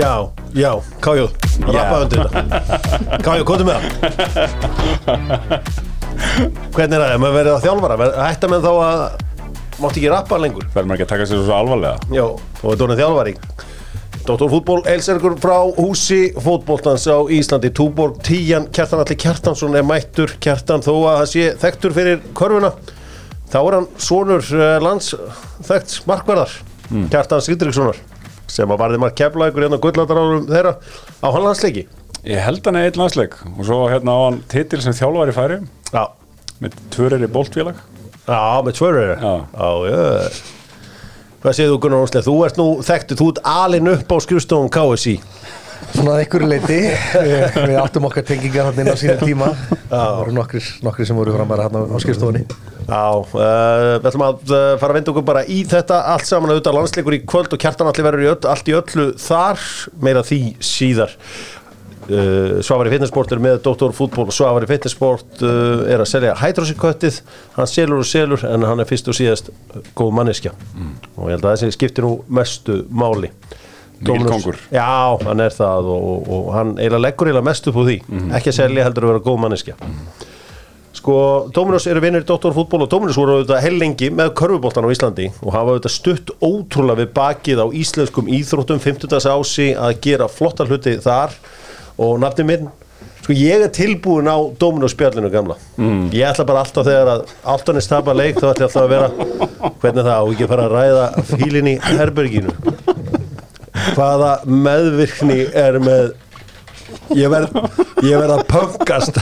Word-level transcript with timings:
Já, 0.00 0.28
já, 0.56 0.70
Kájóð, 1.04 1.32
rappa 1.60 1.96
undir 2.00 2.22
þetta 2.24 3.32
hvað 3.44 3.60
er 3.60 3.64
með 3.68 3.74
það? 3.74 3.82
Hvernig 6.72 6.94
er 6.96 7.02
það, 7.02 7.10
ef 7.10 7.18
maður 7.20 7.34
verið 7.34 7.50
að 7.52 7.64
þjálfara? 7.66 8.06
Hætta 8.16 8.48
með 8.48 8.64
þá 8.64 8.70
að 8.86 9.02
mátt 9.82 9.98
ekki 9.98 10.12
rappa 10.12 10.38
lengur? 10.40 10.64
Verður 10.72 10.88
maður 10.88 10.96
ekki 10.96 11.04
að 11.04 11.10
taka 11.10 11.26
sér 11.28 11.42
svo 11.44 11.58
alvarlega? 11.58 12.14
Já, 12.16 12.24
og 12.30 12.64
þetta 12.64 12.86
er 12.86 13.00
þjálfari. 13.02 13.34
Dóttor 14.24 14.50
fútból, 14.54 14.78
Elsergur 14.88 15.36
frá 15.42 15.56
húsi 15.76 16.20
fótbóltans 16.46 17.04
á 17.04 17.20
Íslandi 17.36 17.70
Túborg, 17.76 18.22
Tíjan, 18.24 18.70
Kjartan 18.72 19.02
Alli 19.04 19.18
Kjartansson 19.20 19.76
er 19.76 19.84
mættur, 19.84 20.32
Kjartan 20.40 20.84
þó 20.86 20.94
að 21.10 21.18
það 21.18 21.28
sé 21.34 21.44
þekktur 21.60 21.96
fyrir 21.98 22.24
körfuna 22.40 22.72
þá 23.52 23.58
er 23.60 23.76
hann 23.76 23.90
sonur 24.00 24.48
uh, 24.56 24.78
lands 24.80 25.12
þekkt 25.68 26.08
markverðar, 26.08 26.56
Kjartan 27.12 27.44
Sigdrikssonar 27.44 28.00
sem 28.50 28.70
að 28.74 28.80
varði 28.82 29.00
mark 29.02 29.16
keflagur 29.18 29.66
hérna 29.66 29.80
gulladarárum 29.82 30.46
þeirra 30.50 30.74
á 31.22 31.28
hann 31.30 31.46
landsleiki. 31.46 31.86
Ég 32.28 32.42
held 32.44 32.66
hann 32.68 32.76
einn 32.82 32.98
landsleik 33.00 33.36
og 33.56 33.62
svo 33.64 33.84
hérna 33.88 34.12
á 34.12 34.20
hann 34.26 34.40
titil 34.52 34.82
sem 34.84 34.96
þjálfari 34.98 35.32
færi 35.36 35.60
Já, 35.94 36.02
með 36.60 36.74
tvörir 36.92 37.24
í 37.24 37.30
boltfélag 37.32 37.78
já, 38.28 38.40
með 38.66 38.74
tvörur 38.76 39.14
Já. 39.14 39.34
já, 39.56 39.70
já. 39.88 40.58
Hvað 41.40 41.56
þú 41.72 41.76
Gunnar 41.80 42.02
Ónsleð? 42.04 42.26
Þú 42.26 42.34
ert 42.44 42.58
nú 42.60 42.66
þekktu, 42.84 43.16
þú 43.16 43.26
ert 43.32 43.38
alin 43.48 43.88
upp 43.94 44.10
á 44.12 44.16
skrifstofum 44.20 44.68
KSI 44.74 45.14
Svona 45.90 46.14
að 46.14 46.22
einhverju 46.22 46.48
leiti 46.48 46.78
við, 46.80 47.56
við 47.70 47.78
áttum 47.80 48.06
okkar 48.08 48.24
tengingar 48.28 48.68
hann 48.70 48.80
inn 48.82 48.90
á 48.92 48.96
sína 48.98 49.16
tíma. 49.20 49.50
Það 49.90 50.18
voru 50.20 50.34
nokkrir, 50.36 50.66
nokkrir 50.86 51.08
sem 51.08 51.18
voru 51.18 51.34
framar 51.34 51.64
hann 51.66 51.78
á 51.90 51.98
skrifstofunni. 52.02 52.44
Já, 52.90 53.04
uh, 53.20 53.96
við 54.00 54.08
ætlum 54.10 54.26
að 54.26 54.42
uh, 54.50 54.58
fara 54.80 54.94
að 54.94 54.98
vinda 54.98 55.12
okkur 55.12 55.26
bara 55.26 55.44
í 55.46 55.60
þetta 55.68 56.02
allt 56.14 56.28
saman 56.28 56.52
auðvitað. 56.54 56.76
Landsleikur 56.78 57.16
í 57.16 57.22
kvöld 57.28 57.56
og 57.56 57.62
kjartan 57.62 57.90
allir 57.90 58.06
verður 58.06 58.26
í 58.26 58.28
öll, 58.32 58.42
allt 58.50 58.70
í 58.70 58.76
öllu 58.76 59.06
þar. 59.20 59.64
Meira 60.02 60.24
því 60.26 60.40
síðar. 60.64 61.16
Uh, 62.10 62.58
Svavari 62.66 62.90
Fitnessport 62.94 63.34
er 63.34 63.42
með 63.42 63.60
Dr. 63.66 63.94
Fútból 63.94 64.26
og 64.30 64.34
Svavari 64.34 64.66
Fitnessport 64.70 65.42
uh, 65.46 65.84
er 65.86 66.02
að 66.02 66.10
selja 66.10 66.36
hætrósiköttið, 66.40 67.20
hann 67.54 67.70
selur 67.70 68.02
og 68.02 68.08
selur 68.08 68.46
en 68.48 68.66
hann 68.66 68.82
er 68.82 68.88
fyrst 68.88 69.10
og 69.12 69.18
síðast 69.18 69.52
góð 69.98 70.14
manneskja. 70.18 70.54
Og 71.16 71.28
ég 71.28 71.36
held 71.36 71.44
að 71.44 71.58
þessi 71.58 71.76
skiptir 71.78 72.06
nú 72.06 72.16
mestu 72.30 72.82
máli 72.90 73.30
Dominus- 74.06 74.32
kóngur. 74.32 74.56
Já, 74.72 75.18
hann 75.26 75.40
er 75.44 75.54
það 75.54 75.88
og, 75.92 76.04
og, 76.12 76.28
og 76.36 76.50
hann 76.54 76.74
eiginlega 76.78 77.04
leggur 77.04 77.28
eiginlega 77.30 77.48
mest 77.50 77.68
upp 77.70 77.76
úr 77.82 77.88
því. 77.90 77.96
Ekki 78.38 78.52
að 78.52 78.58
selja 78.62 78.84
heldur 78.88 79.06
að 79.06 79.12
vera 79.14 79.24
góð 79.28 79.40
manneskja. 79.44 79.76
Sko, 81.00 81.14
Dominos 81.54 81.86
eru 81.86 82.00
vinnir 82.02 82.24
í 82.24 82.28
Dóttorfútból 82.28 82.82
og 82.84 82.90
Dominos 82.92 83.16
voru 83.16 83.38
auðvitað 83.38 83.62
hell 83.62 83.78
lengi 83.78 84.08
með 84.12 84.32
körfuboltan 84.40 84.84
á 84.84 84.90
Íslandi 84.92 85.28
og 85.40 85.54
hafa 85.54 85.76
auðvitað 85.76 85.94
stutt 85.94 86.32
ótrúlega 86.44 86.98
við 87.04 87.12
bakið 87.16 87.62
á 87.62 87.66
íslenskum 87.72 88.28
íþróttum 88.28 88.82
50. 88.82 89.30
ási 89.30 89.68
að 89.78 90.00
gera 90.04 90.28
flotta 90.28 90.66
hluti 90.66 90.96
þar. 91.00 91.36
Og 92.00 92.18
nafni 92.20 92.44
minn 92.48 92.68
Sko 93.20 93.34
ég 93.36 93.62
er 93.62 93.68
tilbúin 93.68 94.26
á 94.32 94.36
Dominos 94.58 94.94
spjallinu 94.96 95.28
gamla. 95.30 95.54
Mm. 95.76 96.06
Ég 96.16 96.24
ætla 96.24 96.44
bara 96.48 96.62
alltaf 96.64 96.86
þegar 96.88 97.10
að 97.12 97.34
Altanis 97.52 97.88
tapar 97.88 98.16
leik 98.16 98.38
þá 98.40 98.46
ætla 98.50 98.64
ég 98.64 98.70
alltaf 98.70 98.82
að 98.82 98.92
vera 98.94 99.08
hvernig 99.82 100.06
það? 100.06 100.14
Á 100.16 100.24
ekki 100.24 100.46
að 100.46 100.52
fara 100.54 100.64
að 100.66 100.74
ræða 100.74 101.24
fílin 101.28 101.68
í 101.70 101.74
herberginu 101.84 102.54
Hvaða 103.94 104.32
meðvirkni 104.46 105.40
er 105.56 105.78
með 105.82 106.12
Ég 107.14 107.30
verð 107.30 107.54
ég 108.02 108.16
verð 108.18 108.34
að 108.34 108.44
pöngast 108.50 109.20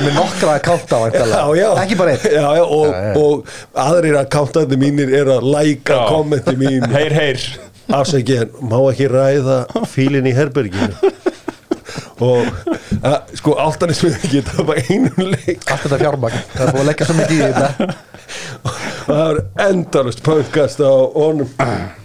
Með 0.00 0.14
nokkra 0.16 0.54
að 0.56 0.62
já. 1.58 1.66
Ekki 1.82 1.96
bara 1.98 2.12
einn. 2.14 2.22
Já, 2.32 2.44
já, 2.56 2.62
og, 2.64 2.86
Já, 2.88 3.00
já. 3.04 3.14
og 3.20 3.80
aðrir 3.84 4.16
akkantandi 4.20 4.78
mínir 4.80 5.12
er 5.18 5.28
að 5.34 5.48
læka 5.52 5.98
kommenti 6.08 6.54
mín. 6.60 6.86
Heyr, 6.94 7.12
heyr. 7.16 7.42
Afsækja, 7.98 8.46
má 8.70 8.78
ekki 8.92 9.08
ræða 9.10 9.58
fílin 9.90 10.28
í 10.30 10.32
herberginu? 10.36 11.10
Og 12.20 12.46
að, 13.00 13.16
sko 13.40 13.56
áltanis 13.60 14.00
við 14.04 14.16
ekki 14.20 14.42
tapa 14.46 14.76
einum 14.86 15.30
leik 15.32 15.64
Allt 15.72 15.86
þetta 15.86 15.98
fjármagn 16.02 16.42
Það 16.52 16.60
er 16.66 16.72
búið 16.74 16.82
að 16.82 16.88
leggja 16.90 17.06
svo 17.08 17.16
mikið 17.16 17.38
í 17.40 17.46
þetta. 17.48 17.68
og 18.68 18.74
það 19.10 19.30
er 19.30 19.68
endalust 19.68 20.22
pöngast 20.24 20.82
á 20.82 20.92
honum. 21.14 21.48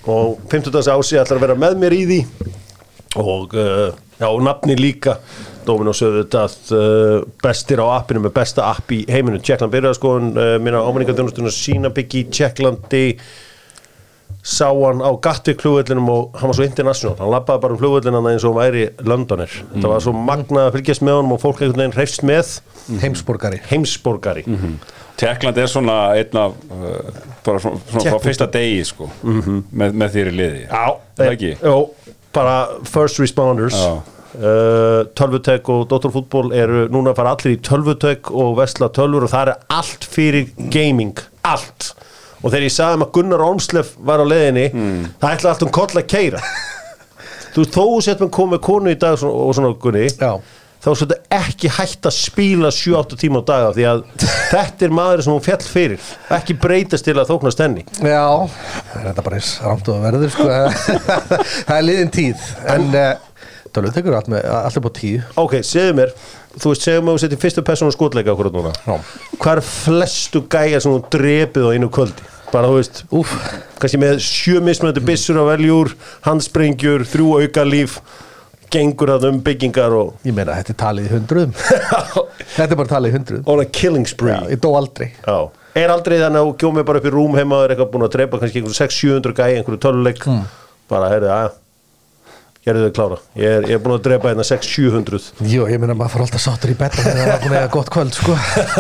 Og 0.10 0.38
50. 0.52 0.78
ási 0.82 1.20
ætlar 1.20 1.40
að 1.40 1.46
vera 1.48 1.58
með 1.60 1.78
mér 1.82 1.96
í 1.96 2.04
því. 2.10 2.22
Og 3.22 3.56
uh, 3.56 3.90
já, 4.20 4.28
og 4.30 4.44
nafni 4.46 4.78
líka. 4.80 5.20
Dominos 5.66 6.04
auðvitað 6.06 6.56
uh, 6.78 7.24
bestir 7.42 7.82
á 7.82 7.88
appinu 7.96 8.22
með 8.26 8.36
besta 8.36 8.68
app 8.70 8.92
í 8.94 9.02
heiminu 9.10 9.40
Tjekkland 9.42 9.74
byrjaði 9.74 9.98
skoðun 9.98 10.36
uh, 10.38 10.54
minna 10.62 10.84
ámenningadjónustunum 10.86 11.54
sína 11.54 11.90
byggi 11.94 12.22
í 12.22 12.30
Tjekklandi. 12.30 13.06
Sá 14.46 14.68
hann 14.70 15.02
á 15.02 15.10
Gatwick 15.26 15.64
flugvellinum 15.64 16.10
og 16.14 16.36
hann 16.38 16.52
var 16.52 16.58
svo 16.58 16.68
international, 16.68 17.16
hann 17.18 17.32
lappaði 17.34 17.64
bara 17.64 17.74
um 17.74 17.80
flugvellina 17.82 18.22
eins 18.30 18.46
og 18.46 18.54
hann 18.54 18.60
væri 18.60 18.84
Londoner 19.02 19.50
það 19.72 19.88
var 19.90 20.04
svo 20.06 20.14
magnað 20.14 20.68
að 20.68 20.78
fylgjast 20.78 21.06
með 21.06 21.18
honum 21.18 21.34
og 21.34 21.42
fólk 21.42 21.64
einhvern 21.64 21.82
veginn 21.82 21.96
hreifst 21.98 22.26
með. 22.30 22.52
Heimsborgari. 23.02 23.64
Heimsborgari 23.72 24.46
Tekland 25.20 25.58
er 25.62 25.70
svona 25.72 25.96
einn 26.18 26.40
af 26.40 26.56
uh, 26.72 27.22
bara 27.46 27.62
svona, 27.64 27.80
svona 27.92 28.12
frá 28.12 28.20
fyrsta 28.24 28.48
degi 28.52 28.82
sko 28.88 29.08
með, 29.24 29.94
með 29.96 30.10
þér 30.18 30.32
í 30.32 30.36
liði. 30.40 30.64
Já, 30.68 30.84
Það 31.16 31.32
ekki? 31.36 31.52
Jó, 31.64 31.76
bara 32.36 32.56
first 32.90 33.22
responders. 33.24 33.78
Uh, 34.36 35.06
Tölvutek 35.16 35.70
og 35.72 35.86
Dóttorfútból 35.88 36.50
eru 36.58 36.90
núna 36.92 37.14
að 37.14 37.22
fara 37.22 37.36
allir 37.38 37.56
í 37.56 37.62
tölvutek 37.64 38.34
og 38.36 38.58
vesla 38.58 38.90
tölvur 38.92 39.30
og 39.30 39.32
það 39.32 39.54
er 39.54 39.62
allt 39.78 40.08
fyrir 40.12 40.50
gaming, 40.74 41.16
allt. 41.48 41.94
Og 42.42 42.50
þegar 42.52 42.68
ég 42.68 42.76
sagði 42.76 43.00
um 43.00 43.06
að 43.08 43.14
Gunnar 43.16 43.46
Ormslef 43.46 43.94
var 44.06 44.20
á 44.20 44.26
leiðinni, 44.28 44.66
það 45.22 45.38
ætla 45.38 45.54
allt 45.54 45.64
um 45.64 45.72
koll 45.80 45.96
að 45.96 46.10
keira 46.12 46.44
þú 47.56 47.64
þó 47.72 47.86
sett 48.04 48.20
með 48.22 48.34
komið 48.36 48.62
konu 48.68 48.92
í 48.92 49.00
dag 49.00 49.24
og 49.24 49.56
svona 49.56 49.72
Gunni 49.80 50.10
Já 50.12 50.34
þá 50.86 50.90
er 50.92 51.00
þetta 51.02 51.18
ekki 51.40 51.70
hægt 51.80 52.06
að 52.06 52.14
spíla 52.14 52.70
7-8 52.74 53.18
tíma 53.18 53.42
á 53.42 53.44
daga 53.48 53.70
því 53.74 53.86
að 53.90 54.02
þetta 54.54 54.86
er 54.86 54.94
maður 54.94 55.24
sem 55.26 55.34
hún 55.34 55.46
fjall 55.46 55.66
fyrir. 55.66 56.10
Ekki 56.38 56.58
breytast 56.62 57.08
til 57.08 57.16
að 57.18 57.32
þóknast 57.32 57.64
henni. 57.64 57.86
Já, 57.98 58.26
það 58.92 59.00
er 59.02 59.08
þetta 59.10 59.26
bara 59.26 59.40
eins 59.40 59.54
rámt 59.66 59.90
og 59.92 60.04
verður 60.06 60.34
sko. 60.36 60.50
Það 61.66 61.78
er 61.78 61.86
liðin 61.86 62.12
tíð 62.14 62.44
En 62.72 62.86
uh, 62.94 63.08
tölvum 63.74 63.96
tekur 63.96 64.18
allt, 64.18 64.30
með, 64.32 64.46
allt 64.60 64.80
upp 64.80 64.90
á 64.90 64.94
tíu. 65.00 65.24
Ok, 65.42 65.58
segðu 65.66 65.98
mér 66.02 66.14
Þú 66.56 66.72
veist, 66.72 66.86
segðu 66.86 67.02
mér 67.04 67.12
að 67.12 67.18
þú 67.18 67.24
setjum 67.26 67.42
fyrstu 67.42 67.64
persónu 67.68 67.92
skotleika 67.92 68.32
okkur 68.32 68.48
núna. 68.54 68.72
Já. 68.86 68.94
Hvað 69.42 69.58
er 69.60 69.66
flestu 69.68 70.42
gæjar 70.48 70.84
sem 70.86 70.94
þú 70.94 71.02
drepið 71.18 71.66
á 71.68 71.70
einu 71.76 71.90
kvöldi? 71.92 72.30
Bara, 72.54 72.70
þú 72.70 72.78
veist, 72.78 73.02
Úf, 73.12 73.34
kannski 73.82 74.00
með 74.00 74.22
sjö 74.24 74.62
mismunandi 74.64 75.04
byssur 75.04 75.42
á 75.42 75.44
veljúr 75.50 75.92
handsprengjur, 76.24 77.04
þrjú 77.12 77.34
auka 77.42 77.66
líf 77.68 77.98
gengur 78.74 79.12
að 79.16 79.28
um 79.30 79.42
byggingar 79.46 79.94
og 79.98 80.28
ég 80.28 80.36
meina 80.36 80.56
þetta 80.58 80.74
er 80.74 80.80
talið 80.82 81.08
í 81.08 81.14
hundruðum. 81.14 81.54
Þetta 82.56 82.72
er 82.72 82.80
bara 82.80 82.92
talið 82.92 83.12
í 83.12 83.16
hundruðum. 83.18 83.46
On 83.52 83.62
a 83.62 83.66
killing 83.68 84.08
spree. 84.08 84.36
Já, 84.36 84.52
ég 84.54 84.62
dó 84.64 84.70
aldrei. 84.80 85.10
Já. 85.26 85.38
Er 85.76 85.92
aldrei 85.92 86.16
þannig 86.22 86.40
að 86.40 86.48
þú 86.48 86.54
gjómið 86.64 86.88
bara 86.88 87.02
upp 87.02 87.08
í 87.10 87.14
rúm 87.16 87.36
heima 87.36 87.58
og 87.58 87.66
er 87.66 87.74
eitthvað 87.74 87.92
búin 87.92 88.06
að 88.08 88.14
drepa 88.16 88.40
kannski 88.40 88.62
einhverju 88.62 88.78
600-700 88.80 89.36
gæja, 89.36 89.60
einhverju 89.60 89.82
töluleik 89.84 90.22
bara, 90.92 91.10
heyrðu, 91.12 91.32
að 91.36 91.58
gerðu 92.66 92.88
þau 92.88 92.94
klára. 92.98 93.18
Ég 93.38 93.52
er, 93.60 93.66
ég 93.70 93.78
er 93.78 93.82
búin 93.84 93.94
að 93.94 94.06
drepa 94.08 94.32
hérna 94.32 94.46
600-700 94.48 95.46
Jú, 95.52 95.68
ég 95.70 95.82
meina 95.82 95.96
maður 95.98 96.16
fór 96.16 96.24
alltaf 96.26 96.42
sáttur 96.42 96.72
í 96.74 96.78
betan 96.80 97.06
þegar 97.06 97.20
það 97.20 97.30
var 97.30 97.44
búin 97.44 97.54
að 97.54 97.60
eiga 97.60 97.74
gott 97.76 97.92
kvöld 97.94 98.18
sko. 98.18 98.38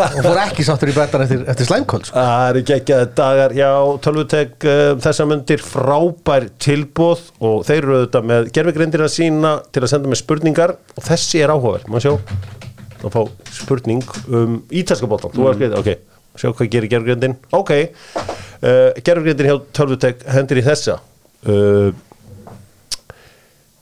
og 0.07 0.25
fór 0.25 0.39
ekki 0.41 0.65
sáttur 0.65 0.91
í 0.91 0.95
betan 0.95 1.25
eftir, 1.25 1.43
eftir 1.53 1.69
slæmkvöld 1.69 2.09
sko. 2.09 2.17
Það 2.17 2.49
eru 2.49 2.63
geggjaði 2.71 3.09
dagar. 3.19 3.55
Hjá 3.59 3.69
Tölvutek 4.07 4.65
uh, 4.65 4.81
þessar 5.05 5.29
myndir 5.29 5.65
frábær 5.65 6.49
tilbóð 6.65 7.23
og 7.45 7.61
þeir 7.69 7.79
eru 7.83 7.99
auðvitað 7.99 8.27
með 8.33 8.49
gerfigrindina 8.57 9.11
sína 9.11 9.53
til 9.69 9.85
að 9.85 9.93
senda 9.93 10.11
með 10.11 10.21
spurningar 10.23 10.75
og 10.95 11.05
þessi 11.05 11.45
er 11.45 11.53
áhugaverð, 11.53 11.87
maður 11.93 12.07
sjá? 12.07 12.59
Þá 13.05 13.07
fá 13.13 13.21
spurning 13.53 14.17
um 14.33 14.59
ítalska 14.73 15.09
bóttan, 15.09 15.33
þú 15.35 15.45
var 15.45 15.59
skriðið, 15.59 15.79
ok 15.83 16.13
sjá 16.35 16.51
hvað 16.51 16.71
gerir 16.73 16.91
gerfigrindin, 16.91 17.35
ok 17.55 17.71
uh, 17.75 18.89
gerfigrindin 19.05 19.51
hjá 19.51 19.59
Tölvutek 19.77 20.25
hendur 20.35 20.59
í 20.59 20.65
þessa. 20.65 20.97
Uh, 21.45 21.91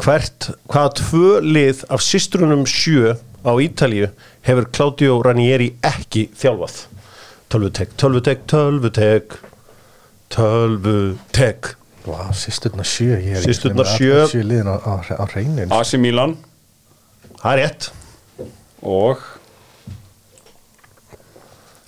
hvert, 0.03 0.49
hvaða 0.71 0.93
tvö 0.99 1.29
lið 1.45 1.83
af 1.93 2.03
systrunum 2.03 2.65
sjö 2.67 3.15
á 3.43 3.51
Ítalíu 3.63 4.09
hefur 4.47 4.67
Claudio 4.75 5.21
Ranieri 5.23 5.73
ekki 5.85 6.27
þjálfað? 6.39 6.83
Tölvutek, 7.53 7.95
tölvutek, 8.01 8.45
tölvutek 8.49 9.37
Tölvutek 10.33 11.75
Vá, 12.03 12.33
sýsturna 12.35 12.83
sjö 12.83 13.15
er 13.15 13.45
með 13.77 13.91
sjö. 13.95 14.15
liðin 14.43 14.67
á, 14.67 14.75
á, 14.75 14.93
á 14.99 15.23
reynin 15.31 15.71
AC 15.71 15.93
Milan. 15.95 16.33
Það 17.39 17.53
er 17.53 17.61
rétt. 17.61 17.87
Og? 18.83 19.21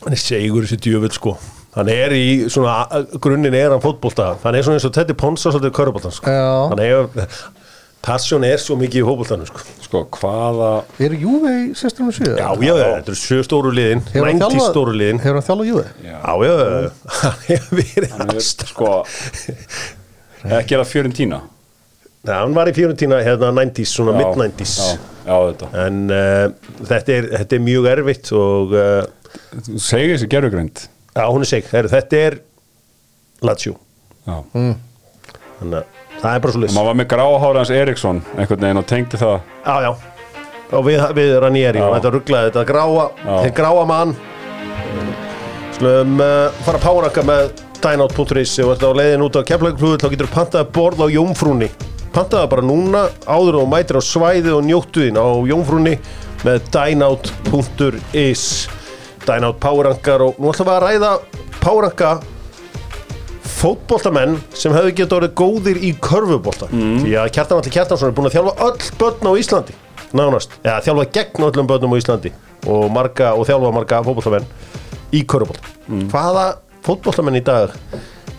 Hann 0.06 0.16
er 0.16 0.22
segur 0.22 0.64
þessi 0.64 0.80
djöfull 0.86 1.12
sko. 1.18 1.34
Hann 1.76 1.92
er 1.92 2.16
í 2.16 2.46
svona 2.48 2.78
grunninn 3.20 3.58
er 3.60 3.74
hann 3.76 3.84
fótbolta. 3.84 4.38
Hann 4.46 4.56
er 4.56 4.64
svona 4.64 4.80
eins 4.80 4.88
og 4.88 4.96
Teddy 4.96 5.18
Ponsa 5.20 5.52
svolítið 5.52 5.76
köruboltan 5.76 6.16
sko. 6.16 6.32
Já. 6.32 6.48
Hann 6.72 6.84
er 6.86 7.28
Passion 8.06 8.44
er 8.46 8.60
svo 8.62 8.76
mikið 8.78 9.02
í 9.02 9.06
fótboltanum 9.08 9.48
sko. 9.50 9.64
sko 9.82 10.02
hvaða 10.20 10.68
Eru 11.02 11.18
Júve 11.24 11.52
í 11.58 11.64
sýsturna 11.78 12.14
sjö? 12.14 12.36
Já, 12.38 12.50
já, 12.62 12.74
þetta 12.78 13.10
eru 13.12 13.18
sjö 13.18 13.40
stóru 13.48 13.72
liðin 13.74 14.04
Hefur 14.12 14.28
hann 14.30 14.38
90 14.38 14.46
þjálfað- 14.46 14.70
stóru 14.76 14.94
liðin. 15.00 15.22
Hefur 15.24 15.40
hann 15.40 15.48
þjálfað 15.48 15.70
Júve? 15.72 15.86
Já, 16.06 16.20
já, 16.46 16.54
já 16.62 16.92
Hann 17.24 17.42
hefur 17.48 17.82
verið 17.82 18.14
hann 18.14 18.30
er 18.30 18.36
aðstæð 18.36 18.72
sko 18.76 18.92
ekki 20.46 20.76
er 20.78 20.84
það 20.84 20.90
Fiorentina? 20.92 21.42
Já, 22.26 22.36
hann 22.44 22.54
var 22.58 22.70
í 22.70 22.76
Fiorentina 22.78 23.20
hérna 23.26 23.50
90s, 23.58 23.92
svona 23.98 24.14
Já, 24.14 24.20
mid-90s 24.22 24.76
Já, 24.78 24.88
já 25.26 25.36
þetta. 25.50 25.72
En 25.86 26.00
uh, 26.10 26.76
þetta, 26.86 27.16
er, 27.20 27.28
þetta 27.40 27.58
er 27.60 27.66
mjög 27.66 27.90
erfitt 27.96 28.32
og 28.38 28.74
uh, 28.78 29.02
segir 29.82 30.14
þessi 30.16 30.30
gerfugrind 30.32 30.86
já, 31.16 31.26
hún 31.32 31.46
er 31.46 31.50
seg, 31.50 31.70
þetta 31.74 32.22
er 32.30 32.38
Lazio. 33.46 33.76
Já. 34.26 34.40
Þannig 34.54 35.76
að 35.82 35.95
það 36.22 36.30
er 36.32 36.44
bara 36.44 36.56
svo 36.56 36.64
Maður 36.66 36.90
var 36.90 37.00
með 37.00 37.10
gráhárans 37.14 37.74
Eriksson 37.76 38.22
einhvern 38.36 38.68
veginn 38.68 38.82
og 38.82 38.88
tengdi 38.90 39.20
það. 39.22 39.38
Já, 39.66 39.76
já. 39.86 39.92
Og 40.76 40.88
við, 40.88 41.04
við 41.18 41.36
Ranieri 41.44 41.84
og 41.84 41.94
þetta 41.98 42.14
rugglaði 42.16 42.50
þetta 42.50 42.66
gráa. 42.72 43.06
Þeir 43.26 43.54
gráa 43.60 43.86
mann. 43.90 44.16
Slum 45.76 46.20
uh, 46.24 46.54
fara 46.64 46.80
að 46.80 46.86
páraka 46.86 47.24
með 47.28 47.50
dynout.is 47.84 48.54
og 48.64 48.72
þetta 48.72 48.90
á 48.90 48.98
leiðin 48.98 49.26
út 49.26 49.38
á 49.38 49.42
keflaugflugur 49.46 50.02
þá 50.02 50.08
getur 50.14 50.32
pantaði 50.32 50.70
borð 50.74 51.04
á 51.04 51.08
Jómfrúni 51.12 51.68
Pantaði 52.16 52.48
bara 52.54 52.64
núna 52.64 53.02
áður 53.28 53.60
og 53.60 53.68
mætir 53.74 54.00
á 54.00 54.04
svæði 54.04 54.54
og 54.56 54.64
njóttu 54.66 55.04
þín 55.04 55.20
á 55.20 55.28
Jómfrúni 55.52 55.98
með 56.46 56.70
dynout.is 56.72 58.46
Dynout 59.26 59.60
párrankar 59.60 60.24
og 60.24 60.40
nú 60.40 60.54
ætlum 60.54 60.70
við 60.70 60.78
að 60.78 60.86
ræða 60.86 61.12
párranka 61.60 62.14
fótboltamenn 63.56 64.38
sem 64.54 64.74
hefðu 64.76 64.94
getið 65.00 65.18
orðið 65.20 65.36
góðir 65.40 65.80
í 65.84 65.92
körfubolta. 66.04 66.70
Því 66.72 67.14
að 67.22 67.30
Kjartan 67.36 67.62
Alli 67.62 67.74
Kjartansson 67.76 68.12
er 68.12 68.16
búin 68.18 68.30
að 68.30 68.36
þjálfa 68.38 68.68
öll 68.68 68.90
börn 69.00 69.30
á 69.30 69.34
Íslandi 69.42 69.78
nánast, 70.16 70.54
eða 70.64 70.82
þjálfa 70.86 71.06
gegn 71.18 71.48
öllum 71.50 71.70
börnum 71.70 71.96
á 71.96 72.00
Íslandi 72.00 72.32
og, 72.66 72.86
marga, 72.94 73.34
og 73.36 73.48
þjálfa 73.50 73.72
marga 73.76 74.02
fótboltamenn 74.06 74.50
í 75.16 75.24
körfubolta. 75.28 75.74
Hvaða 76.12 76.46
fótboltamenn 76.86 77.40
í 77.40 77.44
dag 77.46 77.74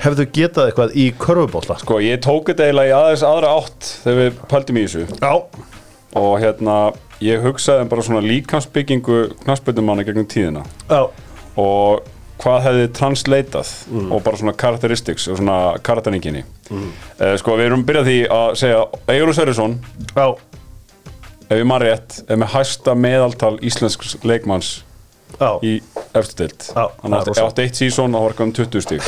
hefðu 0.02 0.26
getað 0.36 0.70
eitthvað 0.70 0.96
í 0.98 1.06
körfubolta? 1.20 1.78
Sko, 1.80 2.00
ég 2.04 2.20
tók 2.24 2.50
þetta 2.50 2.68
eiginlega 2.68 2.92
í 2.92 2.96
aðeins 2.96 3.24
aðra 3.26 3.54
átt 3.56 3.90
þegar 4.04 4.20
við 4.20 4.42
pældum 4.52 4.80
í 4.80 4.84
þessu. 4.86 5.06
Já, 5.20 5.32
og 6.16 6.34
hérna, 6.42 6.76
ég 7.24 7.44
hugsaði 7.44 7.86
um 7.86 7.92
bara 7.92 8.04
svona 8.06 8.24
líkansbyggingu 8.24 9.22
knassbyrnumanna 9.44 10.04
gegnum 10.06 10.28
tíðina. 10.28 10.66
Já, 10.90 11.08
og 11.60 12.04
hvað 12.42 12.66
hefði 12.66 12.88
translatað 12.96 13.72
og 14.10 14.18
bara 14.24 14.40
svona 14.40 14.56
characteristics 14.60 15.28
og 15.30 15.40
svona 15.40 15.58
karakteringinni 15.86 16.42
mm. 16.44 16.90
sko 17.40 17.56
við 17.56 17.70
erum 17.70 17.86
byrjað 17.88 18.10
því 18.10 18.18
að 18.36 18.50
segja 18.60 18.82
Egilur 19.14 19.36
Sverrisson, 19.38 19.78
já, 20.12 20.26
ef 21.46 21.54
ég 21.56 21.68
maður 21.68 21.88
rétt 21.90 22.18
er 22.26 22.42
með 22.42 22.52
hæsta 22.56 22.96
meðaltal 22.98 23.54
íslensks 23.64 24.18
leikmanns 24.26 24.72
já. 25.40 25.50
í 25.64 25.76
eftir 26.16 26.46
deild. 26.46 26.66
Já, 26.70 26.84
hann 27.02 27.16
átti, 27.16 27.32
rosa. 27.32 27.46
átti 27.46 27.66
eitt 27.66 27.78
sísón 27.78 28.16
og 28.16 28.26
var 28.28 28.42
um 28.44 28.52
20 28.56 28.84
stík 28.84 29.06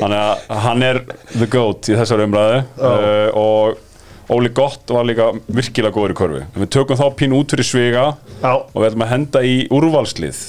þannig 0.00 0.20
að 0.20 0.62
hann 0.66 0.86
er 0.86 1.02
the 1.32 1.48
goat 1.50 1.90
í 1.90 1.98
þessar 1.98 2.24
umræðu. 2.26 2.62
Uh, 2.76 3.28
og 3.36 3.82
Óli 4.36 4.50
Gott 4.50 4.90
var 4.90 5.06
líka 5.06 5.28
virkilega 5.46 5.94
góður 5.94 6.14
í 6.16 6.18
körfi 6.18 6.40
en 6.42 6.62
við 6.64 6.70
tökum 6.74 6.98
þá 6.98 7.06
pín 7.18 7.34
út 7.36 7.52
fyrir 7.54 7.68
sviga 7.68 8.06
Já, 8.40 8.54
og 8.58 8.78
við 8.80 8.88
ætlum 8.88 9.04
að 9.06 9.12
henda 9.12 9.42
í 9.46 9.56
úrvalslið 9.70 10.40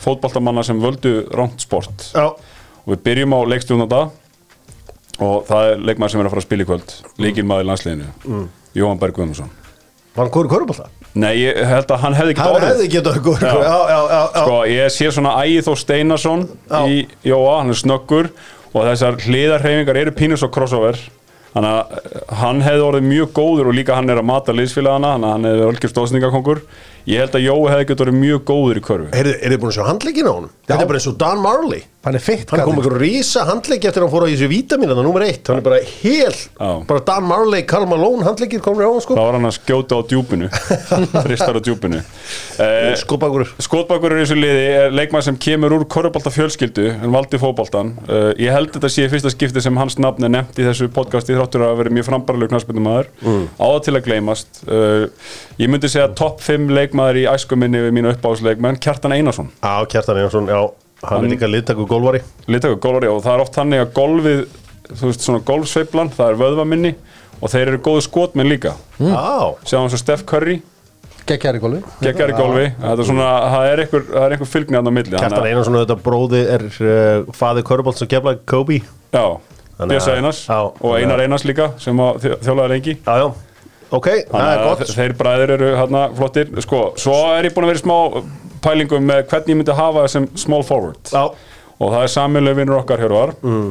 fótboltamanna 0.00 0.64
sem 0.66 0.80
völdu 0.80 1.20
ránt 1.36 1.62
sport. 1.62 2.10
Já, 2.14 2.32
og 2.80 2.94
við 2.94 3.04
byrjum 3.06 3.36
á 3.36 3.40
leikstjónanda 3.52 4.02
og 5.20 5.48
það 5.48 5.70
er 5.70 5.82
leikmaður 5.84 6.14
sem 6.14 6.22
er 6.22 6.28
að 6.28 6.34
fara 6.34 6.42
að 6.42 6.48
spila 6.48 6.64
í 6.64 6.68
kvöld. 6.70 6.94
Líkilmaður 7.20 7.66
í 7.66 7.70
landsliðinu. 7.70 8.12
Mm. 8.24 8.46
Jóhann 8.80 9.00
Berg 9.02 9.18
Guðmundsson. 9.18 9.50
Var 10.14 10.24
hann 10.24 10.32
góður 10.34 10.48
í 10.48 10.52
körfubolta? 10.54 10.88
Nei, 11.20 11.32
ég 11.38 11.58
held 11.66 11.90
að 11.90 12.02
hann 12.04 12.16
hefði 12.18 12.32
ekki 12.34 12.42
Hann 12.44 12.64
hefði 12.64 13.22
góður 13.24 13.44
já, 13.46 13.52
já, 13.90 14.00
já 14.10 14.20
Sko, 14.34 14.56
ég 14.70 14.92
sé 14.94 15.10
svona 15.14 15.36
Ægir 15.42 15.64
Þór 15.66 15.78
Steinarsson 15.80 16.44
í 16.86 17.00
Jóa, 17.26 17.60
hann 17.60 17.72
er 17.74 17.78
snöggur. 17.78 18.30
Og 18.70 18.86
þessar 18.86 19.18
hliðarhefingar 19.24 19.98
eru 19.98 20.14
pínus 20.14 20.44
og 20.46 20.52
crossover. 20.54 20.98
Þannig 21.50 21.70
að 21.74 21.94
eh, 21.98 22.18
hann 22.38 22.60
hefði 22.62 22.84
orðið 22.86 23.08
mjög 23.10 23.32
góður 23.34 23.70
og 23.70 23.74
líka 23.74 23.96
hann 23.98 24.10
er 24.12 24.20
að 24.20 24.28
mata 24.30 24.54
liðsfélagana 24.54 25.16
þannig 25.16 25.28
að 25.28 25.34
hann 25.34 25.48
hefði 25.48 25.64
ölgjur 25.66 25.92
stóðsningakongur 25.94 26.60
ég 27.08 27.22
held 27.22 27.36
að 27.38 27.46
Jói 27.46 27.70
hefði 27.72 27.86
getið 27.90 28.04
orðið 28.06 28.18
mjög 28.20 28.42
góður 28.50 28.80
í 28.80 28.84
körfu. 28.84 29.08
Er 29.16 29.30
þið 29.40 29.58
búin 29.62 29.70
að 29.72 29.76
sjá 29.78 29.86
handleikina 29.88 30.32
á 30.32 30.34
honum? 30.36 30.52
Þetta 30.66 30.84
er 30.84 30.90
bara 30.90 31.00
eins 31.00 31.08
og 31.10 31.16
Dan 31.20 31.42
Marley 31.44 31.84
Hann 32.00 32.16
er 32.16 32.22
fitt 32.24 32.48
Hann 32.48 32.62
kom 32.64 32.78
einhver 32.78 32.94
rísa 32.96 33.42
handleiki 33.44 33.84
eftir 33.90 34.00
að 34.00 34.06
hann 34.06 34.12
fór 34.14 34.24
á 34.24 34.28
þessu 34.30 34.46
vítamínana 34.48 35.02
nummer 35.04 35.20
eitt, 35.26 35.44
hann 35.50 35.58
er 35.60 35.64
bara 35.66 35.80
hel 35.84 36.32
Já. 36.32 36.68
bara 36.88 37.02
Dan 37.04 37.26
Marley, 37.28 37.66
Karl 37.68 37.84
Malone 37.90 38.24
handleikir 38.24 38.62
komur 38.64 38.86
á 38.88 38.90
hann 38.94 39.04
sko. 39.04 39.18
Þá 39.18 39.24
var 39.26 39.36
hann 39.36 39.48
að 39.50 39.56
skjóta 39.58 39.98
á 39.98 40.02
djúpinu. 40.08 40.48
Fristar 41.26 41.58
á 41.58 41.62
djúpinu. 41.66 42.00
Eh, 42.56 42.94
Skopagur 43.02 43.44
Skotbakur 43.60 44.16
í 44.16 44.22
þessu 44.22 44.38
liði 44.40 44.64
er 44.78 44.96
leikmann 44.96 45.26
sem 45.26 45.36
kemur 45.44 45.76
úr 45.76 45.84
korfbalta 45.92 46.32
fjölskyldu 46.32 46.88
en 46.94 47.12
valdi 47.12 47.40
fótboltan 47.42 47.92
uh, 48.08 48.30
ég 48.40 48.52
held 48.54 48.72
þetta 48.72 48.92
sé 48.92 49.04
fyrsta 49.12 49.32
skipti 49.34 49.60
sem 49.60 49.76
hans 49.76 49.98
nafn 50.00 50.24
er 50.24 50.32
nefnt 50.32 50.56
í 50.56 50.64
þessu 50.70 50.88
podcasti 50.94 51.36
þráttur 51.36 51.68
að 51.68 51.82
vera 51.82 51.96
mjög 51.98 52.08
frambarleg 52.08 52.52
knarspindumæður 52.52 53.12
mm. 53.20 53.48
á 53.60 53.66
það 53.68 53.80
til 53.86 53.98
að 53.98 54.04
gleymast. 54.08 54.62
Uh, 54.64 55.08
ég 55.60 55.68
myndi 55.68 55.92
segja 55.92 56.08
topp 56.16 56.40
5 56.48 56.70
leikmaður 56.80 57.26
í 57.26 57.28
æskuminni 57.28 57.84
við 57.90 57.98
mínu 57.98 58.14
uppáðsleikmenn 58.16 58.80
Kjartan 58.80 59.18
Einarsson. 59.18 59.52
Á, 59.60 59.84
Kjartan 59.84 60.22
Einarsson, 60.22 60.48
já, 60.48 60.62
hann 61.02 61.24
er 61.24 61.30
líka 61.32 61.48
liðtaku 61.48 61.86
gólvari 61.88 62.20
liðtöku 62.48 62.80
gólari 62.84 63.08
og 63.08 63.22
það 63.24 63.34
er 63.38 63.40
oft 63.44 63.54
þannig 63.56 63.80
að 63.84 63.92
golfið 63.96 64.40
þú 64.90 65.06
veist 65.10 65.22
svona 65.24 65.40
golfsveiflan 65.46 66.10
það 66.16 66.32
er 66.34 66.40
vöðvaminni 66.42 66.94
og 67.40 67.48
þeir 67.52 67.68
eru 67.70 67.78
góðu 67.80 68.02
skotmenn 68.04 68.50
líka. 68.50 68.74
Á, 69.00 69.56
sjáum 69.64 69.88
svo 69.88 69.96
Steph 69.96 70.24
Curry. 70.28 70.58
Geggjari 71.30 71.60
gólu 71.62 71.78
geggar 72.02 72.32
í 72.32 72.34
golfi. 72.36 72.66
Það 72.80 73.00
er 73.00 73.06
svona 73.06 73.28
það 73.52 73.66
er 73.70 73.82
einhver, 73.84 74.02
það 74.10 74.24
er 74.26 74.34
einhver 74.34 74.48
fylgni 74.50 74.76
að 74.80 74.88
á 74.90 74.92
milli 74.96 75.10
Kjartan 75.14 75.30
þannig 75.30 75.40
að- 75.40 75.50
Einarsson 75.54 75.78
þetta 75.78 75.96
bróði 76.04 76.40
er 76.56 76.64
uh, 76.66 77.32
faði 77.38 77.62
Körubolt 77.70 77.96
sem 78.00 78.08
keflaði 78.10 78.40
Kobe. 78.50 78.80
Já, 79.14 79.24
Þannig 79.80 80.00
að- 80.02 80.16
Einars 80.18 80.40
Já, 80.48 80.58
og 80.60 80.74
þannig 80.82 81.04
Einar 81.06 81.16
að- 81.18 81.24
Einars 81.24 81.44
líka 81.48 81.70
sem 81.80 81.96
að 81.96 82.18
þjó- 82.24 82.38
þjálfaði 82.44 82.68
lengi. 82.74 82.96
Já, 83.06 83.14
já, 83.22 83.28
ok, 83.90 84.08
það 84.10 84.34
Þannig 84.34 84.50
er 84.50 84.58
að 84.58 84.68
gott. 84.68 84.80
þe- 84.84 84.96
þeir 84.98 85.14
bræður 85.22 85.50
eru 85.56 85.70
hérna 85.80 86.02
flottir. 86.18 86.50
Sko, 86.66 86.80
svo 87.00 87.16
er 87.38 87.44
ég 87.48 87.54
búin 87.56 87.64
að 87.64 87.72
vera 87.72 87.80
í 87.80 87.84
smá 87.86 87.96
pælingum 88.64 89.06
með 89.10 89.22
hvernig 89.30 89.54
ég 89.54 89.60
myndi 89.60 89.76
hafa 89.76 90.04
það 90.04 90.10
sem 90.14 90.28
small 90.40 90.66
forward. 90.66 91.00
Já, 91.12 91.24
og 91.80 91.94
það 91.94 92.02
er 92.02 92.12
samilega 92.16 92.60
vinnur 92.60 92.80
okkar 92.82 93.00
hér 93.00 93.14
var 93.16 93.34
mm. 93.40 93.70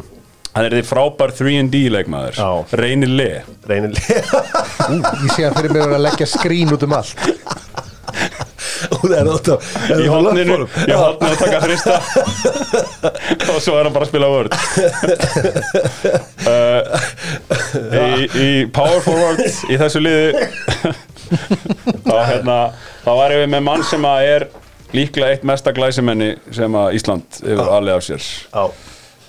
hann 0.56 0.68
er 0.68 0.78
því 0.78 0.84
frábær 0.90 1.36
3D 1.38 1.86
leikmaður. 1.94 2.42
Reynir 2.80 3.16
Le. 3.22 3.32
Reynir 3.70 3.96
Ég 4.00 5.32
sé 5.36 5.46
að 5.46 5.60
fyrir 5.60 5.76
mér 5.76 5.98
að 5.98 6.06
leggja 6.08 6.30
skrín 6.30 6.74
út 6.76 6.86
um 6.88 6.98
allt. 6.98 7.28
Og 8.90 9.02
það 9.04 9.16
er 9.18 9.28
þetta 9.28 9.56
í 10.00 10.08
hotninu, 10.10 10.56
í 10.88 10.96
hotninu 10.96 11.34
að 11.34 11.42
taka 11.44 11.60
hrista. 11.66 11.98
Og 13.54 13.60
svo 13.64 13.76
er 13.76 13.88
hann 13.88 13.96
bara 13.96 14.06
að 14.06 14.12
spila 14.12 14.30
vörd 14.32 14.54
uh, 16.50 16.84
í, 18.00 18.28
í 18.40 18.50
power 18.76 19.02
forward 19.04 19.42
í 19.44 19.78
þessu 19.80 20.02
liði 20.04 20.48
þá 22.08 22.16
hérna 22.30 22.58
þá 23.04 23.12
var 23.22 23.36
ég 23.36 23.52
með 23.52 23.66
mann 23.68 23.86
sem 23.88 24.08
að 24.08 24.28
er 24.30 24.48
líklega 24.96 25.34
eitt 25.34 25.46
mesta 25.48 25.74
glæsimenni 25.76 26.34
sem 26.56 26.78
að 26.80 26.96
Ísland 27.00 27.42
hefur 27.44 27.74
alveg 27.76 28.00
af 28.00 28.08
sér. 28.08 28.30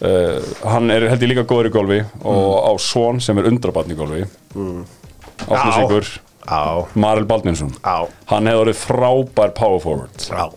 Uh, 0.00 0.38
hann 0.64 0.88
er 0.94 1.10
held 1.10 1.26
ég 1.26 1.34
líka 1.34 1.44
góður 1.44 1.68
í 1.68 1.74
golfi 1.74 2.00
og 2.24 2.54
á 2.64 2.72
Svon 2.80 3.20
sem 3.20 3.36
er 3.40 3.50
undrabatn 3.50 3.92
í 3.92 3.98
golfi. 3.98 4.24
Mm. 4.54 4.86
Átnusíkur 5.44 6.06
já, 6.08 6.86
Marel 6.94 7.28
Baldvinsson. 7.28 7.74
Hann 7.84 8.48
hefur 8.48 8.64
orðið 8.64 8.80
frábær 8.80 9.52
power 9.56 9.84
forward. 9.84 10.26
Já. 10.30 10.48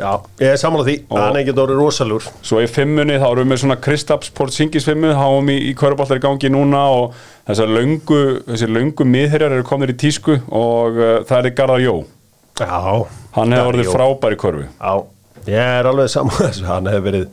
Já, 0.00 0.16
ég 0.40 0.48
er 0.48 0.56
samanlega 0.58 0.88
því, 0.88 0.94
hann 1.12 1.36
er 1.36 1.42
ekki 1.42 1.52
orðið 1.62 1.78
rosalur 1.78 2.24
Svo 2.42 2.62
í 2.64 2.68
fimmunni 2.70 3.18
þá 3.20 3.26
erum 3.28 3.44
við 3.44 3.50
með 3.52 3.58
svona 3.60 3.76
Kristaps 3.84 4.32
Porzingis 4.34 4.88
fimmu, 4.88 5.12
háum 5.14 5.50
í, 5.52 5.58
í 5.68 5.74
kvöruboltar 5.78 6.18
í 6.18 6.22
gangi 6.24 6.48
núna 6.50 6.80
og 6.96 7.18
þessar 7.44 7.70
löngu, 7.76 8.22
þessir 8.48 8.72
löngu 8.72 9.06
miðherjar 9.06 9.58
eru 9.58 9.66
komnir 9.68 9.92
í 9.92 9.98
tísku 10.00 10.40
og 10.48 10.96
uh, 10.96 11.12
það 11.28 11.50
er 11.52 11.56
Garðar 11.60 11.84
Jó. 11.84 11.94
Já 12.60 13.06
Hann 13.32 13.52
hefur 13.54 13.62
Já, 13.62 13.68
orðið 13.72 13.86
Jó. 13.88 13.92
frábær 13.96 14.34
í 14.34 14.38
körfu. 14.42 14.64
Já, 14.76 14.92
ég 15.48 15.68
er 15.80 15.88
alveg 15.88 16.10
saman 16.12 16.58
hann 16.68 16.90
hefur 16.92 17.04
verið 17.08 17.28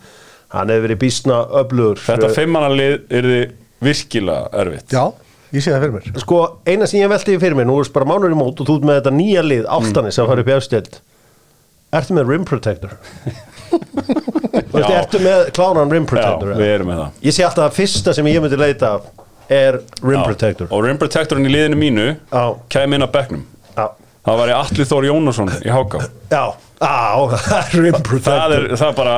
hann 0.56 0.72
hefur 0.72 0.86
verið 0.88 1.00
bísna 1.04 1.40
öflugur 1.62 2.00
Þetta 2.06 2.30
fimmannalið 2.38 2.94
er 3.20 3.28
þið 3.30 3.52
virkilega 3.90 4.48
erfitt. 4.64 4.96
Já, 4.96 5.04
ég 5.56 5.64
sé 5.66 5.74
það 5.76 5.84
fyrir 5.86 5.94
mér 5.98 6.24
Sko, 6.24 6.40
eina 6.68 6.88
sem 6.90 7.02
ég 7.04 7.12
velti 7.12 7.36
fyrir 7.42 7.60
mér, 7.60 7.68
nú 7.70 7.76
er 7.84 7.92
bara 7.94 8.08
mánur 8.10 8.32
í 8.34 8.40
mót 8.40 8.60
og 8.64 8.68
þú 8.70 8.80
ert 8.80 8.88
með 8.90 9.00
þetta 9.02 9.14
nýja 9.20 9.44
lið, 9.46 9.68
Áltanis, 9.70 10.16
sem 10.18 10.28
farið 10.30 10.46
upp 10.48 10.52
í 10.52 10.56
efstild 10.58 11.00
Ertu 12.00 12.14
með 12.18 12.28
Rim 12.34 12.44
Protector? 12.46 12.92
Já. 14.80 14.86
ertu 15.02 15.20
með 15.22 15.48
klánan 15.54 15.90
Rim 15.92 16.06
Já, 16.06 16.10
Protector? 16.14 16.52
við 16.58 16.72
erum 16.74 16.90
með 16.92 17.00
það. 17.04 17.16
Ég 17.28 17.36
sé 17.36 17.44
alltaf 17.46 17.66
að 17.70 17.78
fyrsta 17.80 18.14
sem 18.18 18.28
ég 18.30 18.42
myndi 18.44 18.60
leita 18.60 18.92
af 18.98 19.08
er 19.50 19.80
Rim 20.06 20.20
Já. 20.20 20.26
Protector 20.30 20.70
Og 20.74 20.84
Rim 20.86 21.00
Protectorinn 21.02 21.50
í 21.50 21.54
liðinu 21.54 21.80
mínu 21.82 22.06
Já. 22.32 22.44
kæmi 22.74 22.98
inn 23.00 23.06
að 23.06 23.12
bekknum. 23.16 23.44
Já, 23.76 23.88
Það 24.30 24.38
var 24.38 24.52
ég 24.52 24.60
Alli 24.60 24.86
Þór 24.86 25.06
Jónasson 25.10 25.50
í 25.58 25.72
Háká. 25.74 26.00
já, 26.30 26.44
já, 26.54 26.98
það 27.34 28.52
er 28.54 28.66
Það 28.78 28.92
bara, 29.00 29.16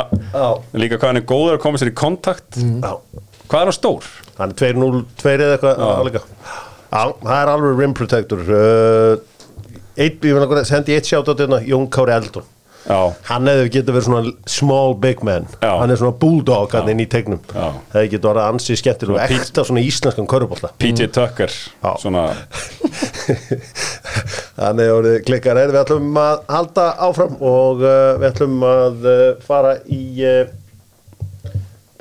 líka 0.79 0.99
hvað 1.01 1.09
hann 1.09 1.19
er 1.19 1.25
góður 1.27 1.57
að 1.57 1.63
koma 1.65 1.81
sér 1.81 1.91
í 1.91 1.95
kontakt. 1.99 2.55
já 2.61 2.93
Hvað 3.51 3.57
er 3.65 3.67
hann 3.67 3.75
stór? 3.75 4.07
Hann 4.37 4.53
er 4.53 4.61
2-0, 4.61 5.01
2 5.19 5.33
eða 5.35 5.57
eitthvað 5.57 5.81
það 7.25 7.35
er 7.41 7.51
alveg 7.51 7.81
Rim 7.81 7.93
Protector. 7.97 8.45
Uh, 8.47 9.43
eitt, 9.99 10.23
Ég 10.23 10.31
vil 10.37 10.39
að 10.63 10.63
sendi 10.71 10.95
eitt 10.95 11.11
sjátt 11.11 11.27
á 11.27 11.35
þetta 11.35 11.59
Jón 11.67 11.89
Kári 11.91 12.15
Eldon 12.15 12.47
Já. 12.81 13.13
hann 13.27 13.45
hefði 13.49 13.67
getið 13.75 13.93
verið 13.93 14.07
svona 14.07 14.31
small 14.49 14.95
big 15.01 15.19
man 15.25 15.45
Já. 15.61 15.73
hann 15.77 15.91
er 15.93 15.99
svona 16.01 16.15
bulldog 16.21 16.73
hann 16.73 16.89
inn 16.89 17.03
í 17.03 17.07
tegnum 17.11 17.41
Já. 17.51 17.67
hefði 17.93 18.13
getið 18.15 18.29
verið 18.31 18.47
ansið 18.47 18.79
skemmtileg 18.81 19.17
og 19.17 19.35
ekta 19.37 19.65
svona 19.67 19.83
íslenskan 19.85 20.29
körubólta 20.31 20.71
PJ 20.81 21.11
Tucker 21.13 21.51
Já. 21.53 21.91
svona, 22.01 22.23
Þannig 24.61 24.85
að 24.87 24.95
orðið 24.95 25.19
klikkar 25.27 25.59
er, 25.61 25.71
við 25.73 25.81
ætlum 25.83 26.17
að 26.21 26.41
halda 26.51 26.87
áfram 27.07 27.37
og 27.37 27.85
uh, 27.85 28.17
við 28.21 28.27
ætlum 28.31 28.57
að 28.67 29.07
uh, 29.09 29.21
fara 29.45 29.75
í 29.85 30.01
uh, 30.25 30.41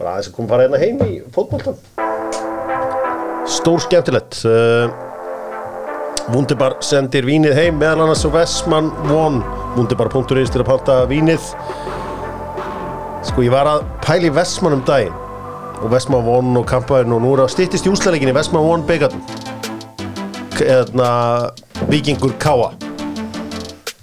bara 0.00 0.16
aðeins 0.16 0.30
að 0.32 0.36
koma 0.38 0.52
fara 0.54 0.66
hérna 0.66 0.80
heim 0.80 1.04
í 1.04 1.20
fótboltan 1.34 1.76
Stór 3.50 3.80
skemmtilegt 3.84 4.42
uh, 4.48 5.09
Wunderbar 6.30 6.76
sendir 6.84 7.26
vínið 7.26 7.56
heim 7.58 7.80
meðal 7.80 8.04
annars 8.06 8.22
Vestmann 8.30 8.92
One 9.10 9.42
Wunderbar.is 9.76 10.52
til 10.52 10.62
að 10.62 10.68
panta 10.68 11.00
vínið. 11.10 11.52
Sko 13.26 13.44
ég 13.44 13.52
var 13.52 13.68
að 13.68 13.84
pæla 14.04 14.30
í 14.30 14.34
Vestmann 14.38 14.78
um 14.78 14.84
daginn. 14.86 15.16
Og 15.80 15.90
Vestmann 15.92 16.28
One 16.28 16.58
og 16.60 16.68
kampaðin 16.70 17.16
og 17.16 17.24
nú 17.24 17.34
er 17.34 17.46
að 17.46 17.54
styttist 17.56 17.88
í 17.88 17.92
úslæðleikinni 17.92 18.36
Vestmann 18.36 18.68
One 18.68 18.86
byggarn 18.88 19.48
eðna, 20.60 21.10
Víkingur 21.88 22.34
Káa 22.40 22.74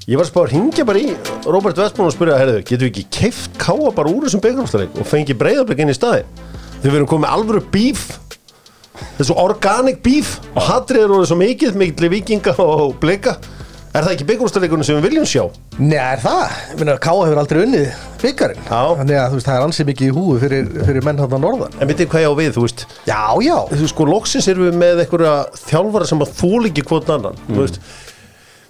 ég 0.08 0.16
var 0.16 0.24
að 0.24 0.30
spá 0.32 0.40
að 0.42 0.54
ringja 0.54 0.86
bara 0.88 1.02
í 1.02 1.16
Robert 1.46 1.80
Westman 1.82 2.08
og 2.08 2.16
spyrja 2.16 2.38
herðu, 2.40 2.62
getum 2.64 2.88
við 2.88 2.92
ekki 2.94 3.04
keift 3.14 3.58
Káa 3.62 3.92
bara 3.96 4.12
úr 4.12 4.26
þessum 4.26 4.44
byggarúsleik 4.44 4.96
og 4.98 5.10
fengi 5.10 5.36
breyðarbygg 5.38 5.84
inn 5.84 5.92
í 5.92 5.98
staði 5.98 6.24
þegar 6.80 6.88
við 6.88 6.98
erum 7.00 7.12
komið 7.12 7.34
alvöru 7.36 7.64
bíf 7.74 8.08
þessu 9.20 9.38
organic 9.42 10.02
bíf 10.06 10.38
og 10.54 10.66
hatriður 10.68 11.16
voru 11.18 11.30
svo 11.30 11.38
mikið 11.40 11.80
mikil 11.80 12.12
vikinga 12.14 12.58
og 12.64 12.98
blika. 13.02 13.38
Er 13.98 14.04
það 14.06 14.14
ekki 14.14 14.26
byggarúsleikunum 14.30 14.86
sem 14.86 14.98
við 15.00 15.06
viljum 15.08 15.26
sjá? 15.26 15.44
Nei, 15.80 15.98
er 15.98 16.20
það? 16.22 16.58
Ég 16.70 16.82
meina, 16.82 16.96
Káa 17.02 17.22
hefur 17.24 17.40
aldrei 17.42 17.62
unnið 17.64 17.86
byggarinn. 18.22 18.60
Þannig 18.68 19.18
að 19.18 19.32
þú 19.32 19.38
veist, 19.40 19.48
það 19.48 19.56
er 19.56 19.66
ansið 19.66 19.88
mikið 19.90 20.10
í 20.10 20.16
húi 20.18 20.36
fyrir, 20.44 20.68
fyrir 20.90 21.08
menn 21.08 21.22
hann 21.24 21.42
norðan. 21.42 21.78
En 21.82 21.90
veitir 21.90 22.10
hvað 22.12 22.26
ég 22.26 22.30
á 22.30 22.36
við, 22.38 22.52
þú 22.58 22.66
veist? 22.68 22.84
Já, 23.08 23.24
já. 23.42 23.56
Þú 23.72 23.90
sko, 23.90 24.08
loksins 24.12 24.50
erum 24.52 24.68
við 24.68 24.78
með 24.84 25.02
einhverja 25.06 25.34
þjálfara 25.64 26.10
sem 26.12 26.22
að 26.28 26.36
þúl 26.38 26.70
ekki 26.70 26.86
hvort 26.92 27.10
annan 27.16 27.42
þú 27.48 27.60
veist. 27.64 27.82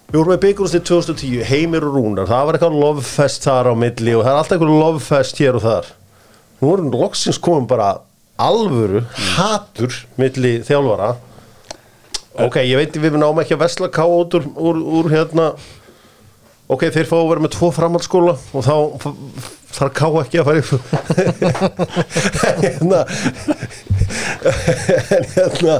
Við 0.08 0.16
vorum 0.16 0.32
með 0.32 0.42
byggjumstið 0.46 0.84
2010, 0.88 1.44
Heimir 1.50 1.84
og 1.84 1.96
Rúnar, 1.98 2.28
það 2.30 2.46
var 2.48 2.56
eitthvað 2.56 2.80
lovefest 2.80 3.44
þar 3.44 3.68
á 3.68 3.74
milli 3.76 4.14
og 4.16 4.22
það 4.24 4.30
er 4.32 4.38
alltaf 4.38 4.54
eitthvað 4.56 4.78
lovefest 4.80 5.42
hér 5.42 5.58
og 5.58 5.66
þar. 5.66 5.90
Nú 6.62 6.70
erum 6.72 6.88
loksins 6.94 7.40
komum 7.44 7.66
bara 7.68 7.90
alvöru, 8.38 9.02
hatur 9.36 9.94
milli 10.20 10.58
þjálfara. 10.66 11.16
Ok, 12.38 12.60
ég 12.62 12.78
veit 12.78 12.96
við 13.02 13.18
náum 13.18 13.40
ekki 13.42 13.56
að 13.56 13.64
vesla 13.64 13.90
ká 13.90 14.04
út 14.06 14.36
úr, 14.38 14.46
úr, 14.54 14.82
úr 15.00 15.10
hérna, 15.10 15.50
ok, 16.70 16.86
þeir 16.94 17.08
fá 17.10 17.16
að 17.18 17.30
vera 17.32 17.42
með 17.44 17.54
tvo 17.56 17.70
framhaldsskóla 17.74 18.36
og 18.54 18.66
þá 18.66 18.74
þarf 19.78 19.94
ká 19.96 20.06
ekki 20.22 20.40
að 20.40 20.48
fara 20.48 20.60
í 20.60 20.66
hérna, 22.62 23.00
en 25.08 25.26
hérna, 25.34 25.78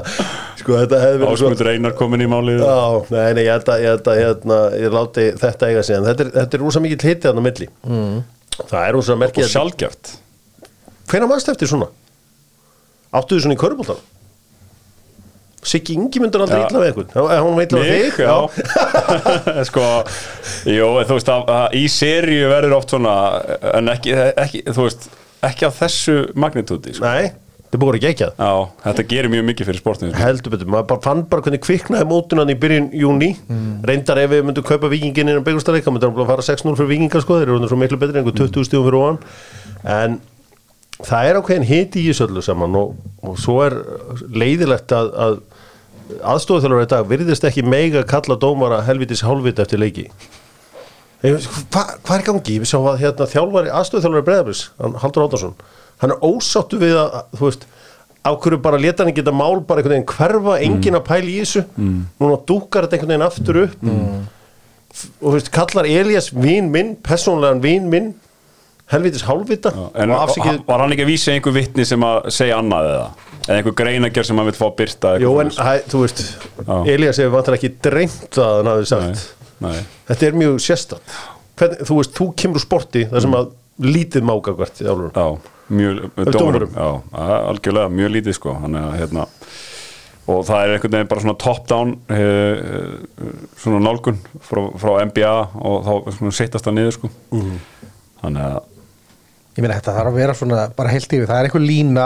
sko 0.59 0.75
þetta 0.81 0.99
hefði 1.03 1.21
verið 1.21 1.25
svo... 1.25 1.49
Ásmundur 1.49 1.71
Einar 1.71 1.95
komin 1.97 2.23
í 2.25 2.29
málið 2.29 2.63
Já, 2.63 2.81
nei, 3.15 3.29
nei, 3.37 3.43
ég 3.47 3.53
held 3.55 3.71
að, 3.73 3.83
ég, 3.83 3.95
held 3.95 4.11
að 4.11 4.21
hérna, 4.23 4.59
ég 4.83 4.95
láti 4.95 5.27
þetta 5.41 5.71
eiga 5.71 5.85
sig 5.87 5.97
en 5.97 6.09
þetta 6.09 6.25
er, 6.25 6.33
þetta 6.37 6.59
er 6.59 6.65
rosa 6.65 6.83
mikið 6.85 7.07
hlitið 7.07 7.31
hann 7.31 7.41
á 7.41 7.43
milli 7.47 7.69
mm. 7.87 8.19
það 8.59 8.81
er 8.83 8.97
rosa 8.97 9.15
og 9.15 9.23
merkið 9.23 9.49
sjálfgeft 9.55 10.13
hvenær 11.09 11.31
mannst 11.31 11.49
eftir 11.51 11.71
svona? 11.71 11.89
Áttu 13.15 13.35
þið 13.37 13.45
svona 13.45 13.57
í 13.57 13.61
körubóltan? 13.63 13.99
Siggi 15.69 15.97
Ingi 15.97 16.21
myndur 16.23 16.45
aldrei 16.45 16.61
illa 16.63 16.79
við 16.79 16.91
einhvern. 16.93 17.09
Hún 17.43 17.57
veit 17.59 17.73
alveg 17.75 17.89
Mig, 17.91 18.13
þig. 18.15 18.23
Já. 18.23 19.63
Sko, 19.69 19.83
jú, 20.71 20.87
þú 21.09 21.17
veist 21.17 21.31
að, 21.33 21.49
að 21.57 21.75
í 21.75 21.83
seríu 21.91 22.47
verður 22.53 22.77
oft 22.77 22.93
svona 22.95 23.15
en 23.75 23.91
ekki, 23.91 24.15
ekki 24.39 24.63
þú 24.69 24.85
veist 24.87 25.09
ekki 25.49 25.67
á 25.67 25.71
þessu 25.71 26.15
magnitúti 26.39 26.95
sko. 26.95 27.03
nei, 27.07 27.29
þetta 27.67 27.79
búið 27.79 27.97
að 27.99 28.05
gekkjað 28.07 28.39
Já, 28.39 28.49
þetta 28.85 29.05
gerir 29.11 29.31
mjög 29.35 29.45
mikið 29.51 29.69
fyrir 29.69 29.81
sportinu 29.83 30.09
sko. 30.11 30.23
heldur 30.23 30.55
betur, 30.55 30.71
maður 30.73 30.87
bara 30.89 31.03
fann 31.05 31.21
bara 31.31 31.45
hvernig 31.45 31.61
kviknaði 31.63 32.07
mótunan 32.09 32.51
í 32.51 32.57
byrjun 32.59 32.89
júni 33.03 33.29
reyndar 33.87 34.19
ef 34.23 34.33
við 34.33 34.43
myndum 34.49 34.67
kaupa 34.67 34.89
vikingin 34.91 35.31
innan 35.31 35.45
byggustareik 35.47 35.85
þá 35.85 35.91
myndum 35.95 36.15
við 36.17 36.25
að 36.25 36.33
fara 36.33 36.47
6-0 36.49 36.75
fyrir 36.79 36.91
vikingar 36.95 37.23
sko. 37.23 37.37
Þeir 37.39 37.47
eru 37.47 37.55
orðnir 37.59 37.71
svo 37.71 37.79
miklu 37.83 37.99
betri 38.01 38.19
en 38.19 38.23
einhver 38.25 38.39
20 38.41 38.67
stífum 38.67 38.87
fyrir 38.89 38.99
ofan. 38.99 39.21
En 39.99 40.19
það 41.05 41.29
er 41.29 41.39
ákveðin 41.39 41.69
hiti 41.69 42.03
í 42.03 42.09
þessu 42.09 42.27
öllu 42.27 42.43
saman 42.43 42.75
og, 42.79 42.93
og 43.23 43.39
svo 43.39 43.59
er 43.65 43.77
leiðilegt 44.35 44.91
að, 44.95 45.11
að 45.15 45.39
aðstofþjálfur 46.33 46.85
í 46.85 46.91
dag 46.91 47.09
virðist 47.09 47.45
ekki 47.47 47.63
mega 47.63 48.03
kalla 48.07 48.37
dómara 48.39 48.81
helvitis 48.87 49.21
hálfvita 49.23 49.63
eftir 49.65 49.81
leiki. 49.81 50.07
Hvað 51.21 51.91
hva 52.07 52.15
er 52.15 52.23
í 52.23 52.25
gangi? 52.29 52.55
Við 52.63 52.71
sjáum 52.71 52.87
að 52.89 53.01
hérna, 53.03 53.27
þjálfari, 53.29 53.71
aðstofþjálfari 53.75 54.27
Breiðabris, 54.29 54.63
Haldur 55.03 55.25
Átnarsson 55.27 55.55
hann 55.99 56.13
er 56.15 56.21
ósáttu 56.23 56.79
við 56.79 56.95
að, 56.95 57.17
þú 57.35 57.49
veist 57.49 57.65
á 58.23 58.31
hverju 58.35 58.59
bara 58.63 58.79
leta 58.79 59.03
hann 59.05 59.15
geta 59.15 59.33
mál 59.35 59.59
bara 59.67 59.81
einhvern 59.81 59.97
veginn 59.97 60.09
hverfa, 60.11 60.55
enginn 60.63 60.97
að 60.99 61.05
pæla 61.07 61.31
í 61.31 61.37
þessu. 61.41 61.63
Núna 62.19 62.39
dúkar 62.47 62.87
þetta 62.87 62.97
einhvern 62.97 63.13
veginn 63.13 63.27
aftur 63.27 63.59
upp. 63.65 63.85
Og 65.19 65.27
þú 65.27 65.35
veist, 65.35 65.51
kallar 65.55 65.87
Elías 65.87 66.31
vín 66.35 66.71
minn, 66.73 66.95
persónlegan 67.05 67.61
vín 67.63 67.87
minn 67.91 68.09
helvitis 68.89 69.25
hálfvita. 69.27 69.71
En 70.01 70.13
afsikið 70.15 70.63
var 70.67 70.83
hann 70.83 70.95
ekki 70.95 71.05
að 71.05 71.11
vísa 71.11 71.33
einhver 71.35 71.55
vittni 71.55 71.85
sem 71.87 72.05
að 72.05 72.29
segja 72.33 72.59
annað 72.61 72.89
eða? 72.93 73.09
Eða 73.45 73.57
einhver 73.57 73.75
greinager 73.81 74.27
sem 74.27 74.39
hann 74.39 74.49
vil 74.49 74.57
fá 74.57 74.65
að 74.67 74.75
byrta 74.81 75.13
Jó, 75.21 75.29
en 75.41 75.51
hæ, 75.55 75.71
þú 75.89 76.01
veist, 76.03 76.23
Já. 76.59 76.73
Elías 76.93 77.21
hefur 77.21 77.35
vantar 77.37 77.57
ekki 77.57 77.71
dreymt 77.85 78.39
að 78.41 78.55
hann 78.57 78.71
hafi 78.73 78.89
sagt. 78.89 79.23
Nei, 79.59 79.69
nei. 79.69 79.79
þetta 80.09 80.27
er 80.29 80.41
mjög 80.43 80.59
Hvernig, 81.59 81.79
þú 81.89 81.95
veist, 81.97 82.13
þú 82.15 82.25
kemur 82.39 82.59
úr 82.59 82.63
sporti 82.63 83.01
þar 83.09 83.23
sem 83.25 83.33
að 83.35 83.49
lítið 83.83 84.27
máka 84.27 84.53
hvert 84.55 84.79
í 84.79 84.85
álur 84.87 85.09
algjörlega, 87.49 87.91
mjög 87.93 88.13
lítið 88.15 88.37
sko 88.37 88.55
að 88.55 88.93
hérna 88.95 89.25
og 90.29 90.43
það 90.45 90.63
er 90.63 90.73
einhvern 90.75 90.95
veginn 90.95 91.09
bara 91.09 91.23
svona 91.23 91.37
top-down 91.41 91.93
eh, 92.13 92.59
svona 93.59 93.81
nálgun 93.81 94.19
frá, 94.45 94.61
frá 94.81 94.91
NBA 95.09 95.35
og 95.57 95.87
þá 95.87 95.93
svona 96.19 96.35
sittast 96.37 96.67
það 96.67 96.75
niður 96.77 96.97
sko. 96.97 97.09
Þannig 98.21 98.45
að 98.45 98.59
Ég 99.59 99.63
meina, 99.65 99.75
þetta 99.75 99.91
þarf 99.97 100.09
að 100.13 100.17
vera 100.21 100.33
svona 100.39 100.59
bara 100.77 100.91
heilt 100.93 101.11
yfir. 101.11 101.25
Það 101.27 101.39
er 101.41 101.47
einhver 101.49 101.63
lína, 101.65 102.03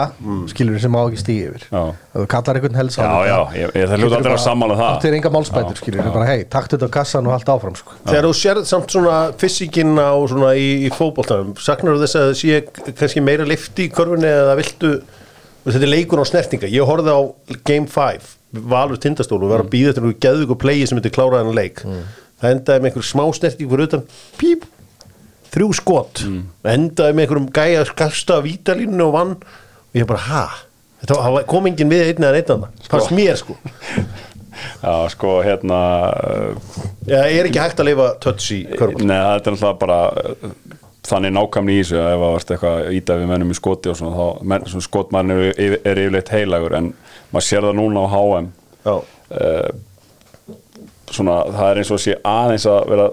skilur 0.49 0.79
sem 0.81 0.95
á 0.97 1.01
ekki 1.05 1.19
stíð 1.21 1.41
yfir. 1.51 1.65
Já. 1.69 1.81
Þú 2.15 2.23
kallar 2.33 2.57
einhvern 2.57 2.77
helst 2.79 2.97
Já, 2.97 3.09
já, 3.29 3.35
ég- 3.59 3.75
ég- 3.77 3.89
það 3.91 4.01
hljóta 4.01 4.17
allir 4.17 4.33
að 4.33 4.41
sammála 4.47 4.77
það. 4.79 4.93
Það 5.03 5.09
er 5.11 5.17
enga 5.19 5.31
málspætur, 5.35 5.77
skilur 5.83 6.07
bara, 6.15 6.25
hei, 6.31 6.43
taktu 6.49 6.77
þetta 6.79 6.89
á 6.89 6.95
kassan 6.97 7.27
og 7.29 7.35
halda 7.35 7.53
áfram 7.53 7.75
sko. 7.77 7.91
Þegar 8.09 8.25
þú 8.25 8.33
sérð 8.41 8.65
samt 8.71 8.89
svona 8.95 9.17
fysikina 9.37 10.07
og 10.17 10.29
svona 10.33 10.55
í, 10.57 10.69
í 10.87 10.89
fótboltanum, 10.97 11.53
saknar 11.61 11.93
þú 11.93 12.01
þess 12.07 12.17
að 12.17 12.25
það 12.31 12.39
sé 12.41 12.93
kannski 12.97 13.21
meira 13.21 13.45
lifti 13.45 13.85
í 13.85 13.93
körfunni 13.93 14.25
eða 14.33 14.57
viltu, 14.57 14.93
þetta 15.69 15.85
er 15.85 15.93
leikur 15.93 16.17
á 16.17 16.25
snertinga. 16.25 16.67
Ég 16.73 16.89
horfði 16.89 17.13
á 17.13 17.21
Game 17.63 17.85
5 17.87 18.33
Valur 18.53 18.97
tindastól 19.01 19.41
og 19.41 19.49
var 19.49 19.63
að 19.63 19.69
býða 19.73 19.89
eftir 19.93 20.03
einhverju 20.03 20.19
geðvig 20.21 20.49
og 20.53 20.59
plegi 20.61 20.85
sem 20.87 20.97
myndi 20.97 21.09
klára 21.09 21.39
þennan 21.41 21.55
leik. 21.57 21.79
Það 22.41 22.51
endaði 22.53 22.81
með 22.81 22.89
einhver 22.91 23.05
smá 23.09 23.23
píp, 24.37 24.63
þrjú 25.53 25.71
skot. 25.77 26.25
Endaði 26.65 27.15
með 27.15 27.25
einhverjum 27.25 27.49
gæja 27.53 27.87
skasta 27.89 28.41
vítalínu 28.43 29.07
og 29.07 29.15
vann. 29.15 29.33
Og 29.93 29.99
ég 30.01 30.09
bara, 30.09 30.27
ha? 30.27 30.45
Þetta 31.03 31.43
kom 31.51 31.67
enginn 31.67 31.91
við 31.91 32.13
einn 32.13 32.27
eða 32.29 32.39
einn 32.39 32.53
annan, 32.55 32.77
fannst 32.87 33.11
mér 33.15 33.39
sko. 33.39 33.57
Já, 34.83 35.09
sko, 35.09 35.39
hérna 35.43 35.79
uh, 36.13 36.77
ég 37.09 37.39
er 37.39 37.49
ekki 37.49 37.61
hægt 37.61 37.81
að 37.81 37.89
lifa 37.89 38.07
touch 38.23 38.51
í 38.53 38.59
körfbol 38.69 39.05
Nei, 39.07 39.17
þetta 39.17 39.49
er 39.49 39.55
náttúrulega 39.55 39.79
bara 39.81 39.97
uh, 40.13 40.53
þannig 41.03 41.33
nákvæmni 41.35 41.75
í 41.75 41.81
þessu 41.81 41.97
að 41.99 42.11
ef 42.11 42.21
það 42.21 42.33
varst 42.35 42.53
eitthvað 42.53 42.77
að 42.77 42.97
íta 42.99 43.17
við 43.19 43.31
mennum 43.31 43.51
í 43.53 43.57
skoti 43.57 43.91
og 43.91 43.97
svona, 43.99 44.13
þá 44.19 44.45
menn, 44.51 44.67
svona 44.71 44.87
skotmann 44.87 45.33
er, 45.33 45.41
er, 45.51 45.75
er 45.81 46.01
yfirleitt 46.03 46.31
heilagur 46.35 46.77
en 46.79 46.91
maður 47.33 47.47
sér 47.49 47.67
það 47.67 47.79
núna 47.79 48.05
á 48.05 48.07
HM 48.13 48.49
Já, 48.85 48.95
uh, 49.39 49.69
svona, 51.11 51.37
það 51.57 51.69
er 51.69 51.81
eins 51.81 51.93
og 51.97 52.03
sé 52.05 52.17
aðeins 52.35 52.69
að 52.69 52.81
vera 52.93 53.09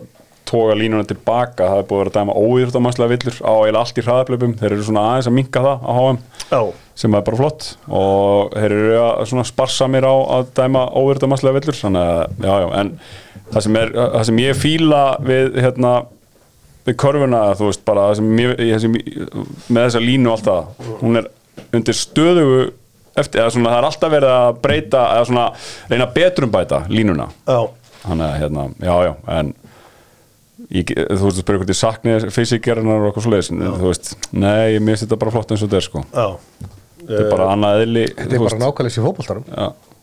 toga 0.51 0.77
línuna 0.79 1.07
tilbaka, 1.07 1.69
það 1.71 1.81
er 1.81 1.89
búið 1.89 2.01
að 2.01 2.03
vera 2.03 2.13
að 2.13 2.19
dæma 2.19 2.37
óýrtamannslega 2.43 3.13
villur 3.15 3.41
á 3.47 3.53
eiginlega 3.55 3.83
allt 3.85 4.01
í 4.01 4.05
hraðaplöpum 4.07 4.55
þeir 4.61 4.71
eru 4.75 4.87
svona 4.87 5.07
aðeins 5.13 5.31
að 5.31 5.37
minka 5.39 5.65
það 5.65 5.85
á 5.87 5.91
HM 5.97 6.21
já. 6.51 6.61
sem 7.03 7.17
er 7.17 7.27
bara 7.27 7.41
flott. 7.41 7.67
Og 8.01 8.55
þeir 8.57 8.77
eru 8.77 8.95
að 9.05 9.27
svona 9.31 9.49
sparsamir 9.49 10.07
á 10.11 10.15
að 10.39 10.55
dæma 10.59 10.87
óverðamasslega 10.99 11.61
villur 11.61 11.79
þannig 11.81 12.15
að, 12.15 12.39
já, 12.43 12.55
já, 12.65 12.69
en 12.81 12.95
það 13.51 13.67
sem, 13.67 13.79
er, 13.83 13.95
það 14.01 14.27
sem 14.31 14.43
ég 14.45 14.59
fíla 14.59 15.05
við 15.27 15.61
hérna 15.61 15.95
við 16.89 16.99
körfuna, 17.01 17.45
þú 17.59 17.71
veist, 17.71 17.87
bara 17.87 18.09
það 18.09 18.21
sem 18.21 18.43
ég, 18.43 18.53
ég, 18.71 18.83
sem, 18.83 18.99
með 19.71 19.87
þessa 19.87 20.05
línu 20.05 20.31
og 20.31 20.37
allt 20.37 20.49
það, 20.49 20.93
hún 21.03 21.21
er 21.21 21.31
undir 21.77 21.97
stöðugu 21.97 22.61
eftir, 23.21 23.43
eða 23.43 23.53
svona 23.55 23.73
það 23.75 23.81
er 23.81 23.89
alltaf 23.91 24.15
verið 24.15 24.37
að 24.37 24.61
breyta, 24.65 25.03
eða 25.17 25.29
svona 25.29 25.47
reyna 25.91 26.09
betrumbæta 26.15 26.81
línuna. 26.91 27.29
Já, 27.45 27.61
þannig 28.07 28.27
að, 28.27 28.39
hérna, 28.43 28.67
já, 28.81 28.95
já, 29.07 29.13
en 29.37 29.53
ég, 30.71 30.95
þú 30.95 31.27
veist, 31.27 31.39
þú 31.39 31.45
spyrir 31.45 31.63
hvort 31.63 31.75
ég 31.75 31.81
sakni 31.81 32.17
fysikerinnar 32.35 33.05
og 33.05 33.11
eitthvað 33.11 33.27
svo 33.27 33.35
leiðis, 33.35 33.53
þú 33.53 33.87
veist, 33.87 34.13
nei, 34.33 34.77
ég 34.77 34.85
minnst 34.85 35.07
þetta 35.07 35.21
bara 35.21 35.35
flott 35.37 35.55
eins 35.55 35.65
og 35.65 35.71
þetta 35.71 35.81
er, 35.81 35.87
sko. 35.89 36.05
Já. 36.15 36.29
Þetta 37.01 37.23
er 37.25 37.31
bara 37.33 37.47
annað 37.55 37.85
eðli 37.85 38.05
Þetta 38.11 38.37
er 38.37 38.45
bara 38.45 38.61
nákvæmlega 38.61 38.95
sér 38.95 39.07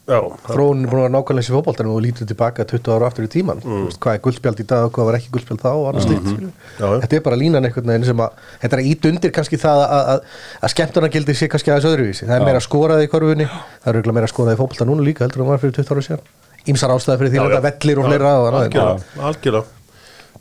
Já, 0.07 0.21
þróunin 0.47 0.86
er 0.86 0.88
búin 0.88 1.01
að 1.01 1.03
vera 1.03 1.12
nákvæmlega 1.12 1.43
þessi 1.43 1.51
fótboltan 1.51 1.88
og 1.91 1.97
lítur 2.00 2.27
tilbaka 2.29 2.63
20 2.63 2.93
ára 2.95 3.07
aftur 3.09 3.25
í 3.25 3.29
tíman 3.31 3.59
mm. 3.59 3.81
veist, 3.89 4.00
hvað 4.00 4.13
er 4.15 4.21
guldspjald 4.24 4.59
í 4.63 4.65
dag 4.69 4.86
og 4.88 4.91
hvað 4.95 5.07
var 5.09 5.17
ekki 5.17 5.31
guldspjald 5.33 5.59
þá 5.65 5.71
mm 5.75 6.47
Já, 6.77 6.86
já. 6.88 7.00
þetta 7.03 7.15
er 7.17 7.24
bara 7.25 7.39
línan 7.41 7.67
einhvern 7.67 7.91
veginn 7.91 8.07
sem 8.07 8.21
að 8.24 8.29
þetta 8.62 8.75
er 8.77 8.81
að 8.83 8.88
ít 8.88 9.01
undir 9.09 9.31
kannski 9.36 9.57
það 9.59 9.79
að, 9.83 10.03
að, 10.13 10.19
að 10.63 10.69
skemmtuna 10.71 11.09
gildi 11.12 11.33
sé 11.36 11.50
kannski 11.51 11.71
aðeins 11.74 11.89
öðruvísi. 11.91 12.24
Það 12.24 12.38
er 12.38 12.45
meira 12.47 12.62
skoraði 12.63 13.03
í 13.03 13.12
korfunni 13.12 13.47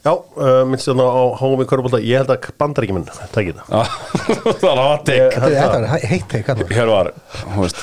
Já, 0.07 0.13
uh, 0.15 0.63
minnst 0.71 0.87
þarna 0.87 1.07
á 1.11 1.23
háum 1.41 1.63
í 1.65 1.67
körfubólta 1.67 1.99
Ég 2.07 2.21
held 2.23 2.31
að 2.31 2.45
bandaríkjuminn 2.63 3.07
takk 3.35 3.49
það. 3.59 3.95
Það 4.63 4.67
var 4.69 4.83
að 4.85 5.01
tek 5.09 5.23
þetta 5.35 5.49
er- 5.51 5.87
er 5.89 6.07
heitt 6.13 6.37
hann. 6.53 6.63
Hér 6.77 6.93
var, 6.93 7.11
þú 7.43 7.65
veist 7.65 7.81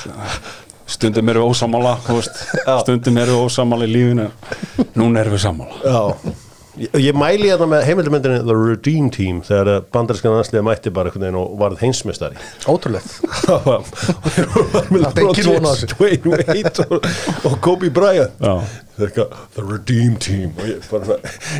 stundum 0.94 1.28
erum 1.32 1.44
við 1.44 1.52
ósamála 1.54 1.92
stundum 2.84 3.20
erum 3.20 3.38
við 3.38 3.44
ósamála 3.48 3.86
í 3.88 3.92
lífinu 3.92 4.26
núna 5.00 5.22
erum 5.24 5.36
við 5.36 5.44
sammála. 5.44 5.78
Já 5.84 6.02
Ég, 6.74 6.90
ég 6.98 7.14
mæli 7.14 7.46
hérna 7.46 7.68
með 7.70 7.84
heimildamöndinni 7.86 8.40
The 8.42 8.54
Redeem 8.58 9.06
Team 9.14 9.36
þegar 9.46 9.84
bandarískan 9.94 10.34
aðsliða 10.40 10.64
mætti 10.66 10.90
bara 10.94 11.10
einhvern 11.10 11.22
veginn 11.22 11.38
og 11.38 11.52
varð 11.60 11.78
heimsmeistari. 11.84 12.40
Ótrúlegt. 12.66 13.12
Og, 16.84 17.46
og 17.46 17.54
Kobe 17.62 17.90
Bryant. 17.94 18.34
Er 18.42 19.06
eitthvað, 19.06 19.36
The 19.54 19.62
Redeem 19.68 20.16
Team. 20.22 20.50
Og 20.58 20.66
ég, 20.72 20.82
bara, 20.90 21.18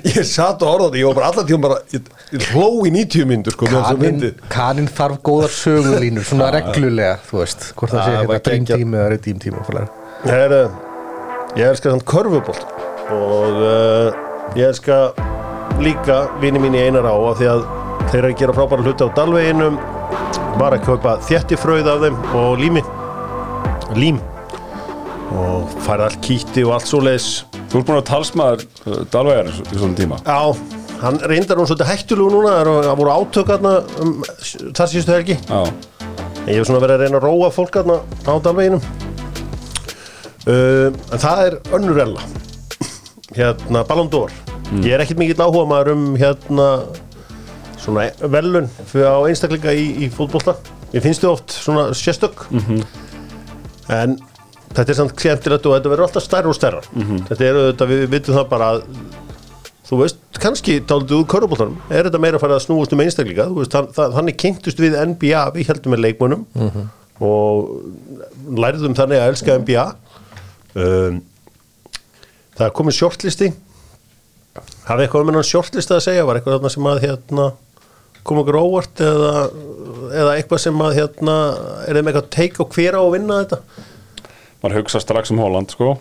ég 0.08 0.26
satt 0.26 0.62
og 0.66 0.72
orðaði 0.72 1.02
ég 1.04 1.08
var 1.10 1.18
bara 1.20 1.30
allan 1.30 1.48
tíma 1.48 1.68
bara 1.68 1.78
ég, 1.94 2.10
ég 2.34 2.50
hló 2.50 2.68
í 2.82 2.92
90 2.94 3.30
myndur 3.30 3.54
sko 3.54 3.68
með 3.68 3.78
þessu 3.78 3.94
Kanin, 3.94 4.18
myndi 4.18 4.50
kanin 4.54 4.90
þarf 4.98 5.22
góðar 5.30 5.54
sögulínur 5.54 6.26
svona 6.26 6.50
reglulega, 6.58 7.16
þú 7.30 7.42
veist 7.44 7.70
hvort 7.78 7.94
það 7.94 8.02
sé 8.02 8.18
hérna 8.18 8.42
dream 8.50 8.68
team 8.72 8.98
eða 8.98 9.08
redeem 9.14 9.42
team. 9.46 9.62
Það 9.62 10.36
er, 10.40 10.58
uh, 10.58 10.78
ég 11.54 11.70
elska 11.70 11.94
þann 11.94 12.06
körfubolt 12.14 12.66
og 13.14 13.60
uh, 13.62 14.23
ég 14.54 14.68
elska 14.68 14.98
líka 15.82 16.20
vini 16.42 16.60
mín 16.62 16.76
í 16.76 16.84
einar 16.86 17.06
á 17.08 17.14
af 17.16 17.40
því 17.40 17.48
að 17.50 17.64
þeir 18.10 18.18
eru 18.20 18.28
að 18.30 18.38
gera 18.42 18.54
frábæra 18.56 18.84
hluti 18.84 19.06
á 19.06 19.16
dalveginum 19.16 19.78
var 20.60 20.76
að 20.76 20.84
kaupa 20.86 21.16
þjættifröð 21.26 21.88
af 21.90 22.04
þeim 22.04 22.20
og 22.38 22.60
lími. 22.60 22.82
Lím. 23.98 24.20
Og 25.34 25.72
færði 25.82 26.06
allt 26.06 26.20
kýtti 26.22 26.64
og 26.66 26.76
allt 26.76 26.90
svoleiðis. 26.90 27.28
Þú 27.72 27.80
ert 27.80 27.88
búin 27.88 27.98
að 27.98 28.06
talsmaður 28.12 28.62
uh, 28.86 29.00
Dalvegar 29.10 29.50
í 29.50 29.80
svona 29.80 29.98
tíma. 29.98 30.20
Já, 30.22 30.38
hann 31.02 31.18
reyndar 31.26 31.58
hún 31.58 31.66
svolítið 31.66 31.90
hættulegu 31.90 32.30
núna 32.36 32.54
það 32.62 32.94
voru 33.00 33.14
átök 33.16 33.52
aðna 33.56 33.74
um, 34.04 34.14
þar 34.70 34.92
síðustu 34.92 35.16
helgi. 35.16 35.40
Já, 35.50 35.64
En 36.44 36.50
ég 36.52 36.58
hef 36.60 36.68
svona 36.68 36.82
verið 36.84 36.98
að 36.98 37.06
reyna 37.06 37.18
að 37.18 37.24
róa 37.24 37.50
fólk 37.56 37.76
aðna 37.80 37.98
á 38.28 38.32
dalveginum. 38.44 38.82
Uh, 40.44 40.90
En 41.10 41.18
það 41.18 41.46
er 41.48 41.60
önnur 41.74 42.02
ella 42.04 42.26
Hérna, 43.34 43.82
Ballon 43.88 44.10
d'Or. 44.12 44.30
Ég 44.80 44.92
er 44.94 45.02
ekkert 45.04 45.20
mikill 45.20 45.42
áhuga 45.42 45.66
maður 45.70 45.92
um 45.94 46.06
hérna 46.18 46.68
svona 47.82 48.08
velun 48.32 48.70
fyrir 48.88 49.10
á 49.10 49.18
einstaklinga 49.28 49.74
í, 49.76 49.88
í 50.06 50.08
fútbolta 50.12 50.54
Ég 50.94 51.02
finnst 51.02 51.24
þau 51.24 51.32
oft 51.34 51.50
svona 51.50 51.88
sérstök. 51.96 52.44
En 53.90 54.14
þetta 54.74 54.92
er 54.92 54.98
samt 55.00 55.14
skemmtilegt 55.18 55.66
og 55.66 55.74
þetta 55.74 55.90
verður 55.90 56.06
alltaf 56.06 56.22
stærra 56.22 56.50
og 56.52 56.54
stærra. 56.56 56.82
Þetta 57.30 57.46
er 57.48 57.58
auðvitað, 57.58 57.90
við 57.90 58.04
vitum 58.12 58.36
það 58.38 58.46
bara 58.52 58.68
að 58.76 58.84
þú 59.84 59.98
veist, 60.00 60.20
kannski 60.40 60.76
tálítið 60.86 61.18
úr 61.18 61.26
körubóltanum, 61.34 61.80
er 61.90 62.06
þetta 62.06 62.20
meira 62.22 62.38
að 62.38 62.44
fara 62.46 62.56
að 62.56 62.62
snúast 62.64 62.94
um 62.94 63.02
einstaklinga, 63.04 63.48
þú 63.50 63.58
veist, 63.58 63.74
þannig 63.98 64.38
kynntust 64.40 64.80
við 64.80 64.96
NBA, 65.10 65.42
við 65.58 65.68
heldum 65.72 65.92
með 65.92 66.04
leikmönnum 66.06 66.46
og 67.20 67.74
lærðum 68.64 68.96
þannig 68.96 69.20
að 69.20 69.28
elska 69.34 69.58
NBA 69.60 69.84
um, 70.78 71.20
það 72.54 72.66
er 72.68 72.74
komið 72.78 72.98
shortlisti. 72.98 73.50
Hafið 74.86 75.04
eitthvað 75.06 75.24
um 75.24 75.30
hennan 75.32 75.46
shortlista 75.46 75.98
að 75.98 76.04
segja, 76.06 76.26
var 76.28 76.38
eitthvað 76.38 76.58
þarna 76.58 76.72
sem 76.74 76.88
að 76.90 77.02
hérna 77.04 77.46
kom 78.24 78.40
okkur 78.40 78.56
óvart 78.60 79.02
eða, 79.04 79.32
eða 80.14 80.34
eitthvað 80.38 80.62
sem 80.62 80.84
að 80.84 80.96
hérna 81.00 81.34
er 81.84 81.98
þeim 81.98 82.10
eitthvað 82.10 82.30
take 82.36 82.62
og 82.62 82.76
hver 82.76 82.96
á 82.96 83.02
að 83.02 83.12
vinna 83.16 83.40
þetta? 83.42 83.58
Maður 84.62 84.78
hugsa 84.80 85.02
strax 85.02 85.32
um 85.34 85.42
Holland 85.42 85.74
sko. 85.74 85.96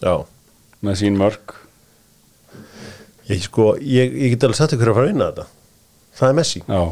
Já. 0.00 0.14
Með 0.84 1.00
sín 1.02 1.18
mörg 1.20 1.56
Ég, 3.26 3.40
sko, 3.42 3.72
ég, 3.82 4.12
ég 4.14 4.36
get 4.36 4.44
alveg 4.46 4.58
sagt 4.60 4.76
ykkur 4.76 4.92
að 4.92 4.98
fara 5.00 5.08
að 5.08 5.10
vinna 5.10 5.26
þetta. 5.32 5.44
Það 6.14 6.28
er 6.28 6.36
Messi. 6.38 6.60
Já, 6.62 6.82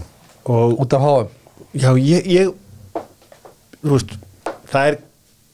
og 0.50 0.80
út 0.82 0.96
af 0.96 1.04
HM 1.04 1.28
Já, 1.78 1.90
ég, 1.98 2.26
ég 2.26 3.00
þú 3.84 3.92
veist, 3.92 4.14
það 4.72 4.88
er 4.88 4.96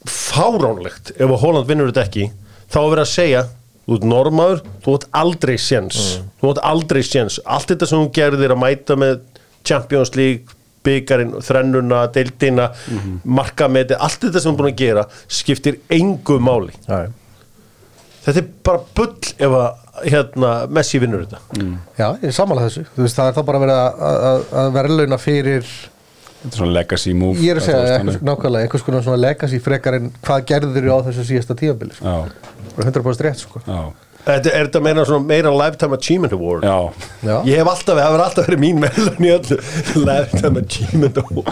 fáránlegt. 0.09 1.11
Ef 1.17 1.27
að 1.27 1.41
Holland 1.43 1.69
vinnur 1.69 1.91
þetta 1.91 2.07
ekki 2.07 2.25
þá 2.71 2.77
er 2.79 2.89
verið 2.93 3.03
að 3.03 3.11
segja, 3.11 3.41
þú 3.91 3.97
ert 3.99 4.07
normaður 4.07 4.63
þú 4.85 4.95
ert 4.95 5.05
aldrei 5.21 5.57
séns. 5.59 5.99
Þú 6.39 6.53
ert 6.53 6.63
aldrei 6.71 7.01
séns, 7.03 7.37
allt 7.43 7.73
þetta 7.73 7.89
sem 7.91 8.01
þú 8.01 8.11
gerðir 8.15 8.55
að 8.55 8.61
mæta 8.63 8.95
með 8.99 9.19
Champions 9.67 10.15
League 10.15 10.57
byggarinn, 10.81 11.35
þrennuna, 11.45 12.05
deildina 12.15 12.71
markameti, 13.21 13.93
allt 13.99 14.23
þetta 14.23 14.41
sem 14.41 14.53
er 14.53 14.57
búin 14.57 14.71
að 14.71 14.79
gera 14.79 15.03
skiptir 15.29 15.77
engu 15.93 16.39
máli. 16.41 16.73
Já, 16.87 17.03
þetta 18.25 18.41
er 18.41 18.47
bara 18.65 18.81
bull 18.97 19.13
ef 19.37 19.57
að 19.59 20.07
hérna, 20.07 20.51
Messi 20.73 21.01
vinnur 21.03 21.27
þetta. 21.27 21.67
Já 21.99 22.07
ég 22.07 22.27
er 22.31 22.35
sammála 22.39 22.65
þessu. 22.65 22.87
Þú 22.95 23.05
veist, 23.05 23.19
það 23.19 23.29
er 23.29 23.37
þá 23.37 23.43
bara 23.51 23.61
að, 23.75 24.03
að, 24.31 24.45
að 24.63 24.71
verðlauna 24.79 25.21
fyrir 25.21 25.75
þetta 26.41 26.51
er 26.53 26.59
svona 26.59 26.75
legacy 26.77 27.13
move 27.17 27.41
ég 27.41 27.55
er 27.55 27.61
að 27.61 27.67
segja 27.69 27.81
eitthvað, 27.97 28.21
nákvæmlega 28.29 28.67
einhvers 28.67 28.85
konar 28.87 29.03
svona 29.05 29.21
legacy 29.21 29.59
frekar 29.63 29.97
en 29.99 30.11
hvað 30.25 30.45
gerður 30.53 30.87
á 30.91 30.97
þessu 31.09 31.27
síðasta 31.31 31.57
tíðanbili 31.59 31.97
sko. 31.97 32.05
já, 32.05 32.71
bara 32.77 32.91
100% 32.91 33.27
rétt 33.27 33.43
sko. 33.45 33.61
já, 33.67 33.81
Þetta 34.21 34.51
er 34.53 34.67
þetta 34.67 34.79
meira, 34.85 35.01
svona, 35.09 35.25
meira 35.25 35.49
Lifetime 35.49 35.97
Achievement 35.97 36.33
Award? 36.35 36.65
Já. 36.67 37.05
Já. 37.25 37.31
Ég 37.49 37.57
hef 37.57 37.69
alltaf, 37.71 37.95
það 37.97 38.03
hefur 38.05 38.21
alltaf 38.21 38.45
verið 38.45 38.59
mín 38.61 38.81
melun 38.83 39.25
í 39.25 39.31
öllu. 39.33 39.57
Lifetime 40.11 40.61
Achievement 40.61 41.17
Award. 41.17 41.49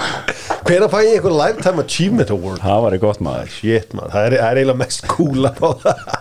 Hvenær 0.67 0.91
fæ 0.93 0.99
ég 1.01 1.15
einhver 1.15 1.33
Lifetime 1.33 1.81
Achievement 1.81 2.33
Award? 2.35 2.61
það 2.61 2.83
var 2.85 2.93
í 2.93 2.99
gott 3.01 3.23
maður. 3.25 3.49
Shit 3.55 3.95
man, 3.97 4.11
það 4.13 4.27
er, 4.29 4.35
er 4.37 4.61
eiginlega 4.61 4.81
mest 4.83 5.09
cool 5.09 5.49
að 5.49 5.57
fá 5.63 5.71
það. 5.87 6.13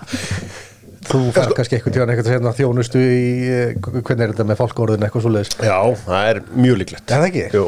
Þú 1.09 1.21
fær 1.37 1.53
kannski 1.57 1.77
eitthvað 1.79 1.95
tíðan 1.99 2.15
eitthvað 2.15 2.33
hérna 2.39 2.55
þjónustu 2.57 3.01
í 3.05 3.29
eh, 3.53 3.77
hvernig 3.85 4.25
er 4.27 4.33
þetta 4.33 4.49
með 4.49 4.59
fólkórðin 4.63 5.05
eitthvað 5.07 5.25
svo 5.25 5.31
leiðis 5.37 5.55
Já, 5.69 5.79
það 6.09 6.33
er 6.33 6.41
mjög 6.65 6.81
líklegt. 6.83 7.05
Er 7.13 7.23
það 7.23 7.29
ekki? 7.29 7.47
Jú, 7.61 7.67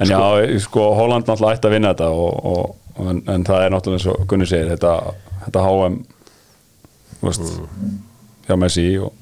en 0.00 0.10
já, 0.10 0.20
sko, 0.64 0.86
Holland 0.96 1.28
náttúrulega 1.28 1.58
ætti 1.58 1.68
að 1.70 1.74
vinna 1.76 1.94
þetta 1.94 2.10
og, 2.10 2.46
og, 2.52 3.08
en, 3.10 3.22
en 3.28 3.46
það 3.46 3.64
er 3.66 3.74
náttúrulega 3.74 4.00
eins 4.00 4.08
og 4.12 4.26
Gunni 4.30 4.48
segir, 4.48 4.70
þetta, 4.74 4.94
þetta 5.46 5.64
HM 5.66 5.98
þú 7.20 7.28
veist, 7.28 7.50
hjá 8.48 8.56
Messi 8.60 8.86
og 8.98 9.12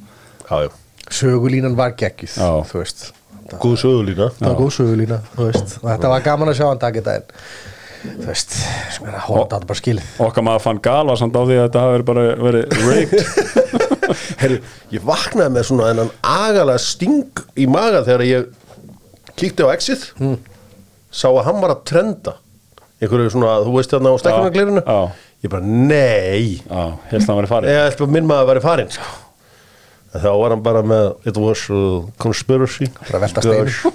já, 0.49 0.69
já. 0.69 0.71
Sögulínan 1.09 1.77
var 1.77 1.95
geggjuð 1.97 2.35
Já. 2.37 2.51
þú 2.69 2.83
veist. 2.83 3.07
Góð 3.49 3.79
sögulína. 3.81 4.27
Það 4.37 4.51
var 4.51 4.59
góð 4.59 4.75
sögulína 4.77 5.19
þú 5.33 5.47
veist. 5.49 5.79
Og 5.81 5.88
þetta 5.88 6.11
var 6.12 6.25
gaman 6.27 6.51
að 6.53 6.59
sjá 6.59 6.67
hann 6.69 6.83
þetta 6.83 7.14
en 7.17 7.25
þú 8.05 8.27
veist 8.29 8.53
sem 8.95 9.09
er 9.09 9.17
að 9.17 9.25
hóla 9.27 9.45
þetta 9.47 9.69
bara 9.71 9.81
skilið. 9.81 10.11
okkar 10.27 10.45
maður 10.47 10.64
fann 10.67 10.81
gal 10.85 11.07
var 11.09 11.19
samt 11.19 11.38
á 11.38 11.43
því 11.43 11.57
að 11.57 11.64
þetta 11.64 11.85
hafi 11.85 11.95
verið 11.97 12.09
bara 12.11 12.27
verið 12.45 12.64
raped. 12.87 13.25
Herru, 14.43 14.59
ég 14.95 15.09
vaknaði 15.09 15.55
með 15.57 15.67
svona 15.69 15.88
þennan 15.91 16.12
agalega 16.35 16.85
sting 16.85 17.43
í 17.59 17.67
maga 17.73 18.05
þegar 18.07 18.25
ég 18.29 18.47
kíkti 19.38 19.67
á 19.67 19.69
Exit 19.73 20.07
sá 21.11 21.29
að 21.31 21.44
hann 21.49 21.62
var 21.62 21.75
að 21.77 21.85
trenda 21.88 22.37
einhverju 22.99 23.31
svona, 23.33 23.55
þú 23.62 23.77
veist 23.79 23.92
þarna 23.94 24.11
á 24.11 24.16
stekkunaglirinu 24.23 24.83
Já. 24.83 24.99
ég 25.47 25.53
bara, 25.53 25.62
nei. 25.62 26.59
Já, 26.66 26.83
helst 27.12 27.25
að 27.25 27.31
hann 27.31 27.40
verið 27.42 27.53
farið 27.55 27.73
ég 27.73 27.83
held 27.87 28.05
að 28.05 28.14
minn 28.16 28.29
maður 28.29 28.49
væri 28.53 28.62
farinn 28.64 28.92
sko. 28.92 29.11
En 30.09 30.23
þá 30.25 30.31
var 30.40 30.55
hann 30.55 30.62
bara 30.64 30.81
með 30.88 31.29
it 31.29 31.37
was 31.37 31.66
a 31.68 31.81
conspiracy. 32.16 32.87
Bara 33.11 33.21
velta 33.27 33.42
steinum. 33.44 33.92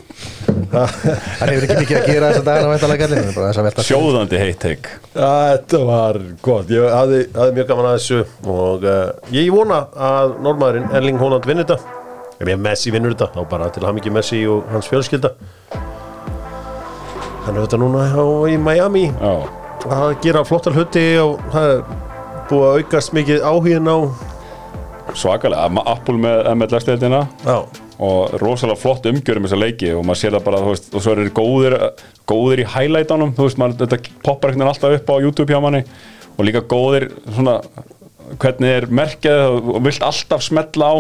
hann 0.73 1.49
hefur 1.49 1.65
ekki 1.65 1.77
mikið 1.81 1.97
að 1.99 2.05
gera 2.11 2.29
þess 2.29 2.41
að 2.43 2.47
dagana 2.47 2.69
væntalega 2.71 3.07
gallinu 3.07 3.83
sjóðandi 3.87 4.39
heitt 4.41 4.59
teik 4.61 4.87
Þetta 5.13 5.81
var 5.89 6.19
gott, 6.45 6.71
ég 6.73 6.85
hafði, 6.93 7.19
hafði 7.35 7.57
mjög 7.57 7.67
gaman 7.73 7.89
að 7.89 7.97
þessu 7.97 8.21
og 8.53 8.85
uh, 8.87 9.01
ég 9.35 9.49
vona 9.53 9.81
að 9.93 10.37
normaðurinn 10.45 10.95
Erling 10.97 11.19
Haaland 11.21 11.49
vinnur 11.49 11.67
þetta. 11.67 11.99
Ef 12.39 12.49
ég 12.53 12.61
Messi 12.61 12.93
vinnur 12.93 13.13
þetta, 13.17 13.29
þá 13.35 13.51
bara 13.51 13.69
til 13.73 13.85
ham 13.85 13.99
ekki 14.01 14.13
Messi 14.13 14.41
og 14.49 14.69
hans 14.73 14.89
fjölskylda 14.89 15.33
hann 17.43 17.55
er 17.57 17.65
þetta 17.65 17.79
núna 17.81 18.07
á, 18.09 18.25
í 18.49 18.57
Miami. 18.61 19.05
Já, 19.11 19.33
að 19.91 20.17
gera 20.23 20.43
flottar 20.47 20.75
hluti 20.77 21.07
og 21.21 21.41
það 21.53 21.71
er 21.71 21.81
búið 22.49 22.67
að 22.67 22.77
aukast 22.81 23.15
mikið 23.15 23.47
áhugin 23.47 23.89
á 23.89 23.97
svakalega, 25.13 25.67
Apple 25.85 26.15
með 26.21 26.47
MLS-deildina 26.55 27.23
og 28.03 28.35
rosalega 28.41 28.79
flott 28.79 29.05
umgjörum 29.09 29.45
þessa 29.45 29.59
leiki 29.59 29.91
og 29.93 30.05
maður 30.07 30.21
sér 30.21 30.37
það 30.37 30.45
bara, 30.47 30.61
veist, 30.65 30.87
og 30.89 31.03
svo 31.03 31.13
er 31.13 31.21
þeir 31.21 31.33
góðir 31.37 31.75
góðir 32.29 32.63
í 32.63 32.67
highlightunum, 32.73 33.33
þú 33.37 33.47
veist, 33.47 33.59
maður, 33.61 33.83
þetta 33.83 34.13
poppar 34.25 34.53
einhvern 34.53 34.63
veginn 34.63 34.73
alltaf 34.73 34.97
upp 34.97 35.11
á 35.11 35.23
YouTube 35.23 35.53
hjá 35.53 35.59
manni. 35.63 35.83
Og 36.33 36.47
líka 36.47 36.63
góðir, 36.65 37.09
svona 37.35 37.59
hvernig 38.41 38.77
er 38.79 38.87
merkjað 38.89 39.59
og 39.59 39.83
vilt 39.85 40.05
alltaf 40.07 40.45
smetla 40.45 40.89
á, 40.89 40.95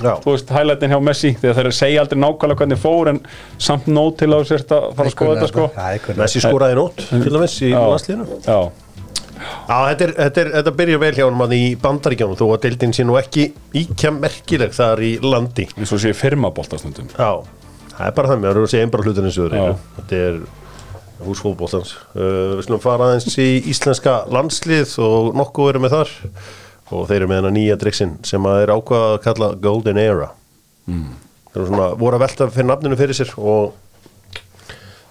já, 0.00 0.12
þú 0.22 0.34
veist, 0.34 0.52
highlightin 0.56 0.94
hjá 0.94 1.00
Messi, 1.08 1.32
þegar 1.42 1.58
þeir 1.58 1.76
segja 1.76 2.04
aldrei 2.04 2.20
nákvæmlega 2.22 2.62
hvernig 2.62 2.80
fór 2.82 3.10
en 3.12 3.20
samt 3.62 3.90
nót 3.92 4.16
til 4.22 4.30
að 4.30 4.44
þú 4.44 4.48
sért 4.52 4.72
að 4.76 4.86
fara 4.98 5.10
að 5.10 5.16
skoða 5.16 5.34
þetta 5.36 5.50
sko. 5.52 5.66
Það 5.76 5.98
kunnað. 6.06 6.22
Messi 6.24 6.42
skoraði 6.46 6.78
nótt 6.78 7.04
til 7.10 7.34
dæmis 7.36 7.58
í 7.60 7.72
Já. 7.72 7.80
landslíðinu 7.92 8.40
Já, 8.46 8.58
Já, 9.42 9.76
þetta, 9.90 10.06
er, 10.06 10.12
þetta, 10.18 10.42
er, 10.44 10.50
þetta 10.56 10.74
byrjar 10.78 11.02
vel 11.02 11.12
hjá 11.16 11.24
hann 11.26 11.54
í 11.56 11.62
bandaríkjónum 11.82 12.38
þó 12.38 12.44
að 12.48 12.64
deildin 12.66 12.94
sé 12.94 13.06
nú 13.06 13.18
ekki 13.18 13.48
íkja 13.82 14.12
merkileg 14.14 14.74
þar 14.76 15.02
í 15.02 15.12
landi. 15.24 15.66
Eins 15.76 15.92
og 15.94 16.02
sé 16.02 16.12
firmaboltastundum 16.14 17.10
Já, 17.16 17.42
það 17.96 18.04
er 18.06 18.16
bara 18.18 18.32
það 18.32 18.42
með 18.44 18.60
að 18.62 18.68
segja 18.70 18.86
einn 18.86 18.92
bara 18.94 19.06
hlutin 19.08 19.28
eins 19.28 19.40
og 19.42 19.48
eru. 19.50 19.78
Þetta 19.98 20.20
er 20.28 20.42
húsfóðbóltans 21.22 21.94
uh, 22.16 22.58
Við 22.58 22.64
slum 22.66 22.82
fara 22.82 23.10
aðeins 23.10 23.38
í 23.38 23.48
íslenska 23.72 24.22
landslið 24.32 24.96
og 25.02 25.32
nokkuð 25.38 25.72
eru 25.72 25.82
með 25.84 25.96
þar 25.96 26.14
og 26.92 27.06
þeir 27.08 27.20
eru 27.20 27.30
með 27.30 27.40
hennar 27.40 27.54
nýja 27.56 27.78
driksin 27.80 28.16
sem 28.26 28.48
að 28.48 28.64
er 28.64 28.72
ákvað 28.74 29.06
að 29.08 29.20
kalla 29.26 29.48
Golden 29.62 30.00
Era. 30.02 30.28
Mm. 30.90 31.08
Þeir 31.48 31.60
eru 31.60 31.70
svona, 31.70 31.88
voru 32.00 32.18
að 32.18 32.24
velta 32.26 32.50
fyrir 32.52 32.68
nafninu 32.68 32.98
fyrir 33.00 33.18
sér 33.18 33.32
og 33.38 33.72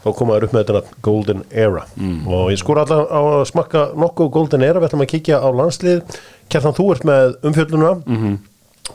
þá 0.01 0.07
koma 0.17 0.37
þær 0.37 0.47
upp 0.47 0.55
með 0.55 0.63
þetta 0.63 0.77
nafn, 0.77 0.95
Golden 1.07 1.43
Era. 1.51 1.83
Og 2.27 2.53
ég 2.53 2.61
skor 2.61 2.81
alltaf 2.81 3.11
á 3.11 3.21
að 3.21 3.43
smakka 3.51 3.83
nokkuð 4.01 4.31
Golden 4.37 4.65
Era, 4.67 4.81
við 4.81 4.89
ætlum 4.89 5.05
að 5.05 5.11
kíkja 5.15 5.41
á 5.41 5.49
landslið. 5.49 6.21
Kjartan, 6.51 6.77
þú 6.77 6.87
ert 6.95 7.05
með 7.07 7.35
umfjölluna 7.47 7.91
mm 8.05 8.17
-hmm. 8.17 8.39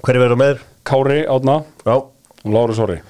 Hver 0.02 0.16
er 0.16 0.20
verið 0.20 0.38
með? 0.38 0.58
Kári 0.84 1.24
Átna 1.26 1.62
og 1.86 2.10
Láru 2.44 2.74
Sori 2.74 3.00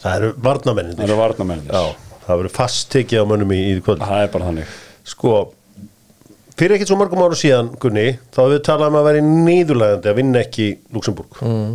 það 0.00 0.16
eru 0.16 0.30
varnamenninir 0.36 0.96
það 0.96 1.08
eru 1.08 1.18
varnamennir 1.20 1.74
Já, 1.74 1.96
það 2.26 2.40
verður 2.40 2.54
fast 2.56 2.90
tekið 2.94 3.24
á 3.24 3.24
mönnum 3.30 3.54
í, 3.54 3.60
í 3.72 3.80
kvöld. 3.84 4.04
Það 4.04 4.24
er 4.24 4.30
bara 4.34 4.48
þannig. 4.50 4.76
Sko, 5.10 5.34
fyrir 6.60 6.76
ekkert 6.76 6.90
svo 6.92 6.98
mörgum 7.00 7.22
ára 7.24 7.38
síðan, 7.38 7.72
Gunni 7.80 8.06
þá 8.28 8.42
hefur 8.42 8.52
við 8.52 8.62
talað 8.66 8.92
um 8.92 8.98
að 9.00 9.06
vera 9.08 9.22
í 9.22 9.26
nýðurlegandi 9.48 10.10
að 10.10 10.18
vinna 10.20 10.42
ekki 10.44 10.66
Luxemburg 10.92 11.40
mm. 11.40 11.74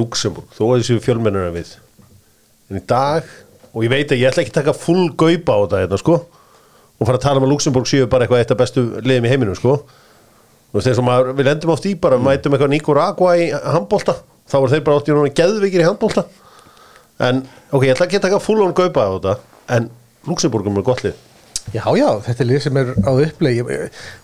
Luxemburg, 0.00 0.50
þó 0.56 0.62
að 0.70 0.82
þessu 0.82 0.98
fjölmennur 1.04 1.48
en 1.48 1.54
við. 1.54 1.72
En 2.70 2.78
í 2.78 2.82
dag 2.88 3.26
og 3.70 3.84
ég 3.84 3.92
veit 3.92 4.12
að 4.12 4.20
ég 4.20 4.30
ætla 4.30 4.44
ekki 4.44 4.54
að 4.54 4.60
taka 4.60 4.76
full 4.76 5.08
gaupa 5.18 5.56
á 5.56 5.60
þetta 5.64 5.82
hérna, 5.82 6.00
sko 6.00 6.18
og 6.20 7.08
fara 7.08 7.16
að 7.16 7.24
tala 7.24 7.40
um 7.40 7.46
að 7.46 7.54
Luxemburg 7.54 7.88
séu 7.88 8.08
bara 8.10 8.26
eitthvað 8.26 8.44
eitt 8.44 8.52
af 8.54 8.60
bestu 8.60 8.84
liðum 9.00 9.26
í 9.26 9.30
heiminum, 9.32 9.56
sko. 9.56 9.78
Þú 10.70 10.76
veist, 10.76 11.00
og 11.00 11.06
maður, 11.06 11.30
við 11.38 11.48
lendum 11.48 11.72
oft 11.72 11.86
í 11.88 11.94
bara, 11.98 12.18
mm. 12.20 12.28
mætum 12.28 12.56
eitthvað 12.56 12.72
Nicaragua 12.74 13.32
í 13.40 13.48
handbólta 13.50 14.18
þá 14.50 14.58
er 14.60 14.74
þeir 14.74 14.84
bara 14.86 15.00
átt 15.00 15.08
í 15.08 15.16
núna 15.16 15.32
geðvikir 15.40 15.82
í 15.82 15.88
handbólta 15.88 16.26
en, 17.20 17.42
ok, 17.70 17.86
ég 17.86 17.94
ætla 17.94 18.06
ekki 18.06 18.20
að 18.20 18.26
taka 18.28 18.42
full 18.42 18.60
on 18.64 18.76
gaupa 18.76 19.06
á 19.06 19.10
þetta 19.16 19.34
en 19.76 19.90
Luxemburg 20.28 20.68
er 20.70 20.86
gott 20.86 21.02
lið 21.06 21.18
Já, 21.70 21.84
já, 21.94 22.06
þetta 22.26 22.42
er 22.42 22.48
lið 22.48 22.62
sem 22.64 22.78
er 22.80 22.88
á 23.06 23.10
upplegi 23.14 23.62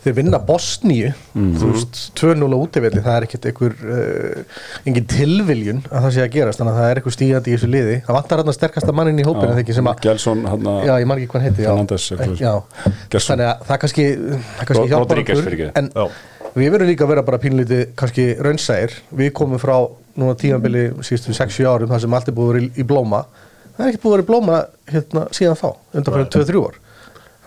þeir 0.03 0.15
vinna 0.17 0.39
Bosníu 0.43 1.13
þú 1.31 1.69
veist, 1.71 1.99
2-0 2.19 2.43
á 2.43 2.59
útivelli. 2.59 3.03
Það 3.05 3.19
er 3.21 3.27
ekkert 3.29 3.47
einhver 3.51 3.77
uh, 3.87 4.63
engin 4.91 5.07
tilviljun 5.13 5.83
að 5.87 6.07
það 6.09 6.15
sé 6.17 6.25
að 6.25 6.33
gerast 6.35 6.59
þannig 6.63 6.73
að 6.75 6.81
það 6.83 6.91
er 6.95 7.01
einhver 7.01 7.15
stígandi 7.17 7.53
í 7.53 7.57
þessu 7.57 7.69
liði. 7.71 7.99
Það 8.09 8.19
vantar 8.19 8.43
hann 8.43 8.51
að 8.51 8.57
sterkasta 8.59 8.95
mannin 8.99 9.21
í 9.23 9.27
hópinu 9.29 9.51
þegar 9.53 9.63
ekki 9.63 9.77
sem 9.79 9.91
að 9.93 10.01
Gelsson 10.09 10.43
hann 10.51 10.71
já, 10.89 10.93
ég 11.03 11.07
man 11.11 11.21
ekki 11.23 11.31
hvað 11.31 11.45
hann 11.45 11.53
heiti 11.53 11.69
Gerson. 13.13 13.37
þannig 13.37 13.51
að 13.53 13.63
það 13.71 13.81
kannski, 13.85 14.07
það 14.17 14.71
kannski 14.73 14.89
hjálpar 14.91 15.23
okkur. 15.23 15.63
en 15.83 15.91
Já. 15.95 16.07
við 16.57 16.73
verðum 16.75 16.91
líka 16.91 17.07
að 17.07 17.13
vera 17.15 17.25
bara 17.29 17.41
pínlítið 17.47 17.85
kannski 18.01 18.27
raunsæðir 18.43 18.97
við 19.23 19.31
komum 19.39 19.63
frá 19.63 19.77
núna 20.17 20.35
tímanbili 20.41 20.89
síðustu 21.05 21.37
6-7 21.37 21.69
árum 21.71 21.93
þar 21.95 22.03
sem 22.07 22.19
allt 22.19 22.33
er 22.33 22.37
búið 22.39 22.49
að 22.49 22.55
vera 22.57 22.65
í, 22.67 22.71
í 22.81 22.87
blóma. 22.89 23.23
Það 23.77 23.85
er 23.87 23.93
ekki 23.93 24.03
búið 24.03 24.13
að 24.13 24.17
vera 24.17 24.25
í 24.27 24.31
blóma 24.33 24.61
hérna, 24.91 25.25
síðan 25.37 25.59
þá, 25.61 25.67
undan 25.93 26.17
fyrir 26.17 26.31
2-3 26.33 26.63
ár 26.67 26.79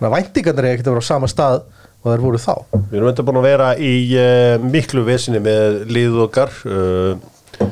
þannig 0.00 0.08
að 0.08 0.16
væntingarnir 0.16 0.66
er 0.66 0.74
ekkert 0.74 0.88
að 0.88 0.96
vera 0.96 1.04
á 1.04 1.10
sama 1.10 1.28
stað 1.28 1.58
og 2.00 2.06
þær 2.08 2.22
voru 2.24 2.40
þá. 2.40 2.54
Við 2.88 2.96
erum 2.96 3.10
enda 3.10 3.24
búin 3.28 3.38
að 3.40 3.46
vera 3.50 3.68
í 3.76 3.92
uh, 4.16 4.62
miklu 4.64 5.04
vesinni 5.04 5.42
með 5.44 5.82
lið 5.92 6.16
okkar 6.24 6.54
uh, 6.64 7.66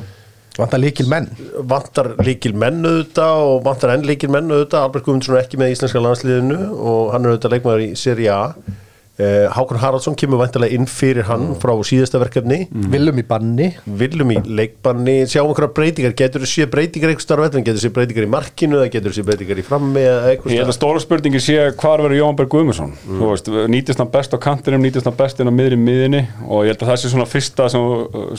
vantar 0.59 0.81
líkil 0.83 1.07
menn 1.09 1.29
vantar 1.71 2.11
líkil 2.21 2.53
menn 2.53 2.83
auðvitað 2.85 3.45
og 3.47 3.63
vantar 3.65 3.95
enn 3.95 4.05
líkil 4.05 4.29
menn 4.29 4.51
auðvitað. 4.51 4.85
Albert 4.85 5.07
Guðmundsson 5.07 5.39
er 5.39 5.41
ekki 5.41 5.61
með 5.61 5.73
íslenska 5.73 6.03
landsliðinu 6.03 6.59
og 6.77 7.09
hann 7.15 7.25
er 7.25 7.33
auðvitað 7.33 7.55
leikmaður 7.55 7.85
í 7.87 7.89
Serie 7.97 8.35
A 8.35 8.77
Hákon 9.19 9.81
Haraldsson 9.81 10.15
kemur 10.19 10.39
vantilega 10.39 10.75
inn 10.75 10.87
fyrir 10.89 11.27
hann 11.27 11.53
frá 11.59 11.73
síðasta 11.83 12.21
verkefni. 12.21 12.61
Viljum 12.71 13.19
í 13.19 13.25
banni. 13.27 13.71
Viljum 13.99 14.31
í 14.35 14.39
leikbanni, 14.47 15.17
sjáum 15.29 15.51
einhverja 15.51 15.73
breytingar. 15.75 16.15
Getur 16.19 16.45
þú 16.45 16.51
séð 16.53 16.69
breytingar 16.73 17.11
einhver 17.11 17.25
starf 17.25 17.43
velling 17.43 17.65
getur 17.67 17.81
þú 17.81 17.85
séð 17.87 17.95
breytingar 17.97 18.27
í 18.27 18.31
markinu 18.31 18.79
eða 18.79 18.91
getur 18.93 19.11
þú 19.11 19.19
séð 19.19 19.27
breytingar 19.29 19.61
í 19.61 19.65
frammi 19.67 20.03
eða 20.03 20.19
Ég 20.19 20.27
held 20.29 20.47
eitthvað 20.47 20.71
að 20.71 20.77
stóra 20.77 21.01
spurningi 21.03 21.41
sé 21.43 21.57
hvar 21.79 22.03
verður 22.03 22.19
Jóhann 22.19 22.37
Berg 22.39 22.51
Guðmundsson? 22.53 22.93
Veist, 23.19 23.49
nýtist 23.71 24.01
hann 24.01 24.11
best 24.13 24.35
á 24.35 24.37
kantinum 24.41 24.83
nýtist 24.83 25.09
hann 25.09 25.17
best 25.19 25.41
inn 25.41 25.51
á 25.51 25.53
miðri 25.53 25.79
miðinni 25.79 26.21
og 26.47 26.67
ég 26.67 26.73
held 26.73 26.85
að 26.85 26.91
það 26.91 27.01
sé 27.01 27.13
svona 27.13 27.27
fyrsta 27.29 27.69
sem, 27.71 27.89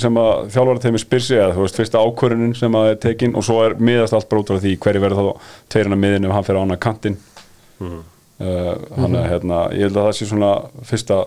sem 0.01 0.21
að 0.23 0.33
þjálfara 0.55 0.85
þeim 0.87 1.01
spyr 1.03 1.27
sig 1.27 1.41
eða 1.41 1.57
þú 1.57 1.67
veist, 1.67 1.81
fyrsta 1.81 2.05
ákvörunin 2.05 2.57
sem 2.59 2.79
að 2.81 2.93
er 2.93 3.03
tekin. 3.05 3.37
Og 3.37 3.47
svo 3.47 3.61
er 3.67 3.77
miðast 3.81 4.17
allt 4.17 4.31
bara 4.31 4.45
út 4.45 4.53
frá 4.53 4.63
því 4.63 4.77
hverju 4.81 5.05
verður 5.05 5.21
þá 5.21 5.53
tveirinn 5.75 5.97
á 5.97 6.03
miðinni 6.07 6.31
og 6.31 6.37
hann 6.37 6.49
fyrir 6.49 6.63
á 6.63 6.65
annað 6.65 6.83
kantin 6.87 7.21
mm. 7.81 8.01
Hann 8.41 9.19
er 9.21 9.29
hérna 9.35 9.63
ég 9.77 9.89
held 9.89 9.99
að 10.01 10.09
það 10.09 10.17
sé 10.19 10.29
svona 10.31 10.53
fyrsta 10.89 11.21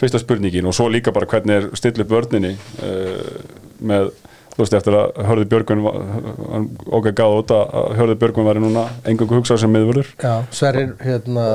fyrsta 0.00 0.20
spurningin 0.22 0.66
og 0.66 0.74
svo 0.74 0.88
líka 0.90 1.14
bara 1.14 1.28
hvernig 1.30 1.54
er 1.60 1.68
still 1.78 2.02
upp 2.02 2.10
vörninni 2.10 2.56
uh, 2.82 3.44
með 3.78 4.10
þú 4.54 4.62
veist 4.62 4.74
eftir 4.78 4.94
að 4.94 5.16
Hörður 5.28 5.70
hann 5.70 6.66
okkar 6.86 7.14
gáð 7.18 7.38
út 7.40 7.54
að 7.54 7.88
Hörður 7.98 8.20
Björgvin 8.20 8.46
væri 8.46 8.62
núna 8.62 8.84
engangu 9.02 9.40
hugsað 9.40 9.64
sem 9.64 9.72
miðvörður 9.74 10.12
já, 10.22 10.34
Sverrir 10.54 10.92
hérna 11.02 11.46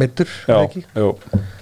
mittur 0.00 0.30
já, 0.48 0.56
ekki? 0.56 0.82
jú. 0.96 1.12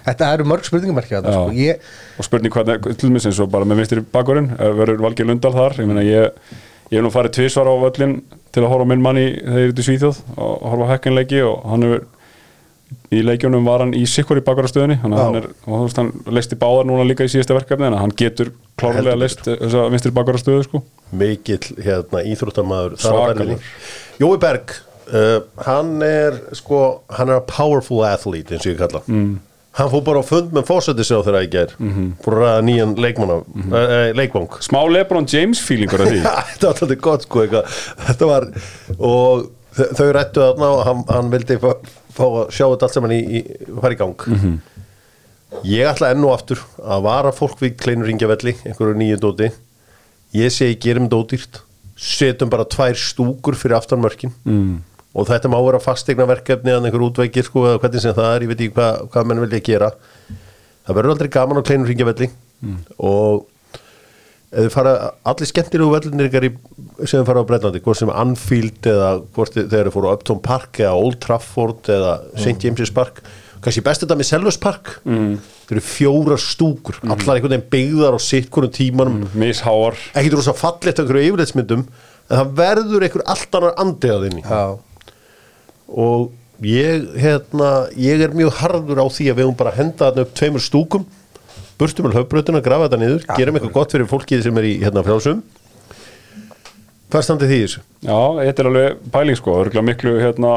þetta 0.06 0.30
eru 0.36 0.46
mörg 0.48 0.66
spurningamarki 0.68 1.16
Já. 1.16 1.20
sko. 1.26 1.44
ég, 1.56 1.84
og 2.16 2.26
spurning 2.26 2.54
hvernig, 2.54 2.80
til 2.94 3.10
dæmis 3.10 3.28
eins 3.28 3.40
og 3.42 3.50
bara 3.52 3.68
með 3.68 3.82
vinstri 3.82 4.04
bakurinn, 4.14 4.52
verður 4.56 5.04
Valgeir 5.04 5.28
Lundal 5.28 5.52
þar 5.56 5.80
ég 5.82 5.90
meina 5.90 6.04
ég, 6.06 6.54
ég 6.90 6.98
hef 6.98 7.06
nú 7.06 7.12
farið 7.14 7.36
tvisvar 7.38 7.70
á 7.70 7.74
völlin 7.86 8.16
til 8.50 8.64
að 8.64 8.72
horfa 8.72 8.88
minn 8.90 9.04
manni 9.04 9.26
þegar 9.36 9.60
ég 9.60 9.68
er 9.68 9.74
út 9.74 9.82
í 9.82 9.86
Svíþjóð 9.86 10.22
og 10.36 10.64
horfa 10.72 10.88
hekkinleiki 10.94 11.44
og 11.46 11.68
hann 11.70 11.86
hefur 11.86 12.08
í 13.14 13.20
leikjunum 13.22 13.66
var 13.66 13.84
hann 13.84 13.92
í 13.94 14.02
sikkur 14.08 14.40
í 14.40 14.44
er, 15.38 15.46
og 15.66 15.90
hann 15.94 16.10
leisti 16.34 16.58
báðar 16.58 16.88
núna 16.88 17.06
líka 17.06 17.26
í 17.26 17.30
síðasta 17.30 17.54
verkefni 17.54 17.86
en 17.86 17.98
hann 17.98 18.14
getur 18.18 18.52
klárlega 18.80 19.18
leist 19.18 19.44
þessa 19.46 19.86
vinstri 19.92 20.14
bakurastöðu 20.14 20.66
sko. 20.66 20.82
mikill 21.10 21.74
hérna, 21.78 22.24
ferðinni. 22.98 23.58
Jói 24.22 24.36
Berg 24.42 24.74
uh, 25.10 25.38
hann 25.66 25.94
er 26.06 26.40
sko 26.58 26.82
hann 27.14 27.30
er 27.30 27.40
a 27.40 27.46
powerful 27.46 28.02
athlete 28.06 28.56
eins 28.56 28.66
og 28.66 28.74
ég 28.74 28.82
kalla 28.82 29.02
mm. 29.06 29.38
Hann 29.78 29.90
fór 29.92 30.02
bara 30.06 30.22
á 30.22 30.24
fund 30.26 30.50
með 30.54 30.66
fórsætti 30.66 31.06
sér 31.06 31.22
á 31.22 31.26
þeirra 31.26 31.44
í 31.46 31.50
ger 31.52 31.74
mm 31.78 31.90
-hmm. 31.92 32.10
fór 32.24 32.36
að 32.36 32.42
ræða 32.44 32.64
nýjan 32.66 32.94
leikmanna 32.98 33.36
mm 33.38 33.62
-hmm. 33.62 33.72
uh, 33.76 34.16
leikvang 34.18 34.58
smá 34.66 34.80
Lebron 34.90 35.28
James 35.30 35.60
feelingur 35.62 36.02
af 36.02 36.10
því 36.10 36.20
þetta 36.50 36.66
var 36.66 36.74
alltaf 36.74 37.00
gott 37.00 37.22
sko 37.22 37.42
eitthvað. 37.44 37.64
þetta 38.08 38.26
var 38.26 38.48
og 38.98 39.50
þau- 39.76 40.12
rættu 40.12 40.40
þarna 40.40 40.66
og 40.74 40.84
hann, 40.86 41.04
hann 41.08 41.30
vildi 41.30 41.58
fá, 41.62 41.70
fá 42.10 42.24
að 42.26 42.50
sjá 42.50 42.66
þetta 42.66 42.86
allt 42.86 42.94
saman 42.94 43.12
í, 43.14 43.20
í 43.38 43.40
fara 43.80 43.94
í 43.94 44.00
gang 44.00 44.60
ég 45.66 45.86
ætla 45.86 46.10
enn 46.10 46.24
og 46.24 46.34
aftur 46.34 46.60
að 46.82 47.02
vara 47.02 47.32
fólk 47.32 47.58
við 47.60 47.76
kleinur 47.76 48.06
ringjavelli 48.06 48.56
einhverju 48.64 48.94
nýju 48.98 49.18
dóti 49.22 49.50
ég 50.34 50.52
segi 50.54 50.78
gerum 50.78 51.08
dótýrt 51.10 51.62
setjum 52.00 52.50
bara 52.50 52.64
tvær 52.64 52.96
stúkur 52.96 53.54
fyrir 53.58 53.76
aftanmörkin 53.76 54.32
mm. 54.44 54.78
Og 55.10 55.26
þetta 55.26 55.50
má 55.50 55.58
vera 55.58 55.82
fastegna 55.82 56.26
verkefni 56.30 56.72
eða 56.72 56.86
einhver 56.86 57.06
útveikir 57.08 57.46
sko 57.46 57.64
eða 57.66 57.80
hvernig 57.82 58.04
sem 58.04 58.14
það 58.16 58.34
er, 58.34 58.44
ég 58.44 58.52
veit 58.52 58.60
ekki 58.60 58.76
hvað, 58.76 59.00
hvað 59.14 59.30
menn 59.30 59.42
vilja 59.44 59.64
gera. 59.66 59.90
Það 60.86 60.98
verður 60.98 61.14
aldrei 61.16 61.32
gaman 61.34 61.60
á 61.60 61.66
kleinur 61.66 61.90
ringjavelli 61.90 62.30
og 62.98 63.46
ef 64.50 64.64
þið 64.66 64.72
fara 64.74 64.94
allir 65.30 65.48
skemmtilegu 65.50 65.92
vellinir 65.94 66.48
sem 67.08 67.26
fara 67.26 67.42
á 67.42 67.48
Breitlandi, 67.48 67.82
hvort 67.84 68.00
sem 68.00 68.10
Anfield 68.10 68.86
eða 68.90 69.12
hvort 69.34 69.54
þegar 69.54 69.88
þið 69.88 69.94
fóru 69.94 70.10
á 70.10 70.14
Upton 70.16 70.42
Park 70.42 70.82
eða 70.82 70.96
Old 70.98 71.20
Trafford 71.22 71.90
eða 71.90 72.16
St. 72.34 72.58
James's 72.64 72.92
Park 72.94 73.22
kannski 73.60 73.82
best 73.84 74.04
þetta 74.04 74.16
með 74.16 74.28
Selhurst 74.30 74.60
Park. 74.62 74.94
Mm. 75.04 75.34
þeir 75.68 75.76
eru 75.76 75.86
fjórar 75.86 76.40
stúkur 76.42 76.96
allar 77.04 77.36
einhvern 77.36 77.54
veginn 77.54 77.68
byggðar 77.72 78.16
á 78.16 78.20
sitt 78.24 78.48
hvernig 78.50 78.72
tímanum 78.74 79.26
misháar 79.38 79.98
ekkert 80.14 80.38
rosa 80.40 80.54
fallegt 80.56 80.98
á 80.98 81.02
einhverju 81.04 81.28
yfirleitsmyndum 81.28 81.84
en 81.84 82.40
það 82.40 82.54
verður 82.58 83.06
einhver 83.06 83.26
allt 83.30 83.58
annar 83.58 83.76
andið 83.82 84.14
að 84.16 84.24
þinni. 84.26 84.42
Já, 84.46 84.64
og 85.90 86.30
ég, 86.64 87.06
hérna, 87.20 87.70
ég 87.98 88.26
er 88.26 88.36
mjög 88.36 88.58
harður 88.60 89.02
á 89.02 89.06
því 89.08 89.30
að 89.30 89.38
við 89.38 89.46
höfum 89.46 89.58
bara 89.62 89.72
að 89.72 89.80
henda 89.80 90.10
þarna 90.10 90.26
upp 90.26 90.36
tveimur 90.38 90.64
stúkum 90.64 91.08
burstum 91.80 92.06
með 92.06 92.18
höfbröðuna, 92.20 92.60
grafa 92.64 92.90
þetta 92.90 93.00
niður 93.00 93.24
gerum 93.38 93.56
eitthvað 93.56 93.76
gott 93.78 93.96
fyrir 93.96 94.10
fólkið 94.10 94.44
sem 94.44 94.60
er 94.60 94.68
í 94.68 94.76
hérna 94.82 95.04
frjálsum 95.06 95.40
hvað 97.10 97.26
standið 97.26 97.50
því 97.50 97.58
þessu? 97.64 97.82
Já, 98.06 98.18
þetta 98.38 98.62
er 98.62 98.70
alveg 98.70 99.02
pæling 99.14 99.38
sko, 99.38 99.56
örgulega 99.64 99.86
miklu 99.86 100.14
hérna, 100.20 100.52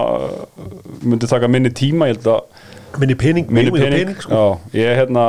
myndi 1.02 1.30
taka 1.30 1.50
minni 1.50 1.72
tíma, 1.74 2.10
ég 2.12 2.20
held 2.20 2.30
að 2.36 3.00
minni 3.02 3.18
pening, 3.18 3.50
minni 3.50 3.72
minni 3.74 3.86
pening, 3.88 4.04
pening, 4.04 4.22
sko. 4.22 4.38
Já, 4.38 4.78
ég 4.78 4.92
er 4.92 5.00
hérna 5.02 5.26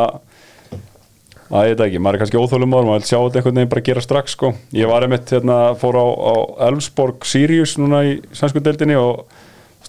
að 1.55 1.69
ég 1.69 1.75
veit 1.75 1.85
ekki, 1.87 2.03
maður 2.03 2.19
er 2.19 2.23
kannski 2.25 2.41
óþólum 2.41 2.75
áður, 2.75 2.89
maður 2.91 3.01
vil 3.01 3.09
sjá 3.09 3.19
þetta 3.19 3.41
einhvern 3.41 3.59
veginn 3.61 3.73
bara 3.73 3.85
gera 3.89 4.05
strax 4.05 4.37
sko. 4.37 4.53
Ég 4.75 4.91
var 4.91 5.07
einmitt 5.07 5.33
hérna, 5.33 5.59
fór 5.81 5.99
á, 6.01 6.07
á 6.09 6.35
Elfsborg 6.69 7.29
Sirius 7.29 7.77
núna 7.81 8.03
í 8.09 8.15
sænsku 8.37 8.63
deildinni 8.65 8.99
og 9.01 9.25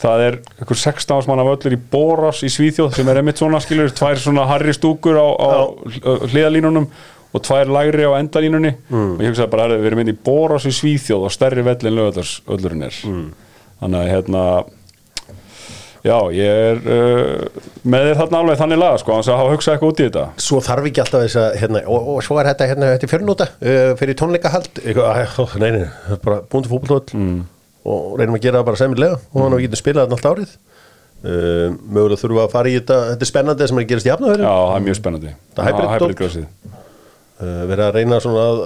það 0.01 0.23
er 0.25 0.37
einhver 0.59 0.79
16 0.81 1.15
ásmann 1.17 1.41
af 1.43 1.51
öllur 1.55 1.75
í 1.75 1.81
Boras 1.91 2.43
í 2.45 2.51
Svíþjóð 2.51 2.95
sem 2.97 3.09
er 3.11 3.21
einmitt 3.21 3.41
svona 3.41 3.61
skilur, 3.63 3.91
tvær 3.95 4.21
svona 4.21 4.47
harri 4.49 4.75
stúkur 4.75 5.19
á, 5.19 5.27
á 5.27 5.49
hliðalínunum 6.31 6.87
og 7.35 7.43
tvær 7.43 7.71
lægri 7.71 8.07
á 8.07 8.15
endalínunni. 8.19 8.75
Og 8.91 9.23
ég 9.23 9.33
hugsaði 9.33 9.51
bara, 9.51 9.67
"Herðu, 9.67 9.81
við 9.83 9.91
erum 9.91 10.03
inn 10.05 10.13
í 10.13 10.17
Boras 10.29 10.65
í 10.65 10.73
Svíþjóð 10.75 11.27
og 11.27 11.35
stærri 11.35 11.63
vell 11.65 11.79
en 11.83 11.97
lögallurinn 11.99 12.87
er 12.87 12.95
þannig 13.81 13.99
að 13.99 14.11
hérna 14.13 14.43
Já, 16.05 16.19
ég 16.37 16.45
er 16.45 16.81
uh, 16.85 17.61
með 17.89 18.03
þér 18.09 18.19
þarna 18.19 18.41
alveg 18.43 18.59
þannig 18.59 18.77
laga 18.77 18.97
sko, 19.01 19.15
hans 19.15 19.29
að 19.31 19.39
hafa 19.41 19.53
hugsað 19.55 19.73
eitthvað 19.73 19.89
út 19.89 20.01
í 20.01 20.05
þetta. 20.05 20.25
Svo 20.45 20.59
þarf 20.61 20.89
ekki 20.91 21.01
alltaf 21.01 21.23
þess 21.23 21.39
að, 21.41 21.55
hérna, 21.63 21.81
og, 21.89 22.09
og 22.13 22.19
svo 22.27 22.37
er 22.37 22.49
þetta, 22.51 22.67
hérna, 22.69 22.89
þetta 22.93 23.07
er 23.07 23.11
fjörnúta 23.15 23.47
uh, 23.49 23.93
fyrir 23.97 24.19
tónleikahald, 24.19 24.69
eitthvað, 24.83 25.17
æ, 25.17 25.23
ó, 25.41 25.55
nei, 25.63 25.71
nei, 25.73 25.87
það 26.05 26.13
er 26.13 26.21
bara 26.27 26.37
búin 26.51 26.67
til 26.67 26.73
fótboltóll 26.75 27.17
mm. 27.17 27.39
Og 27.85 28.15
reynum 28.19 28.37
að 28.37 28.45
gera 28.47 28.61
það 28.61 28.69
bara 28.69 28.81
sæmilega 28.81 29.19
og 29.19 29.37
hann 29.41 29.53
mm. 29.53 29.63
getur 29.65 29.81
spilað 29.81 30.05
þarna 30.05 30.17
allt 30.19 30.31
árið. 30.31 30.55
Uh, 31.25 31.73
mögulega 31.89 32.21
þurfum 32.21 32.37
við 32.37 32.43
að 32.43 32.53
fara 32.53 32.69
í 32.69 32.75
þetta, 32.75 32.97
þetta 33.11 33.25
er 33.25 33.29
spennandi 33.31 33.67
sem 33.69 33.79
er 33.79 33.85
að 33.85 33.91
gerast 33.91 34.05
í 34.05 34.09
Já, 34.09 34.13
afnöðurinn. 34.13 34.45
það 34.45 34.75
er 34.75 34.83
mjög 34.85 34.97
spennandi 34.99 35.31
Það 35.55 35.61
er 35.61 35.69
hybrid 35.71 35.89
hybrid 35.89 36.11
dót. 36.11 36.19
grasið. 36.19 36.45
Uh, 37.35 37.61
verið 37.71 37.83
að 37.85 37.97
reyna 37.97 38.19
svona 38.23 38.43
að, 38.51 38.59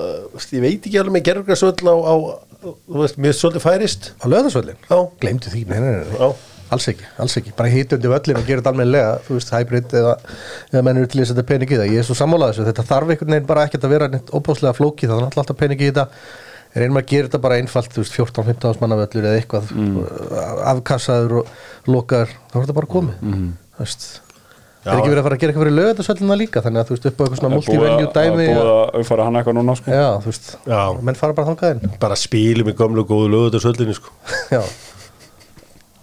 ég 0.57 0.63
veit 0.65 0.87
ekki 0.89 0.99
alveg 0.99 1.15
með 1.15 1.25
gerðugrarsvöll 1.29 1.93
á, 1.93 1.95
á, 1.95 2.15
þú 2.59 2.99
veist, 2.99 3.19
er 3.23 3.37
svolítið 3.37 3.63
færist. 3.63 4.09
Á 4.19 4.25
löðarsvöllin? 4.33 4.81
Já. 4.89 4.97
Gleymdu 5.23 5.53
því, 5.53 5.63
nei, 5.69 5.79
nei, 5.79 5.89
nei, 5.89 6.03
nei. 6.09 6.19
Já. 6.19 6.59
Alls 6.69 6.85
ekki, 6.91 7.07
alls 7.17 7.33
ekki, 7.39 7.53
bara 7.57 7.71
hitundi 7.73 8.11
völlin 8.11 8.37
og 8.37 8.45
gera 8.45 8.61
þetta 8.61 8.73
almennilega, 8.75 9.13
þú 9.25 9.37
veist, 9.39 9.53
hybrid 9.55 9.95
eða, 9.97 10.11
eða 10.69 10.83
menn 10.85 10.99
eru 11.01 11.09
til 11.09 11.23
þess 11.23 11.31
að 11.31 11.39
þetta 11.39 11.49
pening 11.49 11.71
í 11.71 11.79
það, 11.79 11.93
ég 11.95 12.03
er 12.03 12.05
svo 12.05 12.17
sammálaðis 12.19 12.59
þetta 12.67 12.85
þarf 12.91 13.13
einhvern 13.15 13.33
veginn 13.33 13.47
bara 13.49 13.63
ekkert 13.65 13.87
að 13.87 13.95
vera 13.95 14.09
neitt 14.13 14.29
óbáslega 14.29 14.75
flókið, 14.77 15.09
það 15.09 15.23
er 15.23 15.39
alltaf 15.41 15.57
pening 15.57 15.81
í 15.81 15.89
þetta 15.89 16.05
reynum 16.75 16.97
að 17.01 17.05
gera 17.09 17.27
þetta 17.27 17.41
bara 17.41 17.55
einfalt, 17.59 17.91
þú 17.93 18.03
veist, 18.03 18.15
14-15 18.19 18.81
manna 18.81 18.95
völlur 18.99 19.25
eða 19.25 19.39
eitthvað 19.41 19.71
afkassaður 20.73 21.37
og 21.41 21.47
lokaður 21.89 22.33
þá 22.51 22.55
er 22.57 22.65
þetta 22.65 22.77
bara 22.79 22.91
komið, 22.95 23.21
þú 23.23 23.85
veist. 23.85 24.09
Það 24.79 24.93
er 24.93 24.99
ekki 25.01 25.09
verið 25.11 25.19
að 25.19 25.25
fara 25.27 25.35
að 25.35 25.41
gera 25.41 25.51
eitthvað 25.51 25.65
fyrir 25.65 25.75
lögðarsvöllina 25.75 26.35
líka 26.39 26.61
þannig 26.63 26.79
að 26.79 26.87
þú 26.87 26.93
veist, 26.95 27.07
upp 27.09 27.17
á 27.19 27.21
eitthvað 27.25 27.39
svona 27.41 27.55
multivenue 27.55 28.05
að- 28.05 28.13
dæmi 28.15 28.29
Það 28.29 28.29
er 28.29 28.55
búið 28.55 28.69
að- 28.69 28.79
að 28.79 28.99
uppfæra 29.01 29.23
hann 29.27 29.35
eitthvað 29.39 29.57
núna 29.59 29.75
sko. 29.75 29.91
já, 29.91 30.07
þú 30.23 30.29
veist, 30.31 30.47
Já. 30.69 30.83
menn 31.03 31.15
fara 31.19 31.33
bara 31.33 31.47
þangað 31.49 31.71
inn. 31.73 31.91
Bara 31.99 32.15
spilum 32.15 32.69
í 32.71 32.73
gömlu 32.79 32.99
og 33.03 33.09
góðu 33.11 33.27
lögut 33.33 33.55
og 33.59 33.61
söllinni, 33.65 33.93
sko. 33.97 34.09
já, 34.55 34.61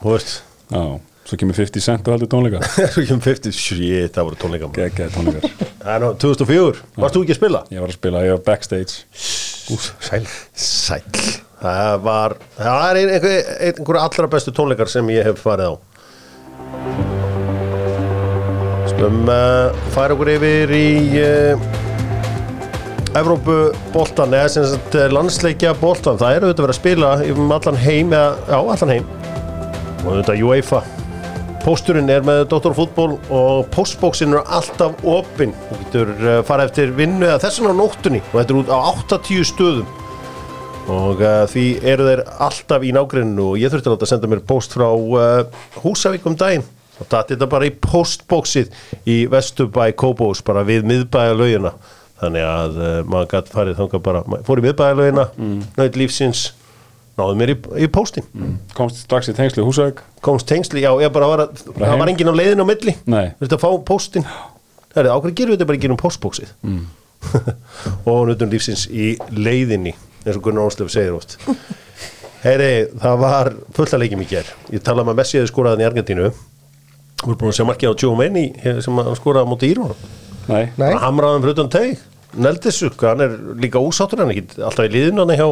Þú 0.02 0.12
veist, 0.12 0.42
Já, 0.70 1.00
svo 1.26 1.38
kemur 1.40 1.56
50 1.58 1.82
cent 1.82 2.06
og 2.06 2.14
heldur 2.14 2.30
tónleika. 2.30 2.60
Svo 2.94 3.02
kemur 3.06 3.24
50, 3.24 3.54
shit, 3.54 4.12
það 4.14 4.28
voru 4.28 4.38
tónleika. 4.38 4.68
maður. 4.70 4.84
Gekkið 4.84 5.16
tónleikar. 5.16 5.56
Það 5.82 5.90
er 5.94 6.04
nú 6.04 6.10
2004, 6.22 6.84
varst 7.02 7.16
þú 7.16 7.22
ekki 7.24 7.34
að 7.34 7.40
spila? 7.40 7.62
Ég 7.74 7.82
var 7.82 7.90
að 7.90 7.98
spila, 7.98 8.22
ég 8.26 8.36
var 8.36 8.44
backstage. 8.46 9.00
Úf, 9.74 9.88
sæl. 10.06 10.22
Sæll. 10.54 11.24
Það 11.56 11.96
var, 12.04 12.36
það 12.58 12.84
er 12.86 13.00
ein, 13.00 13.12
einhver, 13.16 13.50
einhver 13.66 13.98
allra 14.04 14.28
bestu 14.36 14.54
tónleikar 14.54 14.90
sem 14.92 15.10
ég 15.14 15.26
hef 15.26 15.42
farið 15.42 15.72
á. 15.72 15.74
Skulum 18.92 19.26
uh, 19.26 19.74
færa 19.96 20.14
okkur 20.14 20.30
yfir 20.36 20.74
í 20.76 20.86
uh, 21.24 21.66
Evrópu 23.16 23.56
boltan 23.94 24.34
eða 24.36 24.50
sem 24.52 24.66
sagt 24.68 24.94
eh, 24.98 25.06
landsleikja 25.08 25.72
boltan 25.80 26.18
það 26.20 26.34
eru 26.36 26.50
auðvitað 26.50 26.66
verið 26.66 26.74
að 26.74 26.80
spila 26.82 27.12
um 27.32 27.54
allan 27.56 27.78
heim 27.80 28.12
eða, 28.12 28.34
já, 28.44 28.58
allan 28.74 28.92
heim. 28.92 29.06
Og 30.04 30.10
auðvitað 30.10 30.44
UEFA 30.44 30.82
Pósturinn 31.66 32.06
er 32.14 32.22
með 32.22 32.44
Dóttorfútból 32.52 33.16
og 33.34 33.64
postbóksin 33.74 34.36
er 34.36 34.44
alltaf 34.54 35.00
opinn 35.02 35.50
þú 35.66 35.78
getur 35.80 36.10
uh, 36.14 36.34
fara 36.46 36.68
eftir 36.68 36.92
vinnu 36.94 37.26
eða 37.26 37.40
þessan 37.42 37.66
á 37.66 37.74
nóttunni 37.74 38.20
og 38.28 38.36
þetta 38.36 38.52
er 38.54 38.58
út 38.60 38.68
á 38.70 38.78
80 39.18 39.48
stöðum. 39.48 39.88
Og 40.94 41.24
uh, 41.26 41.40
því 41.50 41.64
eru 41.90 42.06
þeir 42.06 42.22
alltaf 42.46 42.86
í 42.86 42.92
nágrinu 42.94 43.48
og 43.48 43.58
ég 43.58 43.74
þurfti 43.74 43.90
að 43.96 44.06
senda 44.12 44.30
mér 44.30 44.44
post 44.46 44.76
frá 44.78 44.86
uh, 44.94 45.64
Húsavík 45.82 46.28
um 46.30 46.38
daginn. 46.38 46.62
Og 47.02 47.10
dati 47.10 47.34
þetta 47.34 47.48
bara 47.56 47.66
í 47.66 47.72
postbóksið 47.74 48.70
í 49.02 49.16
Vesturbæ 49.34 49.88
Kóbós 49.98 50.44
bara 50.46 50.62
við 50.70 50.86
miðbæja 50.86 51.34
laugina 51.34 51.74
þannig 52.20 52.46
að 52.46 52.78
uh, 52.78 53.00
maður 53.10 53.32
gæti 53.34 53.56
farið 53.56 53.82
þangað 53.82 54.06
bara 54.06 54.22
fór 54.46 54.62
í 54.62 54.68
miðbæja 54.68 55.00
laugina, 55.02 55.26
mm. 55.34 55.58
nöyð 55.82 55.98
lífsins 56.04 56.46
náðu 57.16 57.38
mér 57.40 57.52
í, 57.54 57.56
í 57.84 57.88
póstin 57.92 58.26
Komst 58.76 59.00
strax 59.04 59.30
í 59.32 59.36
tengslu 59.36 59.64
í 59.64 59.66
Húsavík? 59.66 60.02
Komst 60.24 60.48
tengsli, 60.50 60.82
já 60.84 60.90
ég 61.00 61.12
bara 61.14 61.30
var 61.30 61.44
að 61.46 61.64
það 61.72 61.96
var 62.02 62.12
enginn 62.12 62.32
á 62.32 62.36
leiðin 62.36 62.62
á 62.62 62.66
milli. 62.68 62.94
Þurfti 63.06 63.56
að 63.56 63.62
fá 63.62 63.70
póstin 63.88 64.26
það 64.96 65.02
er 65.02 65.12
ákveð 65.12 65.36
gerum 65.36 65.52
við 65.52 65.58
þetta 65.58 65.68
bara 65.68 65.78
ekki 65.78 65.90
um 65.92 66.00
postbóksið 66.00 66.52
mm. 66.64 66.84
og 68.10 68.20
nöttum 68.30 68.52
lífsins 68.52 68.86
í 68.88 69.14
leiðinni 69.32 69.92
eins 70.24 70.38
og 70.38 70.42
Gunnar 70.46 70.70
Áslöf 70.70 70.90
segir 70.92 71.14
oft. 71.16 71.36
Heyri, 72.42 72.88
það 73.00 73.22
var 73.22 73.52
fulla 73.76 74.00
leikjum 74.02 74.24
í 74.24 74.28
ger 74.30 74.50
ég 74.72 74.84
talaði 74.84 75.10
með 75.10 75.18
Messi 75.20 75.40
að 75.40 75.50
skoraðan 75.50 75.84
í 75.84 75.88
Argentínu. 75.88 76.30
Við 77.16 77.30
erum 77.30 77.40
búin 77.40 77.52
að 77.52 77.58
sjá 77.58 77.66
markið 77.68 77.92
á 77.92 78.00
Joe 78.02 78.18
Maney 78.18 78.80
sem 78.84 79.00
hann 79.00 79.18
skoraði 79.18 79.48
á 79.48 79.52
móti 79.52 79.72
Írón 79.72 79.96
hann 80.46 81.00
hamraði 81.02 81.36
hann 81.36 81.44
fyrir 81.44 81.56
utan 81.56 81.72
teig. 81.72 82.04
Neldisuk, 82.36 83.00
hann 83.06 83.24
er 83.24 83.36
líka 83.60 83.80
úsáttur 83.82 84.20
hann 84.22 84.32
er 84.32 84.40
ekki 84.40 84.62
alltaf 84.62 84.88
í 84.88 84.92
liðinu 84.92 85.24
hann 85.24 85.36
hjá 85.38 85.48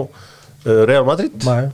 Real 0.64 1.06
Madrid. 1.08 1.36
Nei. 1.46 1.72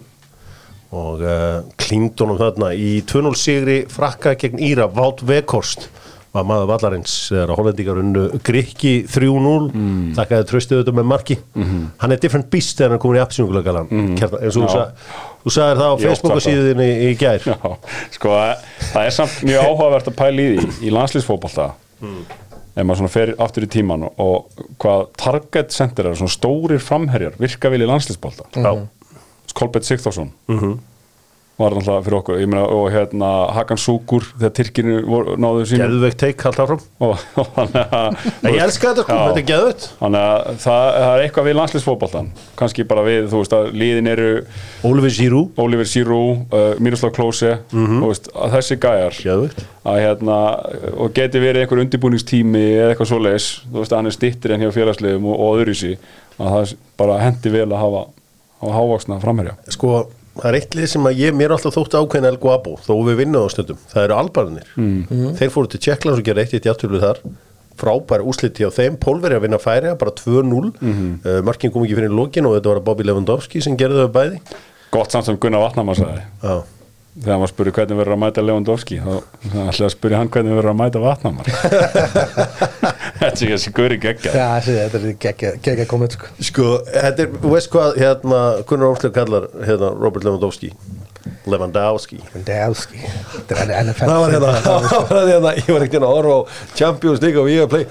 og 0.91 1.21
uh, 1.23 1.61
klínd 1.79 2.19
honum 2.19 2.39
þarna 2.41 2.73
í 2.75 2.97
2-0 3.07 3.37
sigri 3.39 3.77
frakka 3.87 4.33
gegn 4.35 4.59
Íra 4.59 4.89
Vátt 4.91 5.23
Vekhorst 5.23 5.87
var 6.35 6.47
maður 6.47 6.69
vallarins. 6.71 7.15
Þegar 7.31 7.53
hollendingar 7.59 8.01
unnu 8.03 8.25
Grikki 8.47 8.93
3-0 9.11 9.71
mm. 9.71 10.03
þakkaði 10.19 10.47
tröstið 10.51 10.79
auðvitað 10.79 10.99
með 10.99 11.09
marki. 11.13 11.39
Hann 12.03 12.15
er 12.15 12.23
different 12.23 12.51
beast 12.53 12.79
þegar 12.79 12.93
hann 12.93 12.99
er 12.99 13.03
komin 13.05 13.19
í 13.19 13.23
appsyngulegalan 13.25 13.91
mm. 13.91 14.13
eins 14.39 14.59
og 14.61 14.71
sa, 14.71 14.85
þú 15.45 15.55
sagðir 15.57 15.83
það 15.83 15.91
á 15.91 15.95
Ég 15.95 16.05
Facebook 16.07 16.37
oft 16.37 16.45
sagt 16.45 16.51
síðinni 16.51 16.91
í, 16.91 17.09
í 17.11 17.17
gær. 17.19 17.49
Já, 17.51 17.57
sko, 18.15 18.37
það 18.93 19.09
er 19.09 19.19
samt 19.19 19.43
mjög 19.49 19.67
áhugavert 19.67 20.13
að 20.13 20.19
pæla 20.23 20.47
í 20.47 20.53
því 20.55 20.87
í 20.87 20.95
landslýsfótbolta 20.95 21.71
ef 22.81 22.87
maður 22.89 23.03
svona 23.03 23.13
fer 23.15 23.35
aftur 23.47 23.67
í 23.67 23.71
tíman 23.71 24.07
og, 24.11 24.63
hvað 24.83 25.07
target 25.21 25.75
center 25.77 26.11
er 26.11 26.19
svona 26.19 26.33
stórir 26.35 26.83
framherjar 26.83 27.37
virka 27.41 27.71
vel 27.73 27.83
í 27.85 27.89
landslýsfótbolta 27.91 28.65
Já. 28.65 28.73
Kolbett 29.55 29.85
Sigþórsson 29.89 30.33
var 31.61 31.77
náttúrulega 31.77 32.05
fyrir 32.07 32.17
okkur. 32.21 32.41
Meina, 32.51 32.63
og 32.75 32.87
hérna 32.95 33.31
Hakan 33.57 33.81
Súkur 33.81 34.27
þegar 34.33 34.53
Tyrkinu 34.59 35.01
náðu 35.41 35.67
sínu 35.71 35.87
geðveikt 35.87 36.21
teik 36.23 36.45
alltaf 36.51 36.71
fram 36.71 36.83
og, 37.07 37.25
og 37.41 37.61
að 37.61 38.49
ég 38.51 38.61
elska 38.65 38.91
þetta 38.91 39.05
sko, 39.05 39.17
Já. 39.17 39.23
þetta 39.29 39.43
er 39.43 39.47
geðveikt. 39.51 39.87
Þannig 40.01 40.27
að 40.31 40.61
það, 40.65 40.85
það 40.97 41.15
er 41.15 41.25
eitthvað 41.27 41.49
við 41.51 41.59
landsliðsfótboltan 41.61 42.31
kannski 42.61 42.87
bara 42.91 43.05
við, 43.07 43.29
þú 43.33 43.43
veist 43.43 43.57
að 43.57 43.69
liðin 43.83 44.11
eru 44.11 44.31
Oliver 44.91 45.15
Giroud, 45.17 45.53
Oliver 45.65 45.89
Giroud, 45.89 46.43
uh, 46.57 46.71
Miroslav 46.83 47.15
Klose 47.17 47.57
þú 47.73 48.09
veist, 48.11 48.31
að 48.35 48.57
þessi 48.59 48.79
gæjar 48.83 49.21
geðveikt. 49.25 49.63
að 49.91 50.01
hérna, 50.05 50.39
og 51.01 51.13
geti 51.17 51.41
verið 51.43 51.65
einhver 51.65 51.83
undirbúningstími 51.85 52.65
eða 52.77 52.93
eitthvað 52.95 53.11
svoleiðis 53.13 53.51
þú 53.67 53.83
veist 53.83 53.93
að 53.95 54.01
hann 54.01 54.11
er 54.11 54.17
stittir 54.17 54.55
en 54.57 54.65
hjá 54.65 54.73
félagsliðum 54.77 55.29
og, 55.31 55.37
og 55.41 55.61
öðru 55.63 55.77
sí 55.81 55.93
að 56.41 56.55
það 56.55 56.75
bara 57.01 57.19
hendi 57.21 57.53
vel 57.53 57.67
að 57.69 57.79
hafa, 57.81 58.03
hafa 58.63 58.77
hávaksna 58.77 59.21
framherja. 59.23 59.57
Sko, 59.73 59.95
það 60.37 60.49
er 60.51 60.55
eitt 60.61 60.75
lið 60.79 60.87
sem 60.93 61.05
að 61.11 61.19
ég, 61.21 61.35
mér 61.35 61.51
er 61.51 61.57
alltaf 61.57 61.75
þótt 61.75 61.95
ákveðin 61.99 62.29
El 62.31 62.37
Guapo, 62.39 62.77
þó 62.87 62.93
við 63.09 63.17
vinnum 63.25 63.45
á 63.45 63.49
stundum 63.51 63.79
það 63.93 64.05
eru 64.05 64.15
albarnir, 64.15 64.67
Mm. 64.77 65.35
þeir 65.39 65.51
fóru 65.51 65.69
til 65.69 65.81
Tjekklands 65.81 66.19
og 66.19 66.25
gera 66.25 66.41
eitt 66.45 66.55
í 66.55 66.61
játtöflu 66.61 67.01
þar 67.01 67.19
frábæra 67.81 68.23
úsliti 68.29 68.63
á 68.67 68.71
þeim, 68.71 68.97
Pólveri 69.01 69.35
að 69.39 69.41
vinna 69.47 69.59
færi 69.59 69.95
bara 69.99 70.11
2-0, 70.13 70.43
mm 70.43 70.73
Mhm. 70.81 71.21
-hmm. 71.25 71.43
markin 71.45 71.71
kom 71.73 71.83
ekki 71.85 71.97
fyrir 71.97 72.11
lokin 72.15 72.47
og 72.47 72.55
þetta 72.61 72.69
var 72.75 72.81
Bobby 72.81 73.05
Lewandowski 73.05 73.63
sem 73.63 73.77
gerði 73.77 74.05
þau 74.07 74.13
bæði 74.13 74.41
gott 74.93 75.11
samt 75.13 75.25
sem 75.25 75.37
Gunnar 75.37 75.61
Vatnamar 75.61 75.95
sagði 75.97 76.23
Já. 76.43 76.63
Þegar 77.19 77.41
maður 77.41 77.51
spurði 77.51 77.73
hvernig 77.75 77.99
verður 77.99 78.15
að 78.15 78.21
mæta 78.23 78.43
Lewandowski 78.45 78.99
þá 79.03 79.11
ætlaði 79.51 79.87
að 79.87 79.95
spurði 79.97 80.19
hann 80.21 80.31
hvernig 80.31 80.55
verður 80.59 80.71
að 80.71 80.79
mæta 80.79 81.03
Vatnamar 81.03 81.51
þetta 83.21 83.27
er 83.27 83.33
ekki 83.33 83.51
þessi 83.51 83.73
guri 83.75 83.99
geggja 84.05 84.47
þetta 84.69 85.01
er 85.01 85.17
geggja, 85.25 85.51
geggja 85.65 85.89
komið 85.91 86.15
sko. 86.15 86.31
sko, 86.51 86.69
þetta 86.87 87.27
er, 87.27 87.35
veist 87.51 87.73
hvað 87.75 87.99
hérna, 87.99 88.41
Gunnar 88.71 88.95
Ósleif 88.95 89.17
kallar 89.17 89.49
hérna, 89.59 89.91
Robert 89.99 90.29
Lewandowski? 90.29 90.71
Lewandowski. 91.51 92.21
Lewandowski. 92.33 93.01
Er 93.51 93.91
það 93.99 94.15
var 94.15 94.33
hérna, 94.33 94.55
það 94.65 95.11
var 95.11 95.29
hérna 95.29 95.53
ég 95.59 95.69
var 95.75 95.85
ekkert 95.85 96.07
að 96.07 96.15
horfa 96.15 96.39
á 96.39 96.41
Champions 96.79 97.23
League 97.25 97.43
og 97.43 97.51
ég 97.51 97.67
að 97.67 97.75
play 97.75 97.85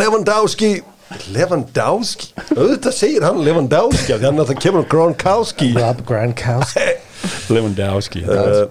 Lewandowski 0.00 0.74
Lewandowski, 1.34 2.32
auðvitað 2.56 2.94
segir 2.96 3.26
hann 3.28 3.42
Lewandowski, 3.44 4.16
því 4.16 4.24
hann 4.24 4.40
alltaf 4.40 4.62
kemur 4.64 4.86
Gronkowski. 4.88 5.74
Rob 5.76 6.00
Gronkowski 6.08 6.94
Lewandowski. 7.54 8.24
Uh, 8.24 8.66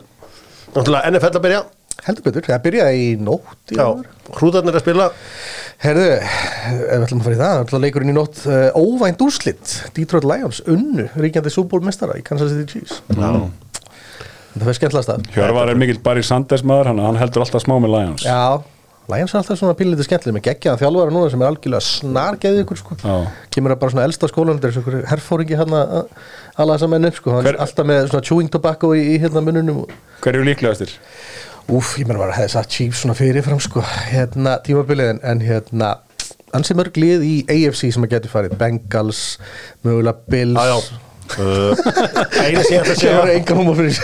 Náttúrulega 0.73 1.11
NFL 1.13 1.39
að 1.39 1.45
byrja. 1.47 1.63
Heldur 2.03 2.25
betur, 2.25 2.43
það 2.47 2.63
byrjaði 2.65 3.03
í 3.03 3.11
nótt 3.23 3.71
í 3.71 3.77
Já, 3.77 3.85
hrúðarnir 4.35 4.75
að 4.75 4.83
spila. 4.83 5.05
Herðu, 5.83 6.07
ef 6.17 6.79
við 6.89 7.05
ætlum 7.05 7.21
að 7.21 7.27
fara 7.27 7.35
í 7.35 7.39
það 7.39 7.61
ætlum 7.61 7.83
leikurinn 7.83 8.11
í 8.11 8.15
nótt 8.17 8.41
uh, 8.47 8.75
óvænt 8.75 9.23
úrslit. 9.23 9.75
Detroit 9.95 10.27
Lions, 10.27 10.59
unnu, 10.67 11.05
ríkjandi 11.15 11.53
Super 11.53 11.77
Bowl 11.77 11.87
mestara 11.87 12.17
í 12.19 12.25
Kansas 12.25 12.51
City 12.51 12.65
Chiefs. 12.73 12.99
Já. 13.13 13.29
Þetta 14.53 14.67
fyrir 14.67 14.77
skemmtilegast 14.77 15.13
að 15.15 15.31
Hjörvar 15.33 15.71
er 15.71 15.79
mikill 15.79 16.01
Barry 16.03 16.21
Sanders 16.25 16.61
maður 16.67 16.91
hann, 16.91 17.01
hann 17.07 17.17
heldur 17.17 17.45
alltaf 17.45 17.63
smá 17.63 17.73
með 17.81 17.95
Lions. 17.95 18.25
Já, 18.27 18.59
Lions 19.11 19.33
er 19.33 19.39
alltaf 19.41 19.57
svona 19.59 19.75
pínlítið 19.75 20.05
skemmtileg 20.07 20.35
með 20.37 20.43
geggjaðan 20.47 20.79
þjálfara 20.79 21.11
núna 21.11 21.31
sem 21.33 21.41
er 21.43 21.49
algjörlega 21.51 21.83
snargeðið 21.89 22.61
ykkur 22.63 22.79
sko. 22.79 22.95
Já. 23.03 23.15
kemur 23.51 23.73
að 23.75 23.79
bara 23.81 23.91
svona 23.91 24.05
elsta 24.07 24.29
skólan 24.31 24.59
þetta 24.61 24.69
er 24.69 24.75
svona 24.77 24.85
einhver 24.93 25.09
herfóringi 25.11 25.57
hérna 25.59 25.81
að 25.83 26.05
alla 26.63 26.77
þessa 26.77 26.89
menn 26.93 27.09
upp 27.09 27.17
sko. 27.19 27.33
hann 27.35 27.43
Hver- 27.43 27.57
er 27.57 27.65
alltaf 27.65 27.89
með 27.89 28.07
svona 28.13 28.27
chewing 28.29 28.51
tobacco 28.53 28.93
í, 28.95 29.01
í 29.11 29.19
hérna 29.19 29.43
mununum 29.43 29.81
hver 30.23 30.37
eru 30.39 30.47
líklegastir? 30.47 30.93
Úf, 31.67 31.93
ég 31.99 32.07
meina 32.07 32.19
bara 32.23 32.35
hefði 32.37 32.53
satt 32.55 32.71
Chiefs 32.71 33.03
svona 33.03 33.15
fyrirfram 33.15 33.59
sko, 33.63 33.83
hérna 34.11 34.57
tímabilið 34.63 35.13
en, 35.17 35.19
en 35.23 35.43
hérna 35.43 35.91
ansi 36.55 36.75
mörg 36.79 36.95
lið 36.99 37.23
í 37.27 37.35
AFC 37.49 37.89
sem 37.95 38.03
að 38.07 38.15
getur 38.17 38.31
farið 38.37 38.55
Bengals, 38.59 39.23
mögulega 39.83 40.19
Bills 40.31 40.59
Já, 40.59 40.79
já 40.79 41.03
Einu 42.43 42.63
sem 42.63 42.75
ég 42.75 42.83
ætla 42.83 42.93
að 42.93 42.99
sem 42.99 43.09
eru 43.09 43.27
segja 43.27 43.35
enga 43.39 43.55
núma 43.59 43.75
fyrir 43.79 43.99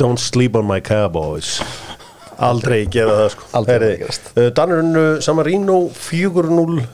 Don't 0.00 0.18
sleep 0.22 0.54
on 0.58 0.66
my 0.66 0.80
cowboys 0.80 1.58
Aldrei 2.42 2.80
gera 2.90 3.14
það 3.20 3.28
sko. 3.36 3.48
Aldrei 3.60 3.76
Heyri, 3.78 3.96
gerast. 4.02 4.30
uh, 4.36 4.48
Danur 4.56 4.82
unnu 4.82 5.04
Samarino 5.24 5.76
4-0 5.94 6.76
uh, 6.76 6.84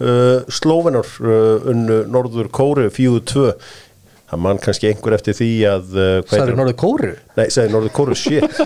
Slóvenar 0.53 1.09
uh, 1.25 1.69
unnu 1.73 2.01
Norður 2.13 2.49
Kóru 2.55 2.89
4-2 2.93 3.53
Það 4.29 4.41
mann 4.45 4.59
kannski 4.61 4.91
einhver 4.91 5.15
eftir 5.17 5.33
því 5.39 5.47
að 5.71 5.95
uh, 5.97 6.09
Það 6.29 6.43
er 6.53 6.57
norðið 6.59 6.77
kóru 6.83 7.13
Nei, 7.39 7.47
sagði 7.55 7.71
Norður 7.73 7.95
Kóru, 7.97 8.17
shit. 8.19 8.45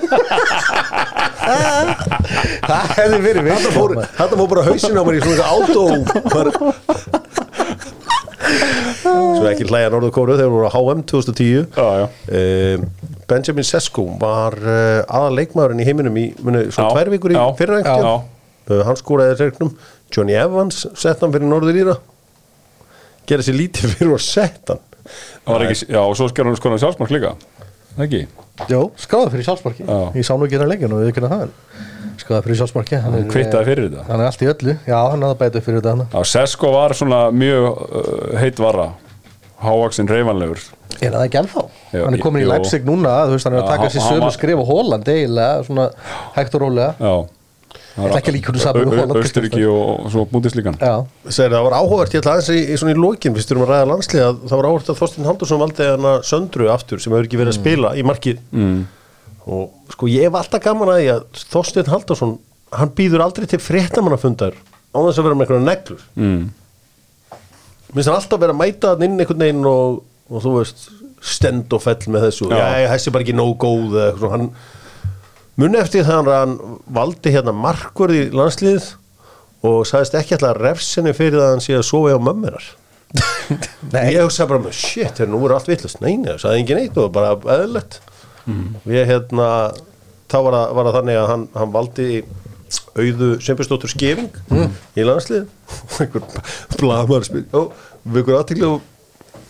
Það 2.63 2.91
hefði 2.97 3.19
verið 3.25 3.47
við 3.49 3.65
fór, 3.75 3.95
þetta 4.17 4.37
fór 4.39 4.49
bara 4.53 4.65
hausin 4.67 4.99
á 4.99 5.03
mér 5.07 5.17
í 5.19 5.23
svona 5.23 5.47
átó 5.53 5.83
bara- 6.33 6.55
Svo 9.03 9.47
ekki 9.51 9.67
hlæja 9.71 9.91
Norður 9.93 10.13
Kóru 10.15 10.37
þegar 10.39 10.53
voru 10.55 10.67
á 10.71 10.73
HM 10.75 11.01
2010 11.11 11.67
Já, 11.79 11.87
já. 12.03 12.07
uh, 12.07 12.77
Benjamin 13.31 13.67
Sesko 13.67 14.05
var 14.21 14.57
uh, 14.59 15.03
aðal 15.07 15.37
leikmaðurinn 15.39 15.83
í 15.83 15.89
heiminum 15.89 16.19
í 16.21 16.29
muni, 16.43 16.67
svona 16.75 16.93
tvær 16.95 17.13
vikur 17.15 17.35
í 17.35 17.39
ekkert 17.39 18.07
uh, 18.07 18.83
hann 18.87 18.99
skóraði 18.99 19.39
regnum 19.41 19.75
Johnny 20.13 20.37
Evans 20.37 20.85
sett 20.99 21.23
hann 21.25 21.33
fyrir 21.35 21.49
Norður 21.49 21.79
Íra. 21.83 21.99
Gera 23.29 23.45
sér 23.47 23.57
lítið 23.57 23.95
fyrir 23.97 24.17
að 24.17 24.25
sett 24.27 24.73
hann. 24.75 24.83
Það 25.43 25.55
var 25.55 25.67
ekki, 25.67 25.87
já, 25.89 26.01
og 26.03 26.17
svo 26.19 26.29
sker 26.31 26.47
hann 26.47 26.59
skoðan 26.59 26.83
sjálfsmark 26.83 27.15
líka. 27.15 27.37
Það 27.97 28.05
ekki? 28.07 28.23
Jó, 28.69 28.81
skráði 29.01 29.33
fyrir 29.35 29.47
sjálfsmarki 29.47 29.85
Já. 29.85 29.97
Ég 30.17 30.27
sá 30.27 30.35
nú 30.37 30.47
ekki 30.47 30.57
hérna 30.59 30.69
leikinu 30.71 30.97
og 30.97 31.07
við 31.07 31.15
kynna 31.17 31.31
það 31.33 31.55
Skráði 32.21 32.45
fyrir 32.47 32.59
sjálfsmarki 32.61 33.01
hann 33.01 33.17
er, 33.17 33.25
Kvittaði 33.33 33.69
fyrir 33.69 33.89
þetta. 33.89 34.05
Hann 34.09 34.23
er 34.23 34.29
allt 34.29 34.45
í 34.45 34.49
öllu, 34.53 34.75
já, 34.87 34.97
hann 35.13 35.25
hafði 35.27 35.39
bætið 35.41 35.65
fyrir 35.67 35.81
þetta 35.81 35.95
hann 35.95 36.05
Já, 36.13 36.29
Sesko 36.33 36.73
var 36.75 36.95
svona 36.97 37.21
mjög 37.35 37.67
uh, 37.69 38.11
heitt 38.41 38.61
varra 38.63 38.87
Hávaxin 39.63 40.11
reyfanlegur 40.11 40.63
Er 41.03 41.15
það 41.15 41.25
ekki 41.27 41.39
ennþá? 41.41 41.63
Jú, 41.93 42.01
hann 42.05 42.17
er 42.17 42.23
komin 42.23 42.45
í. 42.45 42.49
Leipzig 42.49 42.85
núna, 42.87 43.13
þú 43.27 43.37
veist, 43.37 43.47
hann 43.49 43.57
er 43.57 43.63
að 43.63 43.65
Já, 43.65 43.71
taka 43.73 43.93
sér 43.95 44.05
sömu 44.07 44.33
skrif 44.35 44.61
á 44.61 44.65
Holland 44.69 45.09
eiginlega, 45.09 45.63
svona 45.67 45.87
hægt 46.37 46.59
og 46.59 46.63
rólega. 46.63 46.93
Já. 47.01 47.15
Ég 47.93 48.09
ætla 48.09 48.21
ekki 48.23 48.41
hún 48.47 48.61
saman 48.61 48.89
við 48.89 49.01
Holland 49.03 49.21
Östuríki 49.21 49.65
og, 49.69 50.07
og 50.07 50.13
svo 50.13 50.23
Búndislíkan 50.31 50.79
Já, 50.81 50.95
Segir, 51.27 51.53
það 51.53 51.67
var 51.67 51.75
áhugavert, 51.77 52.15
ég 52.15 52.23
ætla 52.23 52.37
aðeins 52.39 52.49
í, 52.55 52.61
í 52.73 52.79
svona 52.81 52.95
í 52.95 53.01
lokin 53.01 53.37
fyrst 53.37 53.53
við 53.53 53.57
erum 53.57 53.65
að 53.67 53.73
ræða 53.73 53.89
landslið 53.91 54.25
að 54.25 54.39
það 54.47 54.61
var 54.61 54.69
áhugavert 54.69 54.93
að 54.93 55.01
Þorstein 55.03 55.29
Haldursson 55.29 55.61
valdi 55.61 55.89
hana 55.91 56.13
Söndru 56.25 56.71
aftur 56.73 57.03
sem 57.05 57.13
hefur 57.13 57.29
ekki 57.29 57.41
verið 57.41 57.53
að 57.53 57.59
spila 57.59 57.93
í 57.93 58.05
markið. 58.09 58.41
Mm. 58.57 58.81
og 59.45 59.93
sko 59.93 60.09
ég 60.09 60.25
hef 60.29 60.39
alltaf 60.41 60.65
gaman 60.65 60.93
að 60.95 61.01
því 61.03 61.11
að 61.13 61.45
Þorstein 61.53 61.93
Haldursson 61.93 62.35
hann 62.79 62.95
býður 62.97 63.27
aldrei 63.27 63.49
til 63.51 63.61
fréttamannafundar 63.61 64.57
á 64.57 64.99
þess 65.05 65.21
að 65.21 65.29
vera 65.29 65.37
með 65.37 65.45
einhverja 65.45 65.67
neglur. 65.69 66.07
Mm. 66.17 66.43
Minnst 67.93 68.11
hann 68.11 68.19
alltaf 68.19 68.43
vera 68.43 68.55
að 68.55 68.61
mæta 68.61 68.95
hann 68.95 69.07
inn 69.07 69.21
einhvern 69.21 69.45
veginn 69.45 69.69
og, 69.69 70.03
og 70.33 70.45
þú 70.45 70.55
veist 70.59 70.87
stend 71.23 71.73
og 71.75 71.85
fell 71.85 72.11
með 72.11 72.29
þessu. 72.29 72.51
Já. 72.51 72.63
já, 72.83 72.89
þessi 72.91 73.11
er 73.11 73.15
bara 73.15 73.27
ekki 73.27 73.37
nóg 73.39 73.53
góð 73.63 73.99
hann 74.33 74.49
muni 75.61 75.79
eftir 75.79 76.07
það 76.09 76.31
að 76.33 76.39
hann 76.41 76.55
valdi 76.99 77.35
hérna 77.35 77.55
markvörð 77.55 78.19
í 78.19 78.23
landslið 78.35 78.89
og 79.69 79.83
sagðist 79.87 80.17
ekki 80.19 80.37
alltaf 80.37 80.55
að 80.57 80.63
refsinni 80.65 81.13
fyrir 81.15 81.39
það 81.39 81.47
að 81.47 81.53
hann 81.55 81.67
sé 81.67 81.77
að 81.79 81.85
sofa 81.87 82.15
hjá 82.15 82.23
mömmunar 82.27 82.71
ég 83.93 84.23
hugsa 84.23 84.49
bara 84.49 84.63
með 84.65 84.77
shit, 84.79 85.19
þeir 85.19 85.29
nú 85.29 85.43
eru 85.45 85.57
allt 85.57 85.69
villust 85.69 86.01
nei, 86.01 86.15
nei, 86.17 86.33
það 86.33 86.43
sagði 86.47 86.63
engin 86.63 86.81
eitt 86.81 87.01
og 87.01 87.11
bara 87.13 87.35
eðlilegt. 87.37 87.99
Við 88.89 89.03
hérna 89.11 89.49
þá 90.33 90.39
var 90.47 90.57
það, 90.57 90.73
var 90.79 90.89
það 90.89 90.97
þannig 90.97 91.19
að 91.21 91.29
hann, 91.31 91.45
hann 91.59 91.75
valdi 91.75 92.07
auðu 92.99 93.29
Sveinbjörnsdóttur 93.41 93.93
Skefing 93.93 94.31
í 94.99 95.05
landslið 95.07 95.47
og 95.49 95.99
einhver 96.05 96.25
blamar 96.79 97.27
spyr 97.27 97.45
og 97.57 97.73
við 98.05 98.23
ykkur 98.23 98.39
aðtíkli 98.41 98.69
og, 98.69 98.81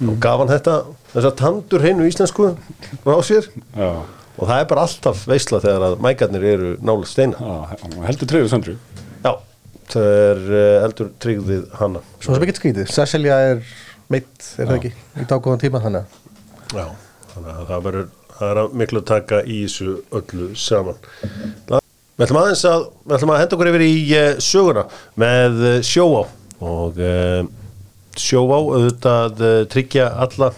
og 0.06 0.18
gaf 0.22 0.42
hann 0.42 0.52
þetta 0.52 0.76
þessar 1.12 1.36
tandur 1.40 1.84
hreinu 1.84 2.08
íslensku 2.08 2.52
á 2.54 3.18
sér. 3.26 3.48
Já, 3.76 3.90
og 4.38 4.48
það 4.48 4.56
er 4.58 4.68
bara 4.70 4.86
alltaf 4.86 5.24
veisla 5.28 5.60
þegar 5.64 5.86
að 5.90 5.98
mækarnir 6.06 6.48
eru 6.54 6.72
nála 6.80 7.08
steina. 7.08 7.36
Já 7.36 8.06
heldur 8.06 8.30
treyðu 8.30 8.52
Söndru 8.52 8.76
já, 9.22 9.32
það 9.92 10.08
er 10.14 10.42
uh, 10.46 10.78
heldur 10.86 11.12
tryggðið 11.22 11.68
hanna 11.80 12.02
svona 12.18 12.38
sem 12.38 12.46
ekki 12.48 12.58
skrítið. 12.60 12.90
Cecilia 12.94 13.38
er 13.52 13.62
meitt, 14.12 14.34
er 14.56 14.70
það 14.70 14.76
ekki 14.78 14.94
í 14.94 15.28
dágóðan 15.28 15.62
tíma 15.66 15.82
þannig 15.84 16.06
að 16.06 16.18
Já, 16.72 16.86
þannig 17.34 17.52
að 17.52 17.64
það 17.68 17.86
verður 17.88 18.10
það 18.32 18.50
er 18.50 18.60
að 18.62 18.76
miklu 18.80 19.02
að 19.02 19.08
taka 19.12 19.40
í 19.44 19.62
þessu 19.66 19.94
öllu 20.18 20.50
saman. 20.58 21.81
Við 22.12 22.26
ætlum 22.26 22.40
aðeins 22.42 22.62
að 22.68 22.86
við 23.06 23.16
ætlum 23.16 23.32
að 23.32 23.40
henda 23.40 23.56
okkur 23.56 23.70
yfir 23.72 23.84
í 23.86 23.92
uh, 24.18 24.30
söguna 24.42 24.86
með 25.18 25.60
uh, 25.62 25.76
sjóá 25.86 26.22
og 26.62 26.98
uh, 27.00 27.42
sjóá 28.20 28.56
auðvitað 28.58 29.44
tryggja 29.72 30.10
alla 30.20 30.50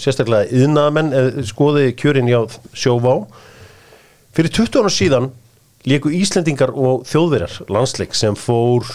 sérstaklega 0.00 0.48
yðnaðamenn 0.56 1.10
uh, 1.12 1.42
skoði 1.44 1.90
kjörin 2.00 2.30
hjá 2.30 2.40
sjóvá. 2.72 3.18
Fyrir 4.34 4.54
20 4.56 4.80
ára 4.80 4.92
síðan 4.92 5.28
líku 5.84 6.12
Íslendingar 6.16 6.72
og 6.72 7.04
þjóðverjar 7.10 7.58
landsleik 7.68 8.16
sem 8.16 8.38
fór 8.38 8.88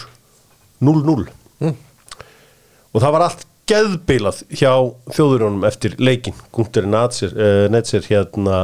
0-0 0.82 1.30
og 2.90 2.98
það 2.98 3.14
var 3.14 3.24
allt 3.28 3.46
geðbeilað 3.70 4.42
hjá 4.50 4.72
þjóðurjónum 5.14 5.66
eftir 5.68 5.94
leikin 6.02 6.34
uh, 6.34 7.66
Netzer 7.70 8.06
hérna 8.08 8.60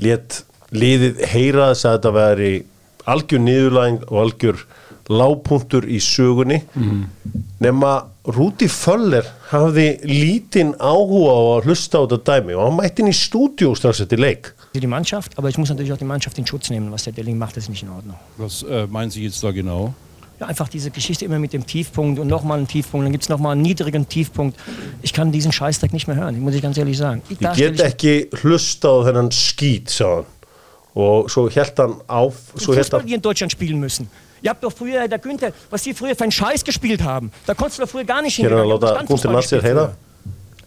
let 0.00 0.42
liðið 0.72 1.20
heyra 1.28 1.72
þess 1.72 1.84
að 1.88 1.96
þetta 1.96 2.12
veri 2.14 2.52
algjör 3.06 3.44
niðurlæging 3.46 4.04
og 4.08 4.22
algjör 4.24 4.62
lágpunktur 5.10 5.88
í 5.90 5.98
sögunni 6.02 6.60
nema 7.58 7.96
Rúti 8.30 8.68
Föller 8.70 9.26
hafði 9.50 9.88
lítinn 10.06 10.74
áhuga 10.78 11.32
á 11.34 11.40
að 11.56 11.68
hlusta 11.68 11.98
á 11.98 12.04
þetta 12.04 12.20
dæmi 12.28 12.54
og 12.54 12.66
hann 12.66 12.78
mætti 12.78 13.02
inn 13.02 13.10
í 13.10 13.16
stúdíu 13.16 13.74
strax 13.74 14.04
eftir 14.04 14.22
leik 14.22 14.52
die 14.78 14.86
Mannschaft, 14.86 15.36
aber 15.36 15.48
ich 15.48 15.58
muss 15.58 15.68
natürlich 15.68 15.92
auch 15.92 15.98
die 15.98 16.04
Mannschaft 16.04 16.38
in 16.38 16.46
Schutz 16.46 16.70
nehmen. 16.70 16.92
Was 16.92 17.04
der 17.04 17.12
Delling 17.12 17.38
macht, 17.38 17.56
ist 17.56 17.68
nicht 17.68 17.82
in 17.82 17.90
Ordnung. 17.90 18.16
Was 18.36 18.62
äh, 18.62 18.86
meinen 18.86 19.10
Sie 19.10 19.24
jetzt 19.24 19.42
da 19.42 19.50
genau? 19.50 19.94
Ja, 20.38 20.46
einfach 20.46 20.68
diese 20.68 20.90
Geschichte 20.90 21.24
immer 21.24 21.38
mit 21.38 21.52
dem 21.52 21.66
Tiefpunkt 21.66 22.18
und 22.18 22.28
nochmal 22.28 22.58
einen 22.58 22.68
Tiefpunkt, 22.68 23.04
dann 23.04 23.12
gibt 23.12 23.24
es 23.24 23.28
nochmal 23.28 23.52
einen 23.52 23.62
niedrigen 23.62 24.08
Tiefpunkt. 24.08 24.58
Ich 25.02 25.12
kann 25.12 25.32
diesen 25.32 25.52
Scheißdreck 25.52 25.92
nicht 25.92 26.06
mehr 26.06 26.16
hören, 26.16 26.38
muss 26.40 26.54
ich 26.54 26.62
ganz 26.62 26.78
ehrlich 26.78 26.96
sagen. 26.96 27.20
Ich, 27.28 27.38
da 27.38 27.52
ég 27.52 27.54
stell 27.54 27.70
get 27.72 27.80
ich 27.80 27.86
ekki 27.86 28.28
hlusta 28.40 28.88
á 28.88 29.04
þennan 29.04 29.28
skít 29.34 29.90
sá 29.90 30.08
hann 30.14 30.39
og 30.94 31.30
svo 31.30 31.48
held 31.48 31.78
hann 31.78 32.00
á 32.08 32.20
svo 32.56 32.72
den 32.72 32.74
held 32.74 32.86
Fußball 32.86 33.02
hier 33.02 33.16
in 33.16 33.22
Deutschland 33.22 33.52
spielen 33.52 33.80
müssen. 33.80 34.08
Ihr 34.42 34.50
habt 34.50 34.64
doch 34.64 34.72
früher, 34.72 35.06
der 35.06 35.18
Günther, 35.18 35.52
was 35.68 35.82
die 35.82 35.92
früher 35.92 36.16
für 36.16 36.22
einen 36.24 36.32
Scheiß 36.32 36.64
gespielt 36.64 37.02
haben, 37.02 37.30
da 37.46 37.54
konntest 37.54 37.78
du 37.78 37.82
doch 37.82 37.90
früher 37.90 38.04
gar 38.04 38.22
nicht 38.22 38.38
hér 38.38 38.50
er 38.50 38.62
hingehen. 38.62 38.72
að 38.72 38.82
láta 38.82 39.04
Gunther 39.06 39.32
Netzer 39.32 39.62
heyra 39.62 39.92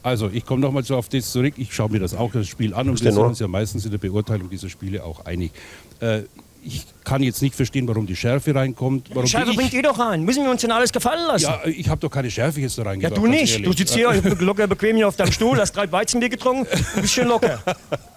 Also, 0.03 0.29
ich 0.33 0.45
komme 0.45 0.61
nochmal 0.61 0.83
so 0.83 0.97
auf 0.97 1.07
das 1.07 1.31
zurück. 1.31 1.53
Ich 1.55 1.73
schaue 1.73 1.89
mir 1.89 1.99
das 1.99 2.13
auch 2.13 2.29
das 2.33 2.47
Spiel 2.47 2.73
an 2.73 2.89
und 2.89 3.01
wir 3.01 3.11
sind 3.11 3.21
uns 3.23 3.39
ja 3.39 3.47
meistens 3.47 3.85
in 3.85 3.91
der 3.91 3.99
Beurteilung 3.99 4.49
dieser 4.49 4.67
Spiele 4.67 5.01
auch 5.01 5.23
einig. 5.25 5.53
Äh, 6.01 6.23
ich 6.65 6.85
kann 7.03 7.21
jetzt 7.21 7.41
nicht 7.41 7.55
verstehen, 7.55 7.87
warum 7.87 8.05
die 8.07 8.15
Schärfe 8.15 8.55
reinkommt. 8.55 9.09
Warum 9.13 9.27
Scheiße, 9.27 9.51
die 9.51 9.57
bringt 9.57 9.73
ihr 9.73 9.83
doch 9.83 9.99
rein. 9.99 10.23
Müssen 10.23 10.43
wir 10.43 10.51
uns 10.51 10.61
denn 10.61 10.71
alles 10.71 10.91
gefallen 10.91 11.27
lassen? 11.27 11.43
ja, 11.45 11.59
ich 11.65 11.87
habe 11.89 11.99
doch 11.99 12.09
keine 12.09 12.31
Schärfe 12.31 12.61
jetzt 12.61 12.77
da 12.77 12.83
Ja, 12.83 12.89
reingebracht. 12.89 13.17
du 13.17 13.21
ganz 13.23 13.35
nicht. 13.35 13.53
ehrlich. 13.53 13.67
Du 13.69 13.73
sitzt 13.77 13.93
hier 13.93 14.13
locker 14.39 14.67
bequem 14.67 14.95
hier 14.95 15.07
auf 15.07 15.15
deinem 15.15 15.31
Stuhl, 15.31 15.59
hast 15.59 15.75
drei 15.75 15.91
Weizenbier 15.91 16.29
getrunken, 16.29 16.67
ein 16.95 17.01
bisschen 17.01 17.27
locker. 17.27 17.59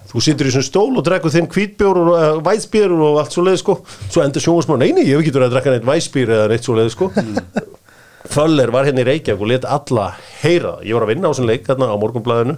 þú 0.07 0.21
situr 0.23 0.47
í 0.47 0.53
svona 0.55 0.63
stól 0.69 0.95
og 0.97 1.03
drekkur 1.05 1.33
þinn 1.35 1.49
hvítbjór 1.51 1.99
og 1.99 2.09
uh, 2.15 2.45
væsbjór 2.47 2.93
og 2.95 3.17
allt 3.25 3.35
svo 3.35 3.43
leið 3.43 3.57
sko 3.59 3.75
svo 4.07 4.23
endur 4.23 4.41
sjónvarsmann, 4.45 4.79
neini, 4.79 5.03
ég 5.03 5.17
hef 5.19 5.25
ekki 5.25 5.33
verið 5.35 5.49
að 5.49 5.57
drekka 5.57 5.73
neitt 5.75 5.89
væsbjór 5.89 6.31
eða 6.37 6.45
neitt 6.53 6.65
svo 6.69 6.77
leið 6.79 6.93
sko 6.95 7.09
Föller 8.31 8.71
var 8.75 8.87
hérna 8.89 9.03
í 9.03 9.07
Reykjavík 9.07 9.43
og 9.43 9.51
let 9.51 9.67
alla 9.71 10.07
heyra, 10.45 10.77
ég 10.87 10.95
var 10.97 11.05
að 11.07 11.11
vinna 11.13 11.27
á 11.27 11.31
þessum 11.35 11.47
leik 11.51 11.67
hérna 11.69 11.91
á 11.91 11.97
morgunblæðinu 11.99 12.57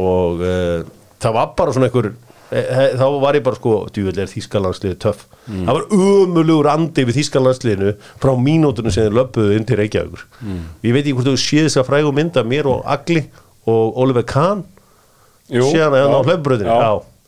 og 0.00 0.42
uh, 0.44 0.88
það 1.22 1.36
var 1.38 1.52
bara 1.60 1.72
svona 1.76 1.88
einhver 1.88 2.10
þá 2.54 3.04
var 3.22 3.38
ég 3.38 3.44
bara 3.46 3.58
sko, 3.58 3.72
djúvel 3.94 4.18
er 4.22 4.28
Þískalandsliði 4.30 4.98
töff, 5.02 5.24
það 5.48 5.70
var 5.78 5.86
ömulugur 5.96 6.68
andi 6.70 7.04
við 7.08 7.18
Þískalandsliðinu 7.18 7.94
frá 8.22 8.32
mínútunum 8.38 8.94
sem 8.94 9.08
þeir 9.08 9.16
löpuðu 9.18 9.56
inn 9.56 9.66
til 9.68 9.78
Reykjavíkur. 9.80 10.22
Ég 10.84 10.94
veit 10.94 11.02
ekki 11.02 11.16
hvort 11.16 11.30
þú 11.32 11.34
séð 11.40 11.66
þess 11.68 11.80
að 11.82 11.88
frægu 11.90 12.12
mynda 12.14 12.44
mér 12.46 12.68
og 12.70 12.84
Agli 12.94 13.24
og 13.66 13.98
Oliver 14.04 14.26
Kahn. 14.28 14.62
Jú, 15.52 15.66
síðan 15.72 15.96
að 15.98 16.04
já, 16.04 16.06
á 16.08 16.20
hlöfbröðinu 16.28 16.78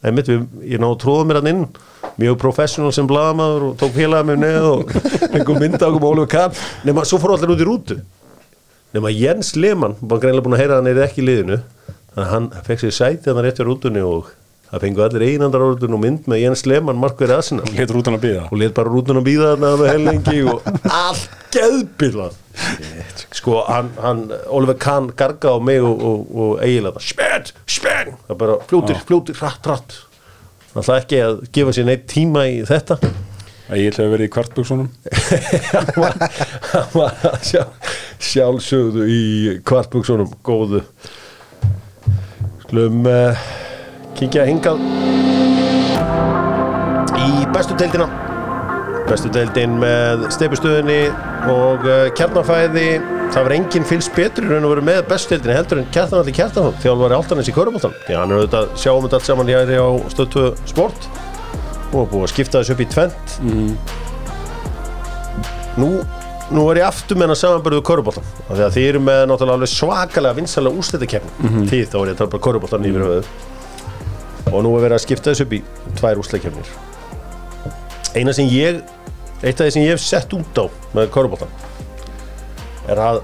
einmitt 0.06 0.28
við, 0.30 0.42
ég 0.70 0.80
náðu 0.80 0.98
tróða 1.02 1.26
mér 1.26 1.40
hann 1.40 1.50
inn. 1.50 1.64
Mjög 2.20 2.38
professional 2.40 2.92
sem 2.94 3.08
blaðamaður 3.10 3.64
og 3.70 3.78
tók 3.80 3.92
félaga 3.96 4.24
mér 4.28 4.38
neð 4.40 4.68
og 4.70 4.92
einhver 5.34 5.58
mynda 5.58 5.88
okkur 5.88 6.00
með 6.00 6.10
Oliver 6.12 6.30
Kahn. 6.36 6.60
Nema 6.86 7.04
svo 7.08 7.18
fór 7.20 7.34
allir 7.34 7.52
út 7.56 7.64
í 7.64 7.66
rútu. 7.66 7.98
Nema 8.94 9.10
Jens 9.12 9.52
Lehmann 9.58 9.98
var 10.00 10.22
greinlega 10.22 10.46
búin 10.46 10.56
að 10.56 10.62
heyra 10.62 10.78
að 10.78 10.84
hann 10.84 10.92
er 10.94 11.02
ekki 11.04 11.24
liðinu. 11.26 11.58
Þannig 12.14 12.22
að 12.22 12.32
hann 12.32 12.46
fekk 12.68 12.84
sér 12.84 12.94
sæti 12.96 13.32
hann 13.32 13.42
rétt 13.44 13.60
í 13.60 13.66
rútunni 13.66 14.04
og 14.06 14.30
það 14.70 14.82
fengu 14.86 15.04
allir 15.04 15.26
einandar 15.28 15.62
rútunni 15.62 15.96
og 15.98 16.02
mynd 16.02 16.26
með 16.30 16.42
Jens 16.42 16.64
Lehmann 16.66 16.98
markverið 17.02 17.36
aðsina 17.36 17.68
Hétt 17.76 17.94
rútan 17.94 18.18
að 18.18 18.26
býða 18.26 18.48
og 18.48 18.58
let 18.60 18.74
bara 18.76 18.92
rútun 18.92 19.20
að 19.20 19.28
býða 19.28 19.52
þarna 19.52 19.72
með 19.82 19.92
hellengi 19.92 20.42
og 20.52 20.66
allt 20.90 21.38
geðbillað 21.54 22.42
sko 23.36 23.62
hann, 23.68 23.90
hann 24.00 24.32
Oliver 24.46 24.74
Kahn 24.80 25.10
garga 25.16 25.54
á 25.54 25.58
mig 25.62 25.82
og, 25.84 26.02
og, 26.02 26.26
og 26.36 26.64
eiginlega 26.64 27.02
spenn, 27.04 27.50
spenn! 27.68 28.16
Það 28.28 28.40
bara 28.42 28.58
fljótir, 28.70 29.00
fljótir, 29.06 29.38
hratt, 29.40 29.68
hratt. 29.68 29.96
Hann 30.72 30.82
ætlaði 30.82 31.02
ekki 31.04 31.20
að 31.24 31.40
gefa 31.56 31.74
sér 31.76 31.88
neitt 31.88 32.06
tíma 32.10 32.46
í 32.48 32.62
þetta. 32.68 32.98
Hefur 33.66 34.12
verið 34.12 34.28
í 34.28 34.30
kvartbuksunum 34.30 34.90
hann 35.72 35.88
var, 35.98 36.12
hann 36.70 36.90
var 36.94 37.24
að 37.32 37.38
sjá, 37.48 37.62
sjálfsögðu 38.22 39.06
í 39.10 39.22
kvartbuksunum 39.66 40.36
góðu. 40.46 40.84
Skulum 42.62 43.08
uh, 43.10 43.48
kíkja 44.18 44.46
hingað. 44.48 44.80
Í 47.16 47.44
bestu 47.54 47.76
deildina. 47.80 48.06
Bestu 49.06 49.30
deildin 49.34 49.76
með 49.82 50.26
steipustöðinni 50.34 51.00
og 51.52 51.84
uh, 51.86 52.06
kjarnafæði. 52.18 52.88
Það 53.34 53.46
var 53.48 53.54
enginn 53.56 53.86
fylgst 53.86 54.14
betur 54.16 54.48
raun 54.50 54.66
og 54.66 54.74
veru 54.76 54.86
með 54.86 55.02
bestu 55.10 55.34
deildinni 55.34 55.58
heldur 55.58 55.82
en 55.82 55.88
Kjartanalli 55.94 56.34
Kjartansson 56.34 56.80
þjálfari 56.82 57.16
Altanis 57.16 57.50
í 57.50 57.54
Köruboltan 57.54 57.94
því 58.06 58.18
hann 58.20 58.32
er 58.32 58.42
auðvitað 58.42 58.74
sjáum 58.78 59.06
þetta 59.06 59.18
allt 59.18 59.28
saman 59.28 59.50
hér 59.50 59.72
á 59.82 59.88
stöðtu 60.14 60.48
sport. 60.70 61.08
Og 61.92 62.10
búið 62.10 62.26
að 62.26 62.32
skipta 62.34 62.62
þessu 62.62 62.76
upp 62.76 62.82
í 62.82 62.90
tvent 62.94 63.36
nú, 65.80 65.90
nú 66.54 66.64
er 66.70 66.80
ég 66.80 66.86
aftur 66.88 67.18
með 67.18 67.28
hennar 67.28 67.40
samanbörðu 67.40 67.82
Köruboltan 67.86 68.26
af 68.46 68.54
því 68.54 68.64
að 68.66 68.76
þið 68.76 68.88
eru 68.90 69.02
með 69.06 69.20
náttúrulega 69.30 69.70
svakalega 69.72 70.38
vinsalega 70.38 70.80
úrslitakefni 70.80 71.50
því 71.70 71.82
þá 71.90 71.96
er 72.00 72.10
ég 72.10 72.14
að 72.14 72.20
tala 72.22 72.32
bara 72.34 72.44
Köruboltan 72.46 72.88
yfir 72.88 73.04
höfuð 73.06 73.30
og 74.52 74.58
nú 74.64 74.74
er 74.76 74.86
verið 74.86 74.98
að 74.98 75.04
skipta 75.06 75.32
þessu 75.32 75.46
upp 75.46 75.56
í 75.56 75.62
tvær 75.98 76.20
úrslitakefnir 76.22 76.74
eina 78.16 78.32
sem 78.36 78.48
ég 78.52 78.82
eitt 79.42 79.60
af 79.60 79.66
því 79.66 79.72
sem 79.74 79.84
ég 79.84 79.94
hef 79.96 80.04
sett 80.04 80.32
út 80.36 80.60
á 80.62 80.64
með 80.96 81.10
Köruboltan 81.14 81.50
er 82.88 83.00
að 83.02 83.22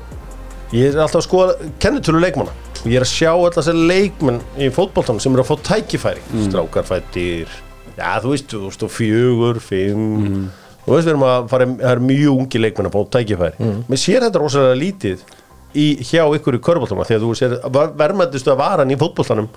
ég 0.75 0.91
er 0.91 1.03
alltaf 1.05 1.21
að 1.23 1.27
skoða 1.27 1.71
kennitölu 1.83 2.21
leikmanna. 2.23 2.55
Og 2.83 2.89
ég 2.91 2.99
er 2.99 3.05
að 3.05 3.13
sjá 3.13 3.31
alltaf 3.31 3.61
þessar 3.61 3.79
leikmenn 3.91 4.41
í 4.59 4.71
fótboltan 4.75 5.21
sem 5.23 5.35
eru 5.37 5.45
að 5.45 5.53
fá 5.53 5.67
tækifæri. 5.69 6.23
Strákarfættir 6.49 7.53
já 7.93 8.09
þú 8.25 8.33
veist, 8.33 8.49
þú 8.51 8.63
veist, 8.67 8.85
fjögur, 8.97 9.61
fimm. 9.63 10.49
Þú 10.83 10.97
veist, 10.97 11.07
við 11.07 11.13
erum 11.13 11.27
að 11.29 11.45
fara 11.53 11.69
það 11.77 11.93
er 11.93 12.03
mjög 12.09 12.41
ungi 12.43 12.63
leikmenn 12.65 12.89
að 12.91 12.97
fá 12.97 13.13
tækifæri. 13.19 13.71
Mér 13.93 14.01
sér 14.03 14.27
þetta 14.27 14.43
rosalega 14.43 14.81
lítið 14.81 15.23
í, 15.79 15.87
hjá 16.03 16.25
ykkur 16.37 16.59
í 16.59 16.63
Köruboltanum 16.67 17.07
því 17.07 17.19
að 17.21 17.27
þú 17.29 17.35
sér 17.39 17.57
verðmættistu 18.03 18.53
að 18.53 18.61
varan 18.65 18.91
í 18.91 18.99
fótboltanum 18.99 19.49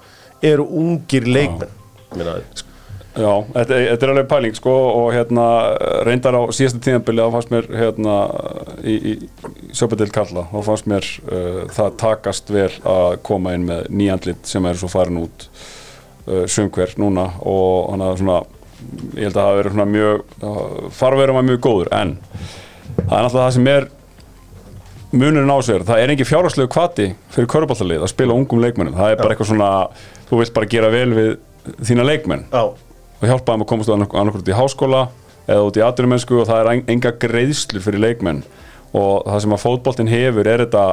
eru 0.43 0.67
ungir 0.83 1.27
leikmenn. 1.27 1.71
Minna, 2.15 2.39
Já, 3.15 3.31
þetta, 3.53 3.75
þetta 3.79 4.05
er 4.05 4.11
alveg 4.11 4.25
pæling 4.27 4.55
sko 4.57 4.71
og 4.91 5.05
hérna 5.15 5.43
reyndar 6.03 6.35
á 6.35 6.43
síðasta 6.51 6.81
tíðanbili 6.83 7.23
þá 7.23 7.35
fannst 7.37 7.53
mér 7.53 7.69
hérna 7.71 8.15
í, 8.83 8.95
í 9.13 9.13
Sjöpadil 9.71 10.09
Karla 10.11 10.43
þá 10.49 10.57
fannst 10.67 10.89
mér 10.91 11.07
uh, 11.29 11.61
það 11.71 11.95
takast 12.01 12.51
vel 12.51 12.73
að 12.83 13.15
koma 13.23 13.53
inn 13.55 13.63
með 13.69 13.87
nýjandlit 13.95 14.51
sem 14.51 14.67
er 14.67 14.75
svo 14.81 14.91
farin 14.91 15.21
út 15.21 15.47
uh, 15.47 16.43
sumhver 16.43 16.91
núna 16.99 17.29
og 17.39 17.93
hann 17.93 18.03
að 18.03 18.19
svona 18.19 18.41
ég 19.15 19.29
held 19.29 19.31
að 19.31 19.39
það 19.39 19.47
hafi 19.47 19.61
verið 19.61 19.77
svona 19.77 19.89
mjög 19.93 20.25
uh, 20.35 20.91
farverum 20.99 21.39
að 21.39 21.49
mjög 21.53 21.63
góður 21.69 21.93
en 21.95 22.15
það 22.25 23.15
er 23.15 23.23
náttúrulega 23.29 23.45
það 23.45 23.55
sem 23.59 23.71
er 23.77 23.89
munurinn 25.19 25.51
á 25.51 25.57
sér, 25.65 25.83
það 25.87 26.01
er 26.03 26.13
engin 26.13 26.27
fjárhagslegu 26.29 26.71
kvati 26.75 27.07
fyrir 27.35 27.49
körubaltalið 27.51 28.03
að 28.05 28.11
spila 28.13 28.35
ungum 28.37 28.61
leikmennum 28.63 28.95
það 28.97 29.11
er 29.15 29.19
bara 29.21 29.35
eitthvað 29.35 29.49
svona, 29.51 29.69
þú 30.29 30.39
vilt 30.41 30.53
bara 30.55 30.69
gera 30.75 30.89
vel 30.93 31.09
við 31.15 31.31
þína 31.89 32.05
leikmenn. 32.05 32.45
Já, 32.53 32.63
og 33.21 33.25
hjálpa 33.29 33.53
þeim 33.55 33.63
að 33.65 33.69
komast 33.73 33.89
annarkvæmt 33.95 34.51
í 34.53 34.57
háskóla 34.59 35.03
eða 35.47 35.65
út 35.69 35.77
í 35.79 35.83
atvinnumennsku 35.85 36.39
og 36.41 36.47
það 36.49 36.61
er 36.63 36.71
en- 36.73 36.85
enga 36.95 37.11
greiðslur 37.21 37.81
fyrir 37.85 38.03
leikmenn. 38.03 38.43
Og 38.95 39.25
það 39.27 39.39
sem 39.43 39.53
að 39.55 39.63
fótboltinn 39.65 40.07
hefur 40.07 40.47
er 40.47 40.61
þetta 40.63 40.83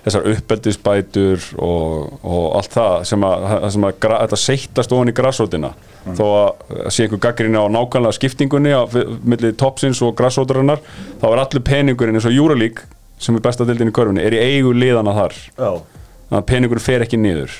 þessar 0.00 0.28
uppeldisbætur 0.30 1.42
og, 1.60 2.12
og 2.24 2.44
allt 2.56 2.72
það 2.72 2.94
sem 3.10 3.24
að, 3.26 3.42
það 3.50 3.72
sem 3.74 3.84
að 3.84 3.98
þetta 4.06 4.38
seittast 4.40 4.94
ofan 4.96 5.10
í 5.12 5.16
grassrótina 5.18 5.72
þó 6.16 6.22
að 6.30 6.88
sé 6.94 7.04
einhver 7.04 7.20
gaggrinni 7.26 7.60
á 7.60 7.68
nákvæmlega 7.68 8.16
skiptingunni 8.16 8.72
á 8.72 8.88
milli 9.28 9.50
topsins 9.60 10.00
og 10.06 10.14
grassrótarinnar 10.16 10.80
þá 11.20 11.26
er 11.34 11.42
allur 11.42 11.64
peningurinn 11.68 12.16
eins 12.16 12.24
og 12.30 12.32
Júralík 12.32 12.80
sem 13.20 13.36
er 13.36 13.44
besta 13.44 13.66
dildin 13.68 13.92
í 13.92 13.96
körfunni 13.96 14.24
er 14.24 14.36
í 14.36 14.44
eigu 14.50 14.74
liðana 14.76 15.16
þar. 15.16 15.40
Þannig 15.56 16.38
að 16.40 16.46
peningurinn 16.48 16.84
fer 16.84 17.04
ekki 17.04 17.20
niður. 17.20 17.56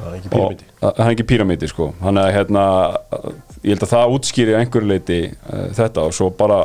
Það 0.00 0.10
er 0.10 0.18
ekki 0.20 0.32
píramíti 0.32 0.70
það 0.80 1.00
er 1.04 1.14
ekki 1.14 1.26
píramíti 1.28 1.70
sko. 1.70 1.90
Þannig 2.00 2.26
að 2.26 2.36
hérna 2.36 2.66
ég 3.62 3.74
held 3.74 3.82
að 3.84 3.90
það 3.94 4.14
útskýri 4.16 4.54
að 4.54 4.62
einhverju 4.62 4.88
leiti 4.88 5.18
uh, 5.28 5.66
þetta. 5.76 6.06
Og 6.06 6.16
svo 6.16 6.30
bara 6.36 6.60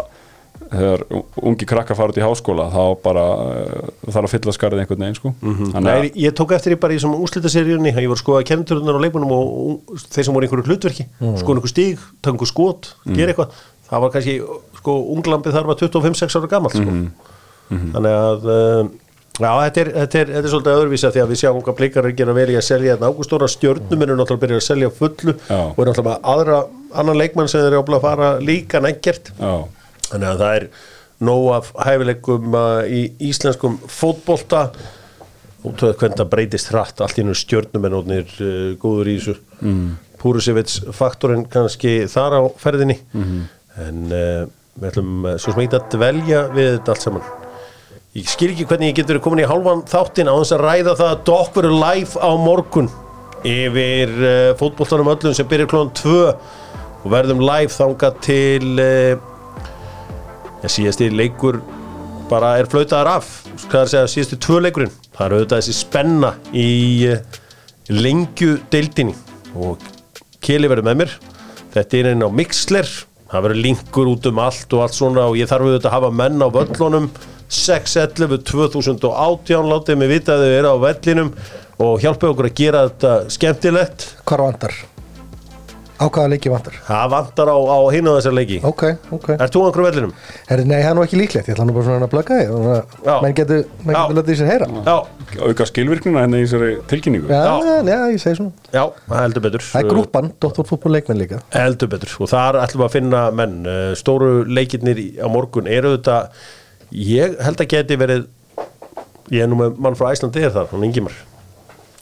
þegar 0.66 1.04
ungi 1.46 1.68
krakkar 1.70 1.98
fara 2.00 2.14
út 2.14 2.18
í 2.20 2.24
háskóla 2.24 2.66
þá 2.74 2.82
bara 3.04 3.26
uh, 3.44 3.92
þarf 4.08 4.24
að 4.24 4.32
fylla 4.34 4.56
skarið 4.56 4.84
einhvern 4.84 5.06
veginn 5.06 5.20
sko. 5.20 5.34
Þannig 5.44 5.90
Nei, 5.90 5.94
að 5.94 6.20
ég 6.24 6.38
tók 6.40 6.56
eftir 6.56 6.74
því 6.74 6.80
bara 6.86 6.96
í 6.96 7.00
þessum 7.00 7.20
úslitaseríunni 7.28 7.94
að 7.94 8.02
ég 8.06 8.12
var 8.12 8.20
að 8.20 8.24
skoða 8.24 8.48
kennitölunar 8.52 9.00
á 9.00 9.04
leikmunum 9.04 9.36
og, 9.36 9.96
þeir 10.08 10.30
sem 10.30 10.36
voru 10.36 10.48
einhverju 10.48 10.68
hlutverki. 10.72 11.08
Skoða 11.20 11.60
einhver 11.60 11.74
stíg, 11.76 12.10
taka 12.22 12.36
einhver 12.36 12.52
skot, 12.52 12.92
gera 13.12 13.36
eitthvað. 13.36 13.64
Það 13.86 14.02
var 14.02 14.16
kannski, 14.16 14.36
sko, 14.80 15.00
unglambið 15.14 15.60
þar 15.60 15.68
var 15.70 15.82
25-6 15.84 16.40
ára 16.40 16.50
gamalt 16.56 16.80
sko. 16.80 17.00
Þannig 17.70 18.16
að 18.16 18.48
uh, 18.52 18.82
já, 19.40 19.50
þetta 19.50 19.82
er, 19.82 19.92
þetta, 20.00 20.20
er, 20.20 20.34
þetta 20.34 20.42
er 20.44 20.52
svolítið 20.54 20.80
öðruvísa 20.80 21.14
því 21.14 21.24
að 21.24 21.32
við 21.32 21.42
sjáum 21.42 21.62
hvað 21.66 21.78
blikar 21.80 22.06
er 22.06 22.14
að 22.14 22.20
gera 22.22 22.36
vel 22.38 22.50
í 22.50 22.58
að 22.60 22.68
selja 22.70 22.96
þetta 22.96 23.12
ágústóra 23.12 23.52
stjörnum 23.52 24.06
eru 24.06 24.18
náttúrulega 24.20 24.40
að 24.40 24.44
byrja 24.46 24.60
að 24.62 24.68
selja 24.68 24.92
fullu 25.00 25.36
Já. 25.38 25.62
og 25.66 25.80
er 25.82 25.90
náttúrulega 25.90 26.34
aðra 26.36 26.60
annan 26.96 27.20
leikmann 27.20 27.52
sem 27.52 27.66
eru 27.66 27.82
að 27.84 28.04
fara 28.04 28.36
líka 28.40 28.82
já, 28.84 29.56
Þannig 30.06 30.30
að 30.30 30.42
það 30.44 30.56
er 30.56 30.68
nóg 31.26 31.48
af 31.56 31.72
hæfileikum 31.86 32.56
uh, 32.56 32.84
í 32.86 33.02
íslenskum 33.30 33.78
fótbolta. 33.90 34.68
Og 35.66 35.74
töðu 35.80 35.96
hvernig 35.98 36.20
það 36.20 36.34
breytist 36.34 36.70
hratt 36.70 37.02
allt 37.02 37.22
í 37.22 37.26
nú 37.26 37.34
stjörnumennónir 37.38 38.36
uh, 38.38 38.76
góður 38.82 39.10
í 39.10 39.16
þessu. 39.18 39.38
Mm. 39.62 39.96
Púrusevits 40.22 40.84
faktorinn 40.96 41.48
kannski 41.52 42.04
þar 42.12 42.38
á 42.38 42.42
ferðinni. 42.62 43.00
En 43.88 44.06
uh, 44.12 44.46
við 44.76 44.92
ætlum 44.92 45.26
uh, 45.26 45.40
svo 45.42 45.56
ekki 45.56 45.80
að 45.80 45.90
dvelja 45.98 46.46
við 46.54 46.72
þetta 46.78 46.96
allt 46.96 47.10
saman 47.10 47.45
ég 48.16 48.28
skil 48.32 48.54
ekki 48.54 48.64
hvernig 48.70 48.94
ég 48.94 49.00
getur 49.02 49.18
komin 49.20 49.44
í 49.44 49.48
hálfan 49.50 49.82
þáttin 49.92 50.30
á 50.32 50.40
þess 50.40 50.56
að 50.56 50.62
ræða 50.64 50.92
það 50.96 51.10
að 51.10 51.24
dokk 51.28 51.58
verður 51.58 51.74
live 51.82 52.22
á 52.24 52.30
morgun. 52.40 52.88
Yfir 53.46 54.14
uh, 54.16 54.52
fótboltanum 54.58 55.12
öllum 55.12 55.36
sem 55.36 55.50
byrjar 55.50 55.70
klón 55.74 55.92
2 56.00 56.14
og 56.32 57.10
verðum 57.12 57.44
live 57.44 57.74
þangað 57.76 58.22
til 58.24 58.70
uh, 58.80 59.34
Já, 60.64 60.70
síðasti 60.72 61.12
leikur 61.12 61.60
bara 62.32 62.56
er 62.58 62.72
flautaðar 62.72 63.12
af. 63.20 63.28
Hvað 63.68 63.76
er 63.76 63.84
að 63.84 63.92
segja, 63.92 64.14
síðasti 64.16 64.40
tvö 64.48 64.64
leikurinn? 64.64 64.96
Það 65.12 65.26
er 65.26 65.36
auðvitað 65.36 65.60
þessi 65.60 65.78
spenna 65.82 66.32
í 66.56 66.72
uh, 67.12 67.38
lengju 67.92 68.56
deildinni 68.72 69.20
og 69.60 69.84
Keli 70.46 70.72
verður 70.72 70.88
með 70.88 71.00
mér. 71.04 71.20
Þetta 71.76 72.00
er 72.00 72.14
inn 72.14 72.24
á 72.24 72.30
Mixler. 72.32 72.88
Það 73.28 73.50
verður 73.50 73.64
linkur 73.68 74.10
út 74.16 74.28
um 74.32 74.40
allt 74.40 74.74
og 74.78 74.88
allt 74.88 74.96
svona 74.96 75.28
og 75.28 75.36
ég 75.36 75.52
þarf 75.52 75.68
auðvitað 75.68 75.92
að 75.92 75.98
hafa 76.00 76.16
menn 76.16 76.40
á 76.40 76.48
völlunum 76.56 77.08
6.11 77.50 78.42
2018 78.50 79.70
látið 79.70 80.00
mig 80.02 80.10
vita 80.16 80.36
að 80.36 80.44
þau 80.48 80.58
eru 80.60 80.74
á 80.74 80.78
vellinum 80.88 81.32
og 81.86 82.02
hjálpa 82.04 82.32
okkur 82.34 82.50
að 82.50 82.58
gera 82.58 82.84
þetta 82.90 83.14
skemmtilegt. 83.36 84.10
Hvar 84.26 84.42
vantar? 84.48 84.74
Á 85.96 86.12
hvaða 86.12 86.28
leiki 86.34 86.50
vantar? 86.52 86.74
það 86.84 87.06
vantar 87.14 87.48
á, 87.48 87.56
á 87.56 87.80
hinn 87.96 88.08
á 88.12 88.14
þessar 88.18 88.34
leiki. 88.36 88.58
Ok, 88.68 88.82
ok. 89.16 89.28
Ert 89.38 89.54
þú 89.56 89.62
á 89.64 89.66
einhverju 89.70 89.86
vellinum? 89.88 90.10
Herri, 90.50 90.66
Nei, 90.68 90.80
það 90.84 90.90
er 90.90 90.98
nú 90.98 91.04
ekki 91.06 91.20
líklegt, 91.22 91.48
ég 91.48 91.56
ætla 91.56 91.68
nú 91.70 91.76
bara 91.78 91.86
svona 91.88 92.10
að 92.10 92.12
plugga 92.12 92.40
þig. 92.42 93.22
Menn 93.24 93.38
getur, 93.38 93.62
lötið 94.18 94.40
sér 94.42 94.50
heyra. 94.52 94.68
Já, 94.90 94.96
auka 95.48 95.68
skilvirknina 95.70 96.26
henni 96.26 96.42
í 96.42 96.50
þessari 96.50 96.74
tilkynningu. 96.92 97.32
Já, 97.32 97.40
Já. 97.48 97.80
já, 97.88 98.00
ég 98.12 98.20
segi 98.26 98.42
svona. 98.42 98.68
Já, 98.76 98.84
það 99.08 99.24
heldur 99.24 99.46
betur. 99.48 99.66
Það 99.70 99.86
er 99.86 99.90
grúpan, 99.94 100.30
Dr. 100.44 100.68
Fútból 100.68 100.96
leikmenn 100.98 101.22
líka. 101.24 101.40
Heldur 101.56 101.94
betur. 101.96 102.12
Og 102.20 102.32
þar 102.34 102.60
ætlum 102.66 102.84
við 102.84 102.90
að 102.90 102.96
finna 103.00 103.24
menn. 103.32 103.56
Eh, 103.66 103.96
stóru 103.96 104.34
leikirnir 104.52 105.00
í- 105.00 105.10
á 105.24 105.28
morgun 105.32 105.72
eru 105.72 105.96
þetta 105.96 106.20
ég 106.92 107.38
held 107.44 107.62
að 107.62 107.72
geti 107.72 107.98
verið 108.00 108.26
ég 109.34 109.46
er 109.46 109.50
nú 109.50 109.58
með 109.60 109.80
mann 109.82 109.98
frá 109.98 110.12
Æslandi 110.12 110.44
er 110.46 110.54
þar, 110.54 110.70
hann 110.72 110.86
Ingimar. 110.86 111.16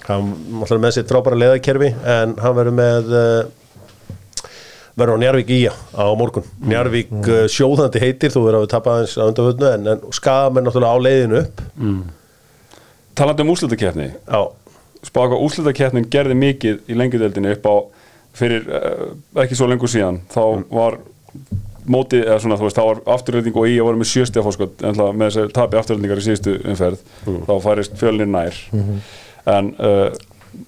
Hann 0.07 0.31
ætlar 0.63 0.81
með 0.83 0.97
sér 0.97 1.05
frábæra 1.07 1.39
leðakerfi 1.39 1.93
en 1.95 2.33
hann 2.43 2.57
verður 2.57 2.75
með 2.75 3.13
uh, 3.15 4.49
verður 4.99 5.15
á 5.15 5.21
Njarvík 5.23 5.53
í 5.55 5.61
á 5.71 6.05
morgun. 6.19 6.49
Njarvík 6.67 7.13
mm. 7.13 7.29
sjóðandi 7.53 8.01
heitir 8.03 8.33
þú 8.33 8.43
verður 8.47 8.59
að 8.59 8.65
við 8.65 8.73
tapa 8.73 8.97
aðeins 8.97 9.15
á 9.15 9.23
undanfötnu 9.23 9.69
en, 9.69 9.87
en 9.93 10.03
skafum 10.17 10.59
er 10.59 10.67
náttúrulega 10.67 10.99
á 10.99 11.05
leiðinu 11.07 11.39
upp. 11.45 11.63
Talandi 13.13 13.45
um 13.45 13.53
úrslutakefni 13.53 14.09
já, 14.11 14.41
spá 15.05 15.23
hvað 15.23 15.41
úrslitakeppnin 15.45 16.09
gerði 16.11 16.37
mikið 16.39 16.79
í 16.89 16.99
lengjudeldinu 16.99 17.55
upp 17.55 17.67
á 17.69 17.75
fyrir 18.33 18.67
uh, 18.67 19.09
ekki 19.43 19.57
svo 19.57 19.69
lengur 19.69 19.91
síðan 19.91 20.23
þá 20.33 20.41
var 20.73 20.97
mótið, 21.91 22.25
eða 22.27 22.39
svona 22.43 22.57
þú 22.59 22.67
veist, 22.67 22.79
þá 22.79 22.85
var 22.89 23.01
afturrelding 23.15 23.57
og 23.57 23.69
að 23.69 23.87
voru 23.87 24.01
með 24.01 24.11
sjöstja 24.11 24.43
fórskot 24.45 24.83
en 24.83 24.99
það 24.99 25.17
með 25.19 25.29
þess 25.29 25.41
að 25.43 25.55
tapi 25.57 25.79
afturreldingar 25.79 26.21
í 26.21 26.25
síðustu 26.27 26.57
umferð 26.73 27.01
þá 27.47 27.53
færist 27.65 27.97
fjölnir 27.99 28.29
nær. 28.31 28.59
En 29.53 29.73
uh, 29.77 30.07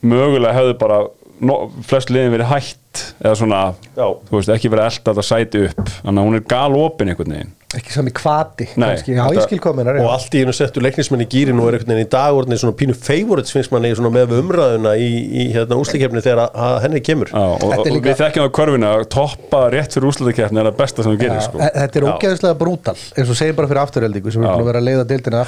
mögulega 0.02 0.56
hefðu 0.58 0.78
bara 0.82 1.02
no, 1.46 1.60
flest 1.88 2.12
liðin 2.14 2.34
verið 2.36 2.52
hætt 2.52 3.04
eða 3.20 3.36
svona, 3.40 3.62
Já. 3.96 4.08
þú 4.30 4.40
veist, 4.40 4.56
ekki 4.56 4.72
verið 4.74 4.90
elda 4.90 5.14
þetta 5.14 5.28
sæti 5.30 5.64
upp, 5.70 5.84
þannig 6.02 6.22
að 6.22 6.30
hún 6.30 6.40
er 6.40 6.50
galopin 6.56 7.12
einhvern 7.14 7.38
veginn 7.38 7.56
Ekki 7.76 7.92
sami 7.92 8.12
kvati, 8.16 8.70
Nei, 8.80 8.88
kannski. 8.94 9.14
Já, 9.18 9.24
þetta- 9.26 9.36
ég 9.36 9.48
skil 9.50 9.60
kominar 9.60 9.98
og 10.00 10.10
allt 10.14 10.36
í 10.38 10.42
einu 10.46 10.54
settu 10.56 10.80
leiknismenn 10.80 11.24
í 11.26 11.28
gýrin 11.28 11.58
og 11.60 11.68
er 11.68 11.76
einhvern 11.76 11.92
veginn 11.92 12.06
í 12.06 12.10
dag 12.14 12.38
orðinni 12.38 12.60
svona 12.62 12.76
pínu 12.80 12.96
favorites 12.96 13.52
finnst 13.52 13.74
manni 13.74 13.92
svona 13.98 14.12
með 14.16 14.30
við 14.32 14.40
umræðuna 14.46 14.94
í, 14.96 15.10
í 15.28 15.44
hérna 15.52 15.76
úslikefni 15.82 16.24
þegar 16.24 16.46
að, 16.46 16.56
að 16.68 16.78
henni 16.86 17.02
kemur. 17.04 17.34
Já, 17.34 17.44
og, 17.44 17.66
og 17.68 17.86
líka- 17.90 18.08
við 18.08 18.22
þekkjum 18.22 18.48
á 18.48 18.52
körfinu 18.60 18.88
að 18.94 19.04
toppa 19.12 19.62
rétt 19.76 19.92
fyrir 19.98 20.08
úrslutakeppni 20.08 20.62
er 20.64 20.70
það 20.72 20.78
besta 20.80 21.04
sem 21.04 21.12
þú 21.12 21.20
gerir 21.26 21.44
sko. 21.44 21.60
Þetta 21.60 22.00
er 22.00 22.08
ógeðslega 22.14 22.60
brútal 22.64 22.96
eins 22.96 23.30
og 23.30 23.40
segjum 23.42 23.60
bara 23.60 23.72
fyrir 23.74 23.84
afturheldingu 23.84 24.32
sem 24.32 24.44
er 24.44 24.48
Já. 24.48 24.56
búin 24.56 24.64
að 24.64 24.72
vera 24.72 24.80
að 24.80 24.88
leiða 24.90 25.08
deildina 25.12 25.44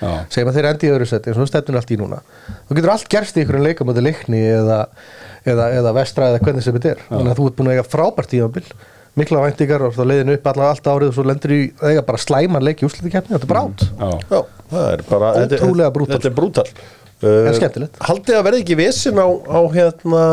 Já. 0.00 0.26
segjum 0.30 0.50
að 0.50 0.56
þeir 0.60 0.68
endi 0.70 0.86
í 0.86 0.90
öðru 0.94 1.06
seti 1.10 1.30
eins 1.32 1.38
og 1.42 1.48
stefnun 1.50 1.76
allt 1.80 1.90
í 1.90 1.98
núna. 1.98 2.20
Þú 2.68 2.76
getur 2.78 2.92
allt 2.94 3.08
gerst 3.10 3.36
í 3.36 3.42
einhverjum 3.42 3.66
leika 3.66 3.84
mútið 3.86 4.06
leikni 4.06 4.42
eða, 4.54 4.78
eða, 5.46 5.66
eða 5.80 5.92
vestra 5.96 6.30
eða 6.30 6.42
hvernig 6.46 6.62
sem 6.66 6.76
þetta 6.76 6.92
er. 6.94 7.02
Þannig 7.10 7.32
að 7.34 7.40
þú 7.40 7.46
ert 7.50 7.56
búin 7.58 7.70
að 7.70 7.76
eiga 7.76 7.86
frábært 7.90 8.30
tímanbil 8.32 8.64
mikla 9.16 9.40
væntingar 9.46 9.84
og 9.86 9.94
það 9.96 10.08
leiðin 10.10 10.32
upp 10.36 10.48
alla, 10.52 10.70
allt 10.74 10.88
árið 10.92 11.08
og 11.12 11.16
svo 11.16 11.24
lendur 11.26 11.54
í 11.56 11.60
það 11.80 11.92
eiga 11.94 12.02
bara 12.10 12.20
slæman 12.20 12.66
leik 12.66 12.82
í 12.82 12.88
úrslitakefni, 12.88 13.32
þetta 13.36 13.46
er 13.48 13.52
bara 13.52 13.64
átt 13.66 13.84
Já, 14.30 14.40
það 14.72 14.88
er 14.92 15.04
bara 15.10 15.30
þetta 15.38 15.56
er- 15.56 15.64
Ótrúlega 15.66 15.92
brútal. 15.94 16.14
Þetta 16.16 16.28
er 16.30 16.36
brútal. 16.36 16.66
En 17.24 17.46
uh, 17.48 17.54
skemmtilegt. 17.56 18.00
Haldið 18.04 18.36
að 18.36 18.44
verði 18.50 18.60
ekki 18.64 18.76
vissin 18.76 19.16
á, 19.16 19.26
á 19.48 19.60
hérna 19.72 20.24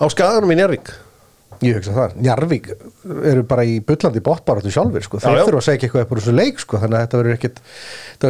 á 0.00 0.04
skaganum 0.12 0.52
í 0.54 0.56
Njárvík 0.56 0.88
Ég 1.64 1.76
hugsa 1.78 1.94
það, 1.96 2.16
Njarvík 2.20 2.66
eru 3.32 3.44
bara 3.48 3.64
í 3.64 3.78
bullandi 3.86 4.20
bóttbaráttu 4.26 4.72
sjálfur 4.74 5.04
sko. 5.06 5.20
þeir 5.22 5.32
Já, 5.32 5.38
já. 5.40 5.44
þurfa 5.46 5.60
að 5.62 5.66
segja 5.66 5.80
eitthvað 5.86 6.04
upp 6.04 6.12
úr 6.12 6.20
þessu 6.20 6.34
leik 6.36 6.60
sko. 6.62 6.80
þannig 6.82 6.98
að 6.98 7.04
þetta 7.06 7.20
verður 7.20 7.36
ekkit, 7.36 7.60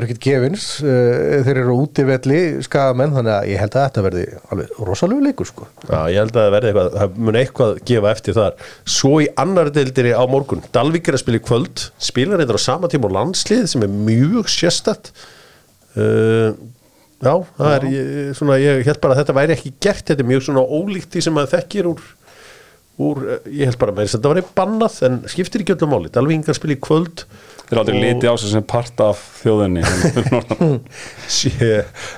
ekkit 0.01 0.21
gefins 0.27 0.67
uh, 0.85 1.43
þeir 1.49 1.61
eru 1.63 1.77
útivelli 1.83 2.41
skagamenn 2.67 3.17
þannig 3.17 3.35
að 3.37 3.49
ég 3.53 3.63
held 3.65 3.77
að 3.81 3.87
þetta 3.89 4.05
verði 4.07 4.27
alveg 4.53 4.81
rosalegu 4.91 5.27
leikur 5.27 5.51
sko. 5.51 5.69
Já, 5.89 5.99
ég 6.13 6.21
held 6.23 6.37
að 6.37 6.43
það 6.47 6.55
verði 6.57 6.71
eitthvað, 6.73 6.93
það 7.01 7.19
mun 7.27 7.41
eitthvað 7.43 7.81
gefa 7.91 8.13
eftir 8.13 8.39
þar. 8.39 8.61
Svo 8.97 9.15
í 9.25 9.31
annar 9.43 9.73
deildinni 9.75 10.15
á 10.15 10.25
morgun, 10.31 10.63
Dalvík 10.77 11.09
er 11.11 11.19
að 11.19 11.25
spila 11.25 11.41
í 11.41 11.45
kvöld, 11.47 11.87
spilar 12.03 12.43
þetta 12.45 12.61
á 12.61 12.67
sama 12.67 12.91
tíma 12.93 13.11
á 13.11 13.17
landslið 13.21 13.67
sem 13.73 13.85
er 13.87 13.93
mjög 14.07 14.51
sérstætt. 14.53 15.13
Uh, 15.97 16.53
já, 17.25 17.33
það 17.57 17.71
er, 17.73 17.85
ég, 17.95 18.09
svona, 18.37 18.59
ég 18.61 18.83
held 18.85 19.01
bara 19.01 19.17
að 19.17 19.23
þetta 19.23 19.37
væri 19.39 19.55
ekki 19.57 19.71
gert, 19.81 20.05
þetta 20.11 20.21
er 20.25 20.29
mjög 20.29 20.43
svona 20.45 20.65
ólíkt 20.69 21.15
því 21.15 21.23
sem 21.25 21.37
maður 21.37 21.55
þekkir 21.55 21.89
úr, 21.95 22.03
úr 23.03 23.21
eh, 23.29 23.51
ég 23.61 23.69
held 23.71 23.79
bara 23.81 23.93
með 23.93 24.07
þess 24.07 24.17
að 24.17 24.21
þetta 24.23 24.33
væri 24.33 24.45
bannað, 24.57 24.97
en 25.09 25.19
skiptir 25.29 25.63
ekki 25.65 25.75
öllum 25.77 25.93
máli. 25.93 26.13
Dalvík 26.15 26.47
er 26.47 26.55
að 26.55 26.59
spila 26.61 26.77
í 26.77 26.81
kvöld. 26.87 27.25
þeir 27.67 27.81
aldrei 27.83 27.97
Og- 27.97 28.05
liti 28.05 28.31
á 28.31 28.35
sig 28.39 28.53
sem 28.53 28.63
part 28.63 29.01
af 29.03 29.21
þjóðinni 29.43 29.83
Sé, 31.39 31.51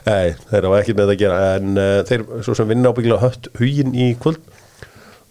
nei, 0.05 0.35
þeir 0.51 0.67
hafa 0.69 0.81
ekkert 0.83 0.99
með 0.99 1.07
það 1.07 1.15
að 1.15 1.21
gera 1.23 1.39
en 1.57 1.71
uh, 1.81 2.03
þeir 2.05 2.25
svo 2.45 2.55
sem 2.59 2.69
vinna 2.69 2.93
ábyggilega 2.93 3.23
hött 3.25 3.49
hugin 3.57 3.95
í 3.97 4.11
kvöld 4.21 4.43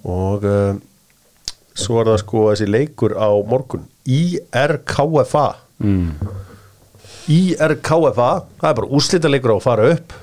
og 0.08 0.48
uh, 0.48 0.74
svo 1.78 2.00
er 2.02 2.10
það 2.10 2.20
sko 2.24 2.48
þessi 2.50 2.70
leikur 2.74 3.14
á 3.14 3.30
morgun 3.46 3.86
IRKFA 4.10 5.46
mm. 5.86 6.10
IRKFA 7.38 8.32
það 8.58 8.70
er 8.72 8.78
bara 8.82 8.90
úrslita 8.98 9.30
leikur 9.30 9.54
á 9.54 9.58
að 9.60 9.66
fara 9.68 9.90
upp 9.94 10.18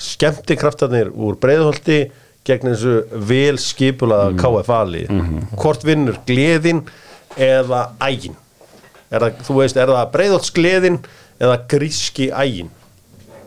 skemmti 0.00 0.56
kraftarnir 0.58 1.12
úr 1.12 1.36
breiðholti 1.44 2.06
gegn 2.44 2.70
þessu 2.72 2.94
vel 3.30 3.58
skipulaða 3.62 4.32
KFA-lið 4.40 5.12
hvort 5.56 5.84
vinnur 5.86 6.20
gleðin 6.28 6.84
eða 7.40 7.86
ægin? 8.04 8.36
Er 9.10 9.24
það, 9.24 9.42
þú 9.46 9.58
veist, 9.60 9.78
er 9.78 9.92
það 9.92 10.12
breiðholtsgleðin 10.14 10.98
eða 11.42 11.58
gríski 11.70 12.30
ægin? 12.30 12.70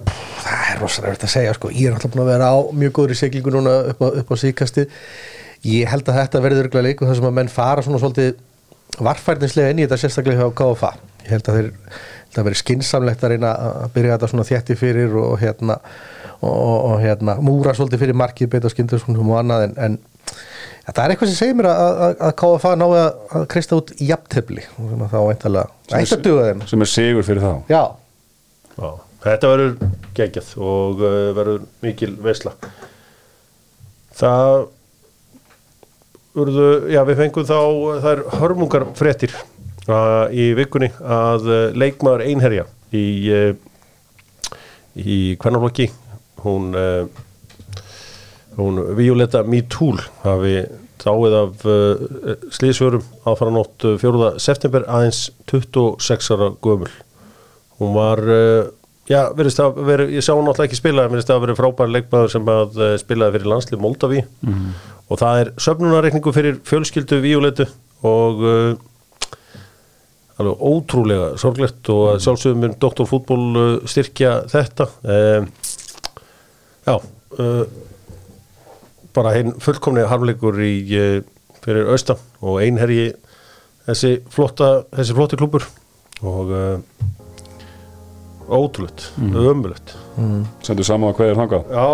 Það 0.08 0.68
er 0.72 0.82
rosalega 0.82 1.14
verið 1.14 1.26
að 1.28 1.34
segja 1.34 1.56
sko. 1.58 1.72
ég 1.74 1.90
er 1.90 1.96
náttúrulega 1.96 2.16
búin 2.16 2.26
að 2.26 2.32
vera 2.32 2.52
á 2.54 2.58
mjög 2.82 2.94
góður 2.98 3.16
í 3.16 3.20
seglingu 3.20 3.54
núna 3.54 3.78
upp 3.92 4.04
á, 4.04 4.08
upp 4.22 4.32
á 4.32 4.36
síkasti 4.40 4.86
ég 5.68 5.90
held 5.92 6.08
að 6.08 6.20
þetta 6.22 6.44
verður 6.44 6.68
örgulega 6.68 6.88
leikur 6.88 7.10
þar 7.10 7.20
sem 7.20 7.30
að 7.30 7.38
menn 7.40 7.52
fara 7.52 7.84
svona 7.84 8.00
svolítið 8.02 8.38
varfærdinslega 9.04 9.74
inn 9.74 9.82
í 9.82 9.88
þetta 9.88 10.00
sérstaklega 10.04 10.46
hjá 10.46 10.56
KFA 10.62 10.94
ég 11.26 11.34
held 11.34 11.50
að 11.52 11.60
þeir 11.60 11.72
held 12.28 12.40
að 12.40 12.48
verið 12.48 12.62
skinsamlegt 12.62 13.24
að 13.24 13.34
reyna 13.34 13.52
að 13.58 13.92
byrja 13.96 14.16
þetta 14.16 14.30
svona 14.32 14.48
þjætti 14.48 14.78
fyrir 14.78 15.16
og, 15.18 15.28
og 15.34 15.42
hérna 15.42 15.78
og, 16.42 16.54
og, 16.54 16.78
og 16.92 17.02
hérna 17.02 17.38
múra 17.44 17.74
svolítið 17.78 18.04
fyrir 18.04 18.18
markið 18.18 18.52
beita 18.54 18.72
skindurskundum 18.72 19.34
og 19.34 19.42
annað 19.42 19.68
en, 19.68 19.76
en 19.86 19.98
ja, 20.28 20.92
það 20.92 21.04
er 21.04 21.14
eitthvað 21.14 21.32
sem 21.32 21.40
segir 21.40 21.58
mér 21.58 21.70
að, 21.72 22.02
að, 22.06 22.16
að 22.28 22.36
KFA 22.42 22.74
náði 22.80 23.00
að, 23.02 23.10
að 23.40 23.48
kreista 23.54 23.80
út 23.80 23.94
jafntefli. 24.10 24.66
Og 24.78 24.92
sem 24.92 25.04
að 25.06 25.14
þá 25.16 25.20
eintalega 25.24 26.00
ætti 26.02 26.18
að 26.18 26.26
duga 26.28 26.48
þeim 26.50 26.64
sem 26.72 26.86
er 26.86 26.92
sigur 26.94 27.28
fyrir 27.28 27.46
þá. 27.46 27.52
Já, 27.74 27.84
Já, 28.78 28.90
þetta 29.26 29.52
verður 29.54 29.94
geggjað 30.18 30.50
og 30.62 31.04
uh, 31.04 31.20
verður 31.38 31.68
mikil 31.86 32.12
veisla. 32.22 32.54
Það 34.18 34.56
urðu, 36.38 36.68
já 36.94 37.02
við 37.06 37.22
fengum 37.24 37.48
þá 37.50 37.60
það 38.04 38.12
er 38.12 38.26
hörmungar 38.38 38.86
fréttir 38.98 39.34
uh, 39.90 40.28
í 40.30 40.52
vikunni 40.58 40.92
að 41.02 41.50
uh, 41.50 41.64
leikmaður 41.74 42.28
einherja 42.30 42.68
í 42.94 43.08
í 44.98 45.38
kvennaflokki 45.42 45.92
hún 46.44 46.76
uh, 46.78 47.08
hún 48.58 48.82
Violetta 48.98 49.44
Mitúl 49.48 50.00
hafi 50.24 50.62
dáið 51.04 51.36
af 51.38 51.68
uh, 51.70 52.40
slísvörum 52.54 53.06
aðfara 53.28 53.54
nótt 53.54 53.86
4. 54.02 54.34
september 54.42 54.88
aðeins 54.90 55.28
26 55.52 56.34
ára 56.36 56.52
gömul. 56.64 56.92
Hún 57.78 57.94
var 57.94 58.24
já, 59.06 59.20
verðist 59.38 59.60
að 59.62 59.76
veri, 59.86 60.08
ég 60.16 60.26
sá 60.26 60.32
hún 60.34 60.48
náttúrulega 60.48 60.72
ekki 60.72 60.80
spila 60.80 61.06
verðist 61.06 61.30
að 61.30 61.44
vera 61.44 61.56
frábær 61.60 61.92
leikmaður 61.94 62.32
sem 62.34 62.50
að 62.50 62.80
spilaði 63.04 63.36
fyrir 63.36 63.52
landslið 63.52 63.84
Moldaví 63.84 64.24
og 65.06 65.20
það 65.22 65.42
er 65.44 65.52
söfnunarreikningu 65.62 66.34
fyrir 66.34 66.58
fjölskyldu 66.66 67.20
Violetu 67.22 67.68
og 68.02 68.42
alveg 70.38 70.62
ótrúlega 70.62 71.30
sorglegt 71.42 71.90
og 71.94 72.20
sjálfsögum 72.22 72.62
mun 72.62 72.76
doktorfútból 72.82 73.46
styrkja 73.90 74.34
þetta. 74.52 74.90
Um, 75.02 75.48
já 76.88 76.96
uh, 76.96 77.64
bara 79.18 79.34
hinn 79.36 79.56
fullkomni 79.64 80.06
harmleikur 80.08 80.60
í 80.64 80.74
uh, 80.96 81.20
fyrir 81.66 81.92
austan 81.92 82.22
og 82.40 82.62
einherji 82.64 83.12
þessi 83.88 84.18
flotta 84.32 84.72
þessi 84.96 85.16
flotti 85.18 85.40
klubur 85.40 85.68
og 86.24 86.54
uh, 86.54 86.80
ótrúlegt, 88.48 89.10
mm. 89.20 89.36
ömulegt 89.36 89.96
sendu 90.64 90.86
saman 90.88 91.12
að 91.12 91.20
hverjir 91.20 91.38
þangað? 91.38 91.64
Já. 91.76 91.88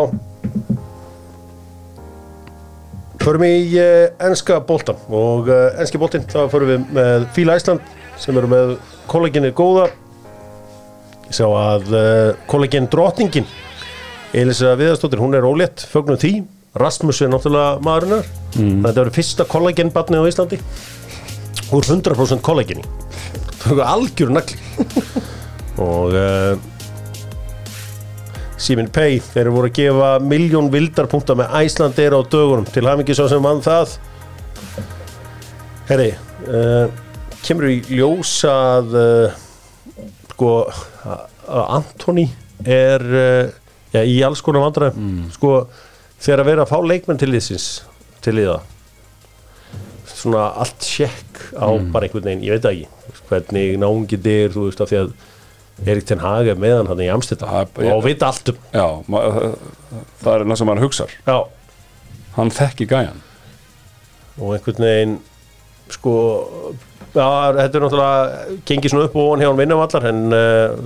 Förum 3.24 3.46
í 3.48 3.56
uh, 3.80 4.06
enska 4.28 4.60
boltan 4.68 5.02
og 5.10 5.50
uh, 5.50 5.74
enski 5.82 6.02
boltin 6.02 6.26
þá 6.30 6.46
förum 6.52 6.72
við 6.74 6.88
með 7.00 7.28
Fíla 7.36 7.58
Æsland 7.60 7.84
sem 8.22 8.38
eru 8.38 8.50
með 8.52 8.76
kolleginni 9.10 9.52
góða. 9.56 9.90
Ég 11.26 11.38
sá 11.40 11.46
að 11.48 11.90
uh, 11.90 12.30
kollegin 12.52 12.90
drottningin 12.92 13.48
Elisa 14.34 14.74
Viðarstóttir, 14.80 15.22
hún 15.22 15.38
er 15.38 15.46
ólétt 15.46 15.86
fögnum 15.90 16.18
því, 16.18 16.34
Rasmus 16.82 17.22
er 17.22 17.30
náttúrulega 17.30 17.78
maðurinnar, 17.86 18.30
mm. 18.58 18.80
þetta 18.82 19.00
verður 19.00 19.16
fyrsta 19.20 19.46
kollegin 19.50 19.94
barnið 19.94 20.26
á 20.26 20.30
Íslandi. 20.32 20.62
Úr 21.74 21.86
100% 21.86 22.42
kolleginni 22.46 22.86
það 23.64 23.80
er 23.80 23.90
algjör 23.90 24.34
nagli. 24.34 24.60
Og 25.84 26.16
uh, 26.18 26.56
Simin 28.62 28.90
Pay, 28.94 29.20
þeir 29.32 29.46
eru 29.46 29.56
voru 29.58 29.72
að 29.72 29.78
gefa 29.80 30.10
miljón 30.24 30.70
vildarpunkta 30.74 31.36
með 31.40 31.56
Æslandeir 31.64 32.16
á 32.16 32.22
dögunum. 32.22 32.68
Til 32.70 32.86
hafingi 32.88 33.16
svo 33.18 33.28
sem 33.32 33.44
mann 33.44 33.64
það. 33.64 33.98
Herri 35.90 36.12
uh, 36.48 36.86
kemur 37.44 37.72
í 37.72 37.80
ljós 37.92 38.38
að 38.48 38.98
uh, 39.00 39.42
sko 40.34 40.56
að 41.04 41.30
að 41.44 41.66
Antoni 41.76 42.24
er 42.64 43.02
já, 43.94 44.02
í 44.04 44.20
alls 44.26 44.42
konar 44.46 44.66
vandræðum. 44.68 45.12
Sko 45.36 45.54
þegar 46.24 46.44
að 46.44 46.50
vera 46.52 46.66
að 46.66 46.72
fá 46.74 46.78
leikmenn 46.88 47.20
til 47.22 47.30
liðsins 47.34 47.68
til 48.24 48.36
liða 48.38 48.60
svona 50.14 50.46
allt 50.62 50.86
sjekk 50.86 51.42
á 51.58 51.68
bara 51.92 52.08
einhvern 52.08 52.24
veginn, 52.28 52.44
ég 52.46 52.56
veit 52.56 52.64
það 52.64 52.78
ekki 52.78 53.24
hvernig 53.30 53.78
náungið 53.82 54.28
er, 54.32 54.54
þú 54.54 54.66
veist 54.70 54.84
af 54.84 54.92
því 54.92 55.00
að 55.02 55.14
Erik 55.90 56.06
Ten 56.08 56.22
Hag 56.22 56.48
er 56.52 56.60
meðan 56.62 56.88
hann 56.92 57.02
í 57.02 57.10
Amsterdam 57.12 57.50
Það 57.50 57.84
er- 57.84 57.94
og 57.96 58.04
veit 58.06 58.24
allt 58.24 58.50
um 58.54 58.58
já, 58.72 58.86
það 60.22 60.34
er 60.36 60.46
það 60.46 60.58
sem 60.62 60.72
hann 60.72 60.84
hugsar. 60.84 61.14
Já, 61.28 61.38
hann 62.38 62.52
þekki 62.54 62.88
gæjan. 62.92 63.22
Og 64.40 64.54
einhvern 64.56 64.86
veginn 64.86 65.16
sko 65.94 66.14
já, 67.14 67.28
þetta 67.58 67.76
er 67.80 67.84
náttúrulega 67.84 68.60
gengið 68.70 68.94
svona 68.94 69.08
upp 69.10 69.18
og 69.18 69.28
ofan 69.32 69.44
hjá 69.44 69.50
hann 69.50 69.60
vinnum 69.60 69.82
allar 69.84 70.08
en 70.10 70.22
uh, 70.34 70.78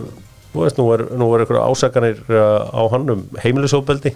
þú 0.58 0.66
veist, 0.66 0.82
nú 0.82 0.90
er, 0.96 1.06
nú 1.22 1.30
er 1.34 1.44
einhverja 1.44 1.70
ásakanir 1.70 2.22
uh, 2.28 2.68
á 2.74 2.82
hann 2.94 3.14
um 3.14 3.24
heimilisóbeldi 3.44 4.14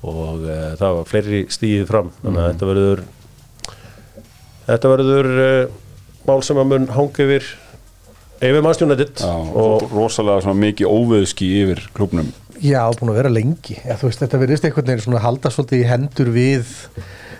og 0.00 0.44
uh, 0.46 0.74
það 0.80 0.98
var 0.98 1.08
fleiri 1.10 1.40
stíðið 1.52 1.88
fram. 1.90 2.12
Þannig 2.22 2.42
að 2.42 2.52
þetta 2.52 2.70
verður 2.70 3.02
þetta 4.70 4.92
verður 4.94 5.30
uh, 5.36 5.80
mál 6.28 6.40
sem 6.46 6.60
að 6.62 6.70
mun 6.72 6.88
hanga 6.96 7.26
yfir 7.26 7.50
yfir 8.40 8.62
mannstjónættið 8.64 9.20
já, 9.20 9.32
og 9.60 9.90
rosalega 9.92 10.46
svona 10.46 10.62
mikið 10.62 10.88
óveðski 10.88 11.50
yfir 11.60 11.84
klubnum 11.96 12.30
Já, 12.60 12.82
búin 12.92 13.08
að 13.08 13.22
vera 13.22 13.32
lengi. 13.32 13.78
Ja, 13.88 13.94
veist, 13.96 14.20
Þetta 14.20 14.38
verðist 14.42 14.66
einhvern 14.68 14.90
veginn 14.90 15.00
svona 15.00 15.16
að 15.16 15.26
halda 15.30 15.52
svolítið 15.54 15.80
í 15.80 15.86
hendur 15.88 16.30
við 16.34 16.72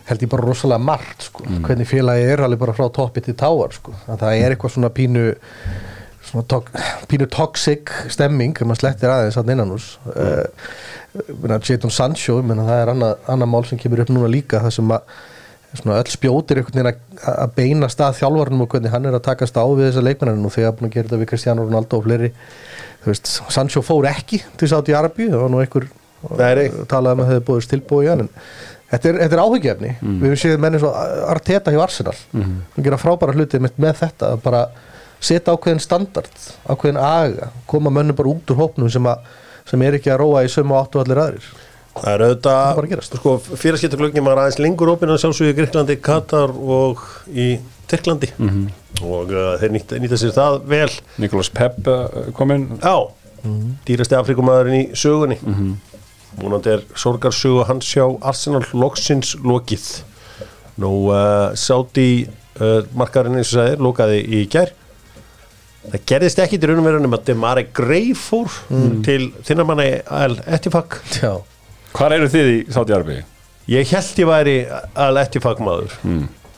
held 0.09 0.25
ég 0.25 0.31
bara 0.33 0.47
rosalega 0.47 0.83
margt 0.83 1.27
sko. 1.29 1.45
hvernig 1.67 1.89
félagi 1.89 2.29
er 2.33 2.43
alveg 2.45 2.63
bara 2.63 2.75
frá 2.75 2.89
toppi 2.93 3.23
til 3.25 3.37
táar 3.39 3.75
sko. 3.77 3.93
að 4.09 4.25
það 4.25 4.39
er 4.39 4.55
eitthvað 4.55 4.75
svona 4.75 4.93
pínu 4.97 5.25
tok, 6.51 6.71
pínu 7.11 7.27
toxic 7.33 7.91
stemming 8.13 8.55
ef 8.55 8.67
maður 8.69 8.81
slettir 8.85 9.11
aðeins 9.11 9.39
að 9.41 9.51
innan 9.55 9.73
hús 9.75 9.87
uh, 10.15 10.47
Jadon 11.67 11.91
Sancho 11.91 12.39
ég 12.39 12.47
meina, 12.47 12.65
það 12.69 12.83
er 12.85 12.93
annað, 12.95 13.15
annað 13.35 13.51
mál 13.51 13.65
sem 13.67 13.79
kemur 13.83 14.03
upp 14.05 14.13
núna 14.15 14.31
líka 14.31 14.61
það 14.63 14.75
sem 14.77 14.93
að 14.95 15.15
svona 15.81 15.97
öll 16.01 16.11
spjótir 16.11 16.61
að- 16.67 16.97
að 17.31 17.53
beina 17.57 17.89
stað 17.91 18.17
þjálfarnum 18.21 18.63
og 18.65 18.69
hvernig 18.73 18.91
hann 18.95 19.07
er 19.07 19.15
að 19.19 19.23
takast 19.29 19.55
á 19.59 19.63
við 19.71 19.89
þessa 19.91 20.03
leikmenninu 20.07 20.47
og 20.51 20.55
þegar 20.55 20.73
búin 20.79 20.89
að 20.91 20.95
gera 20.97 21.09
þetta 21.09 21.21
við 21.23 21.29
Cristiano 21.31 21.65
Ronaldo 21.67 21.99
og 22.01 22.05
fleiri 22.09 22.31
veist, 23.07 23.31
Sancho 23.55 23.83
fór 23.87 24.09
ekki 24.11 24.43
til 24.59 24.69
Saudi 24.71 24.95
Arabi 24.99 25.29
það 25.31 25.45
var 25.45 25.51
nú 25.55 25.61
einhver 25.63 25.87
nei. 26.37 26.69
talaði 26.91 27.15
um 27.15 27.23
að 27.23 27.27
það 27.27 27.33
hefði 27.35 27.47
búið 27.51 27.69
tilbúið 27.75 28.07
í 28.07 28.13
hann 28.15 28.27
en 28.27 28.33
Þetta 28.91 29.07
er, 29.07 29.17
þetta 29.23 29.37
er 29.37 29.41
áhyggjefni 29.45 29.91
Mm. 30.03 30.15
Við 30.19 30.27
höfum 30.33 30.39
séð 30.43 30.57
menni 30.59 30.79
svo 30.83 30.89
Arteta 31.31 31.71
hjá 31.71 31.79
Arsenal 31.85 32.15
Mhm. 32.35 32.57
Hann 32.75 32.85
gera 32.89 32.97
frábæra 32.99 33.35
hluti 33.39 33.61
með, 33.63 33.77
með 33.79 34.01
þetta 34.01 34.31
að 34.35 34.41
bara 34.43 34.63
setja 35.21 35.55
ákveðin 35.55 35.83
standard 35.85 36.45
ákveðin 36.67 37.01
aga, 37.01 37.51
koma 37.71 37.93
mönnum 37.93 38.17
bara 38.17 38.33
út 38.33 38.53
úr 38.53 38.61
hópnum 38.63 38.91
sem, 38.93 39.07
að, 39.07 39.27
sem 39.69 39.83
er 39.85 39.99
ekki 39.99 40.13
að 40.13 40.23
róa 40.25 40.45
í 40.47 40.53
sömu 40.53 40.79
áttu 40.79 41.03
allir 41.03 41.21
aðrir. 41.21 41.51
Það 41.91 42.13
er 42.13 42.23
auðvitað, 42.25 43.03
sko, 43.09 43.33
fyrirskiptaglöggin 43.59 44.25
var 44.25 44.41
aðeins 44.41 44.61
lengur 44.63 44.93
opinn 44.93 45.11
að 45.11 45.25
sjálfsögðu 45.25 45.53
í 45.53 45.57
Greiklandi, 45.59 45.97
Katar 46.01 46.53
og 46.55 47.03
í 47.29 47.49
Tyrklandi. 47.91 48.31
Mhm. 48.39 48.69
og 49.01 49.33
uh, 49.33 49.55
þeir 49.61 49.73
nýta, 49.75 49.99
nýta 50.01 50.19
sér 50.21 50.35
það 50.37 50.59
vel. 50.71 50.91
Nikolas 51.23 51.51
Pepp 51.55 51.89
uh, 51.91 52.31
kom 52.37 52.53
inn. 52.55 52.67
Já, 52.79 52.95
dýrasti 53.89 54.17
Afrikumæðurinn 54.19 54.79
í 54.79 54.85
sögunni. 54.99 55.41
Múnandi 56.41 56.77
er 56.77 56.85
sorgarsögu 56.95 57.65
hans 57.67 57.89
hjá 57.91 58.05
Arsenal 58.23 58.63
loksins 58.77 59.35
lokið. 59.43 59.89
Nú, 60.81 60.93
uh, 61.11 61.51
Sáti 61.59 62.29
uh, 62.61 62.85
markarinn 62.95 63.41
eins 63.41 63.51
og 63.51 63.59
sagði, 63.59 63.81
lokaði 63.83 64.21
í 64.39 64.45
gær 64.53 64.71
Það 65.91 66.03
gerðist 66.13 66.39
ekki 66.45 66.59
til 66.63 66.71
raunum 66.71 66.87
verðunum 66.87 67.15
að 67.17 67.25
Demare 67.31 67.65
Grey 67.75 68.13
fór 68.15 68.51
til 69.07 69.31
þinnamanni 69.47 69.89
Al 70.07 70.37
Etifak 70.47 71.01
Já, 71.19 71.33
Hvar 71.97 72.15
eru 72.15 72.29
þið 72.31 72.51
í 72.53 72.59
Sáti 72.71 72.95
Arbi? 72.95 73.17
Ég 73.71 73.91
held 73.95 74.21
ég 74.23 74.29
væri 74.31 74.55
Al 74.99 75.17
Etifak 75.21 75.59
maður. 75.63 75.97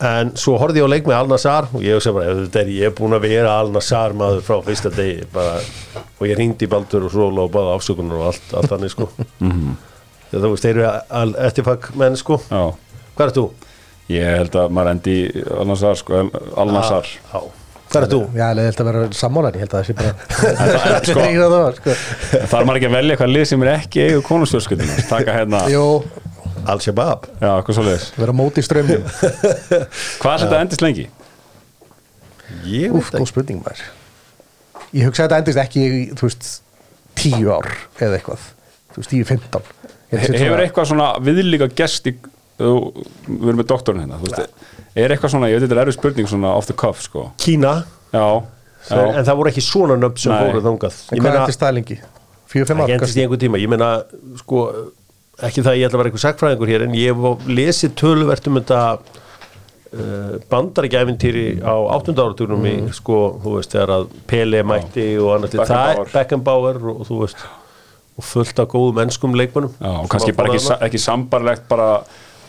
En 0.03 0.33
svo 0.41 0.57
horfði 0.59 0.81
ég 0.83 0.89
á 0.89 0.93
leik 0.93 1.07
með 1.09 1.17
Al 1.21 1.29
Nassar 1.31 1.69
og 1.73 1.83
ég 1.85 1.95
hugsa 1.97 2.13
bara, 2.17 2.33
þetta 2.43 2.61
er 2.65 2.71
ég 2.75 2.89
er 2.91 2.95
búin 2.99 3.15
að 3.17 3.25
vera 3.29 3.53
Al 3.63 3.71
Nassar 3.73 4.13
maður 4.19 4.41
frá 4.49 4.57
fyrsta 4.67 4.91
degi 4.97 5.25
bara, 5.33 5.61
og 6.19 6.25
ég 6.27 6.37
ringdi 6.41 6.67
í 6.67 6.71
Baldur 6.73 7.07
og 7.07 7.13
Sróla 7.15 7.45
og 7.47 7.53
baða 7.55 7.77
afsökunar 7.79 8.19
og 8.19 8.27
allt, 8.33 8.49
allt 8.59 8.73
þannig 8.73 8.93
sko. 8.97 9.09
Þegar 9.39 10.43
þú 10.47 10.51
veist, 10.57 10.67
þeir 10.67 10.73
eru 10.81 10.89
Al 11.23 11.35
Etifak 11.49 11.91
menn 12.01 12.19
sko, 12.19 12.41
Já. 12.51 12.65
Hvað 13.15 13.27
er 13.29 13.35
þú? 13.39 13.47
Ég 14.13 14.27
held 14.43 14.57
að 14.59 14.73
maður 14.75 14.91
endi 14.97 15.17
í 15.23 15.43
Al-Nassar 15.63 16.01
sko, 16.03 16.25
Al-Nassar 16.59 17.07
Já, 17.13 17.41
hvað 17.93 18.03
er 18.03 18.09
þú? 18.13 18.21
Já, 18.39 18.45
ég 18.59 18.67
held 18.69 18.83
að 18.83 18.89
vera 18.91 19.05
sammálan, 19.21 19.57
ég 19.59 19.63
held 19.65 19.73
að 19.73 19.79
það 19.79 19.87
sé 19.89 19.95
bara 20.01 20.13
sko- 21.07 21.25
sko. 21.79 21.97
Það 22.51 22.59
er 22.61 22.69
maður 22.69 22.81
ekki 22.81 22.91
að 22.91 22.97
velja 22.97 23.15
eitthvað 23.17 23.33
lið 23.37 23.47
sem 23.53 23.65
er 23.67 23.73
ekki 23.77 24.05
eigu 24.09 24.23
konustjórskutinu 24.27 25.05
Taka 25.11 25.37
hérna, 25.39 25.63
Al-Shabaab. 26.73 27.25
Já, 27.43 27.49
eitthvað 27.59 27.75
svo 27.79 27.85
leiðis 27.89 28.09
vera 28.23 28.35
móti 28.39 28.63
í 28.63 28.67
strömmum 28.67 29.07
Hvað 30.23 30.33
er 30.37 30.45
þetta 30.45 30.61
endist 30.65 30.85
lengi? 30.85 31.07
Ég 32.69 32.93
Úf, 32.93 33.09
veit 33.09 33.17
góð 33.17 33.23
ekki. 33.25 33.31
spurning 33.33 33.63
maður. 33.65 33.85
Ég 34.93 35.07
hugsa 35.09 35.25
að 35.25 35.31
þetta 35.31 35.39
endist 35.43 35.61
ekki 35.63 35.83
í, 35.87 36.03
þú 36.19 36.29
veist, 36.29 36.49
tíu 37.19 37.49
ár 37.55 37.69
eða 37.99 38.19
eitthvað, 38.19 38.45
þú 38.93 39.01
veist, 39.01 39.11
tíu, 39.15 39.27
sé 40.37 40.43
Hefur 40.43 40.61
eitthvað 40.67 40.89
svona 40.93 41.09
viðlíka 41.25 41.71
gest 41.81 42.07
í 42.11 42.15
þú- 42.61 43.07
Við 43.27 43.47
erum 43.49 43.63
með 43.63 43.69
doktorinn 43.73 44.05
hérna 44.05 44.19
þú 44.21 44.29
veist, 44.29 44.67
Er 44.97 45.09
eitthvað 45.15 45.33
svona, 45.33 45.49
ég 45.49 45.57
veit 45.61 45.65
þetta 45.69 45.77
er 45.79 45.83
erfið 45.87 45.97
spurning 45.99 46.29
svona 46.29 46.51
off 46.59 46.67
the 46.69 46.75
cuff 46.77 47.01
sko 47.07 47.31
Kína, 47.41 47.85
Já, 48.13 48.27
já. 48.91 48.99
en 49.17 49.25
það 49.25 49.37
voru 49.39 49.53
ekki 49.53 49.63
svona 49.65 49.97
nöfn 49.97 50.19
sem 50.21 50.33
Nei. 50.35 50.43
fóru 50.51 50.61
þangað 50.67 50.99
En 51.13 51.17
Ég 51.17 51.23
hvað 51.23 51.31
meina, 51.31 51.47
það 51.63 51.75
lengi? 51.79 51.97
Fjögur, 52.53 52.67
fimm 52.69 52.83
ár? 52.83 52.89
það 52.91 52.95
endist 52.99 53.17
í 53.17 53.23
einhver 53.25 53.41
tíma 53.41 53.61
Ég 53.63 53.71
meina, 53.73 53.89
sko 54.43 54.67
ekki 55.43 55.63
það 55.65 55.73
að 55.73 55.79
ég 55.81 55.87
ætla 55.89 55.97
að 55.97 56.03
vera 56.03 56.11
einhver 56.13 56.25
sagfræðingur 56.27 56.73
hér 56.75 56.83
en 56.87 56.95
ég 56.99 57.17
hef 57.25 57.47
lesið 57.49 57.95
töluvert 58.03 58.47
um 58.51 58.59
þetta 58.61 58.81
uh, 59.97 60.37
bandarækjæfintýri 60.53 61.47
á 61.65 61.75
8. 61.97 62.13
áratúrum 62.21 62.67
í 62.69 62.75
sko, 62.97 63.19
þú 63.43 63.57
veist, 63.57 63.73
þegar 63.75 63.95
að 63.97 64.07
Pele 64.31 64.61
mætti 64.69 65.07
og 65.21 65.33
annars 65.39 65.57
það 65.57 65.65
Beckenbauer. 65.65 66.05
er 66.05 66.13
Beckenbauer 66.19 66.81
og, 66.83 67.01
og 67.03 67.09
þú 67.09 67.19
veist 67.25 67.43
og 68.21 68.27
fullt 68.29 68.61
af 68.61 68.69
góðum 68.75 68.99
mennskum 69.01 69.35
leikmönnum 69.41 69.73
Já, 69.81 69.89
og 70.03 70.09
kannski 70.13 70.35
bara 70.37 70.53
ekki, 70.53 70.63
sa- 70.67 70.79
ekki 70.85 71.01
sambarlegt 71.01 71.65
bara, 71.71 71.89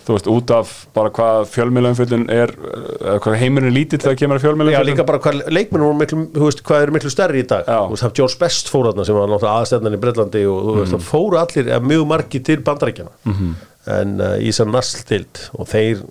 þú 0.04 0.16
veist, 0.18 0.30
út 0.34 0.54
af 0.56 0.72
bara 0.96 1.12
hvað 1.16 1.46
fjölmiðlaumfjöldin 1.54 2.26
er 2.34 2.52
eða 2.60 3.18
hvað 3.24 3.38
heimurinn 3.40 3.70
er 3.70 3.76
lítill 3.78 4.02
þegar 4.04 4.18
kemur 4.20 4.40
að 4.40 4.42
Já, 4.42 4.46
fjölmiðlaumfjöldin 4.48 4.92
líka 4.92 5.06
bara 5.08 5.22
hvað 5.24 5.44
leikmennum 5.58 5.90
voru 5.90 6.00
miklu, 6.02 6.24
þú 6.36 6.48
veist, 6.50 6.64
hvað 6.68 6.86
eru 6.86 6.96
miklu 6.98 7.14
stærri 7.14 7.44
í 7.44 7.48
dag? 7.50 7.68
Já. 7.68 7.80
þú 7.86 7.94
veist, 7.96 8.06
það 8.06 8.18
George 8.20 8.42
Best 8.42 8.74
fór 8.74 8.90
þarna 8.90 9.08
sem 9.08 9.20
var 9.20 9.32
náttúrulega 9.32 9.62
aðstæðan 9.64 9.98
í 9.98 10.02
Breitlandi 10.04 10.44
og 10.52 10.66
þú 10.68 10.76
veist, 10.82 10.96
það 10.98 11.08
fóru 11.08 11.40
allir, 11.40 11.70
eða 11.72 11.88
mjög 11.94 12.10
margi 12.14 12.44
til 12.50 12.60
bandarækjana 12.68 13.16
en 13.94 14.20
uh, 14.24 14.36
í 14.40 14.52
þessar 14.52 14.70
nasstild 14.72 15.46
og 15.60 15.68
þeir 15.72 16.04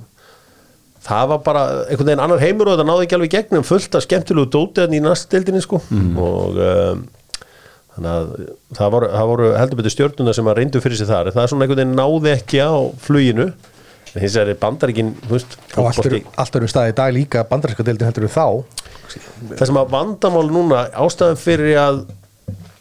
það 1.02 1.30
var 1.32 1.40
bara 1.46 1.62
einhvern 1.88 2.08
veginn 2.10 2.22
annar 2.22 2.42
heimur 2.42 2.68
og 2.68 2.76
þetta 2.76 2.86
náði 2.88 3.06
ekki 3.06 3.16
alveg 3.18 3.32
gegnum 3.34 3.66
fullt 3.66 3.96
af 3.98 4.04
skemmtilegu 4.04 4.50
dótiðan 4.54 4.94
í 4.96 5.00
nasttildinni 5.02 5.62
sko. 5.64 5.80
Og 6.22 6.60
um, 6.62 7.02
þannig 7.96 8.12
að 8.12 8.28
það 8.78 8.92
voru, 8.94 9.08
það 9.16 9.30
voru 9.32 9.48
heldur 9.58 9.80
betur 9.80 9.94
stjórnuna 9.96 10.36
sem 10.36 10.50
að 10.52 10.58
reyndu 10.60 10.82
fyrir 10.84 11.00
sig 11.00 11.10
þar. 11.10 11.32
Það 11.34 11.42
er 11.42 11.52
svona 11.52 11.66
einhvern 11.66 11.82
veginn 11.82 11.98
náði 11.98 12.34
ekki 12.36 12.62
á 12.62 12.72
fluginu 13.02 13.48
hins 14.14 14.34
vegar 14.36 14.48
er 14.52 14.58
bandaríkin 14.60 15.12
veist, 15.30 15.56
Og 15.76 15.86
allt 15.88 15.98
eru, 16.04 16.18
fótbolti- 16.18 16.40
allt 16.42 16.56
eru 16.58 16.66
stað 16.68 16.90
í 16.92 16.96
dag 16.98 17.14
líka 17.16 17.44
bandarinska 17.48 17.84
deildin 17.86 18.08
heldur 18.10 18.26
við 18.26 18.34
þá. 18.34 18.46
Það 19.58 19.66
sem 19.70 19.78
að 19.80 19.94
vandamál 19.94 20.48
núna 20.52 20.82
ástæðan 20.92 21.40
fyrir 21.40 21.78
að 21.80 22.02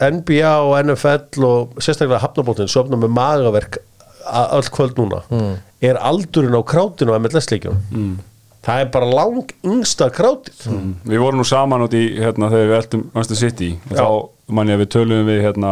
NBA 0.02 0.52
og 0.66 0.74
NFL 0.82 1.46
og 1.46 1.76
sérstaklega 1.84 2.20
hafnabóttin 2.24 2.68
sofna 2.72 2.98
með 2.98 3.14
magaverk 3.16 3.78
a- 4.26 4.50
öll 4.58 4.70
kvöld 4.74 4.98
núna 4.98 5.22
er 5.82 5.98
aldurinn 6.02 6.58
á 6.58 6.62
krátinu 6.66 7.14
á 7.14 7.20
MLS-leikjum 7.22 7.78
mm. 7.92 8.12
það 8.66 8.82
er 8.84 8.90
bara 8.94 9.10
lang 9.10 9.52
yngsta 9.66 10.10
krátið 10.14 10.66
Við 11.06 11.22
vorum 11.22 11.42
nú 11.42 11.46
saman 11.48 11.86
út 11.86 11.94
í, 11.98 12.04
hérna, 12.18 12.50
þegar 12.50 12.70
við 12.72 12.78
eltum 12.80 13.06
Manchester 13.14 13.40
City. 13.42 13.70
Og 13.92 13.96
Já. 13.98 14.02
þá 14.02 14.54
man 14.58 14.68
ég 14.68 14.78
að 14.80 14.84
við 14.86 14.92
töluðum 14.98 15.30
við, 15.32 15.42
hérna 15.46 15.72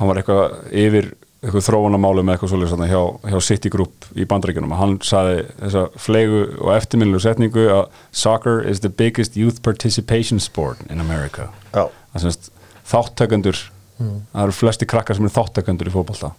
hann 0.00 0.08
var 0.10 0.20
eitthvað 0.20 0.58
yfir 0.84 1.10
eitthvað 1.40 1.64
þróunamálu 1.70 2.22
með 2.26 2.34
eitthvað 2.36 2.50
svolítið 2.52 2.90
hjá, 2.92 3.02
hjá 3.32 3.38
City 3.46 3.70
Group 3.72 4.06
í 4.20 4.26
bandaríkjunum 4.28 4.74
og 4.76 4.80
hann 4.82 4.96
saði 5.06 5.38
þessa 5.62 5.84
flegu 5.96 6.40
og 6.60 6.72
eftirminnilu 6.74 7.20
setningu 7.24 7.64
að 7.72 7.86
soccer 8.12 8.60
is 8.68 8.82
the 8.84 8.90
biggest 8.92 9.38
youth 9.40 9.62
participation 9.64 10.40
sport 10.42 10.82
in 10.92 11.00
America 11.00 11.48
Já. 11.72 11.86
það 12.12 12.26
semst 12.26 12.50
þáttakendur 12.92 13.62
það 14.00 14.42
eru 14.44 14.56
flesti 14.56 14.88
krakkar 14.88 15.16
sem 15.16 15.24
eru 15.28 15.36
þáttakendur 15.38 15.88
í 15.88 15.94
fótbolta 15.94 16.34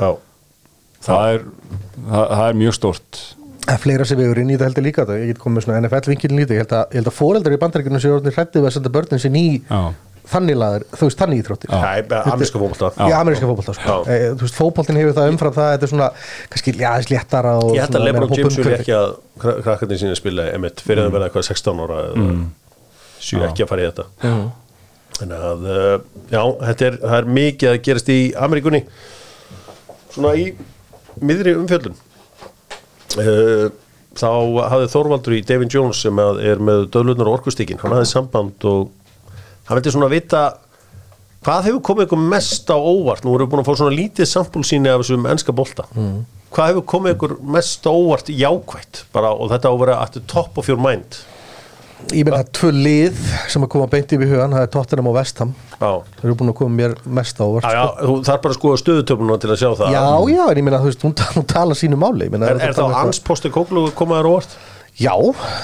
Já. 0.00 0.10
það 1.06 1.28
er, 1.36 1.44
það, 2.10 2.24
það 2.34 2.46
er 2.48 2.58
mjög 2.64 2.80
stort 2.80 3.22
Það 3.60 3.74
er 3.76 3.82
fleira 3.84 4.04
sem 4.08 4.18
við 4.18 4.30
erum 4.32 4.42
inn 4.42 4.50
í 4.50 4.54
þetta 4.56 4.66
heldur 4.70 4.82
líka 4.86 5.02
þetta. 5.04 5.16
ég 5.20 5.28
get 5.30 5.38
komið 5.38 5.58
með 5.58 5.64
svona 5.66 5.80
NFL-vinkilin 5.84 6.38
lítið 6.40 6.56
ég 6.56 6.62
held 6.64 6.72
að, 6.74 6.84
ég 6.90 6.96
held 7.02 7.10
að 7.10 7.14
fóreldrar 7.20 7.54
í 7.54 7.58
bandaríkjunum 7.60 8.00
séu 8.02 8.14
orðin 8.16 8.34
hrættið 8.34 8.62
við 8.64 8.68
að 8.70 8.72
senda 8.74 8.92
börnin 8.96 9.20
sín 9.22 9.36
í 9.38 9.42
Já. 9.60 9.80
Þannig 10.30 10.56
laður, 10.60 10.84
þú 10.94 11.06
veist, 11.08 11.18
þannig 11.20 11.40
íþróttir. 11.42 11.72
Er 11.74 12.14
ameríska 12.32 12.60
fótbolta. 12.62 12.90
Já, 13.10 13.14
ameríska 13.20 13.48
fótbolta 13.50 13.74
sko. 13.76 13.96
Já. 14.06 14.14
e, 14.14 14.30
Þú 14.38 14.46
veist, 14.46 14.56
fótboltin 14.60 14.98
hefur 15.00 15.16
það 15.18 15.30
umfram 15.34 15.54
það 15.56 15.70
Þetta 15.74 15.86
er 15.88 15.92
svona, 15.92 16.08
kannski, 16.54 16.74
já, 16.80 16.90
þess 17.00 17.10
léttara 17.14 17.52
og 17.60 17.72
ég 17.76 17.84
held 17.84 17.98
að 18.00 18.04
Lebron 18.06 18.34
James 18.38 18.56
hópumhverfi. 18.58 18.80
ekki 18.84 18.96
að 18.96 19.12
kra- 19.44 19.56
krakkarnir 19.66 20.00
sína 20.04 20.18
spila 20.18 20.46
emitt 20.54 20.82
fyrir 20.86 21.06
að 21.08 21.14
verða 21.16 21.28
eitthvað 21.30 21.48
16 21.50 21.84
ára 21.86 22.00
eða 22.08 22.26
sjú 23.20 23.42
ekki 23.48 23.64
að 23.66 23.70
fara 23.74 23.84
í 23.84 23.88
þetta. 23.90 24.06
Þannig 25.20 25.46
að 25.50 25.64
uh, 25.68 25.96
já, 26.32 26.42
þetta 26.70 26.86
er, 26.90 26.98
er 27.18 27.26
mikið 27.40 27.72
að 27.74 27.80
gerast 27.90 28.08
í 28.14 28.20
Ameríkunni. 28.40 28.84
Svona 30.14 30.30
í 30.40 30.46
miðri 31.20 31.52
umfjöldun 31.58 31.98
uh, 33.20 33.66
þá 34.16 34.30
hafði 34.72 34.88
Þorvaldur 34.94 35.36
í 35.36 35.42
David 35.46 35.70
Jones 35.74 36.00
sem 36.06 36.16
að 36.22 36.40
er 36.50 36.62
með 36.62 36.86
döðlunar 36.94 37.30
orkustíkin, 37.34 37.78
hann 37.82 37.94
hafði 37.94 38.08
samband 38.10 38.66
og 38.70 38.88
hann 39.70 39.78
vildi 39.78 39.94
svona 39.94 40.10
vita 40.10 40.42
hvað 41.46 41.70
hefur 41.70 41.80
komið 41.88 42.08
ykkur 42.08 42.22
mest 42.34 42.68
á 42.68 42.76
óvart? 42.76 43.24
Nú 43.24 43.32
erum 43.36 43.46
við 43.48 43.54
búin 43.54 43.62
að 43.62 43.70
fá 43.70 43.78
svona 43.80 43.96
lítið 43.96 44.28
sampulsýni 44.28 44.90
af 44.92 45.00
þessum 45.04 45.28
ennska 45.30 45.54
bolta. 45.56 45.86
Hvað 46.50 46.72
hefur 46.74 46.86
komið 46.90 47.14
ykkur 47.16 47.36
mest 47.54 47.86
á 47.86 47.92
óvart 47.94 48.28
jákvætt? 48.34 49.04
Bara, 49.14 49.30
og 49.32 49.52
þetta 49.54 49.70
á 49.70 49.72
að 49.72 49.82
vera 49.86 50.00
at 50.04 50.16
the 50.18 50.24
top 50.28 50.58
of 50.60 50.68
your 50.68 50.80
mind. 50.80 51.22
Ég 52.16 52.24
meina, 52.24 52.38
það 52.40 52.46
er 52.46 52.52
tvö 52.56 52.68
lið 52.74 53.18
sem 53.52 53.64
að 53.66 53.68
koma 53.74 53.86
beint 53.92 54.12
yfir 54.16 54.30
hugan 54.30 54.54
Það 54.56 54.62
er 54.64 54.70
Tottenham 54.72 55.08
og 55.10 55.16
Vestham 55.18 55.50
Það 55.74 56.22
eru 56.24 56.36
búin 56.40 56.48
að 56.52 56.56
koma 56.56 56.72
mér 56.78 56.94
mest 57.04 57.36
á 57.36 57.44
óvart 57.44 57.66
já, 57.68 57.74
já 57.76 57.82
sko. 57.90 58.06
þú 58.06 58.14
þarf 58.24 58.40
bara 58.46 58.54
að 58.54 58.56
skoða 58.56 58.78
stöðutöfnuna 58.80 59.36
til 59.42 59.50
að 59.52 59.58
sjá 59.60 59.68
það. 59.76 59.92
Já, 59.92 60.04
já, 60.32 60.40
en 60.48 60.60
ég 60.60 60.64
meina, 60.64 60.80
þú 60.80 60.88
veist, 60.88 61.04
hún, 61.04 61.14
hún 61.36 61.46
tala 61.52 61.76
sínu 61.76 61.98
máli. 62.00 62.30
Meina, 62.32 62.48
er, 62.48 62.56
þetta 62.56 62.70
er 62.70 62.72
þá 62.72 62.80
tala 62.80 62.88
eitthvað- 62.88 63.04
Hans 63.04 63.20
Posti 63.28 63.52
Kóklu 63.52 63.84
komaður 64.00 64.30
óvart? 64.32 64.56
Já, 65.00 65.14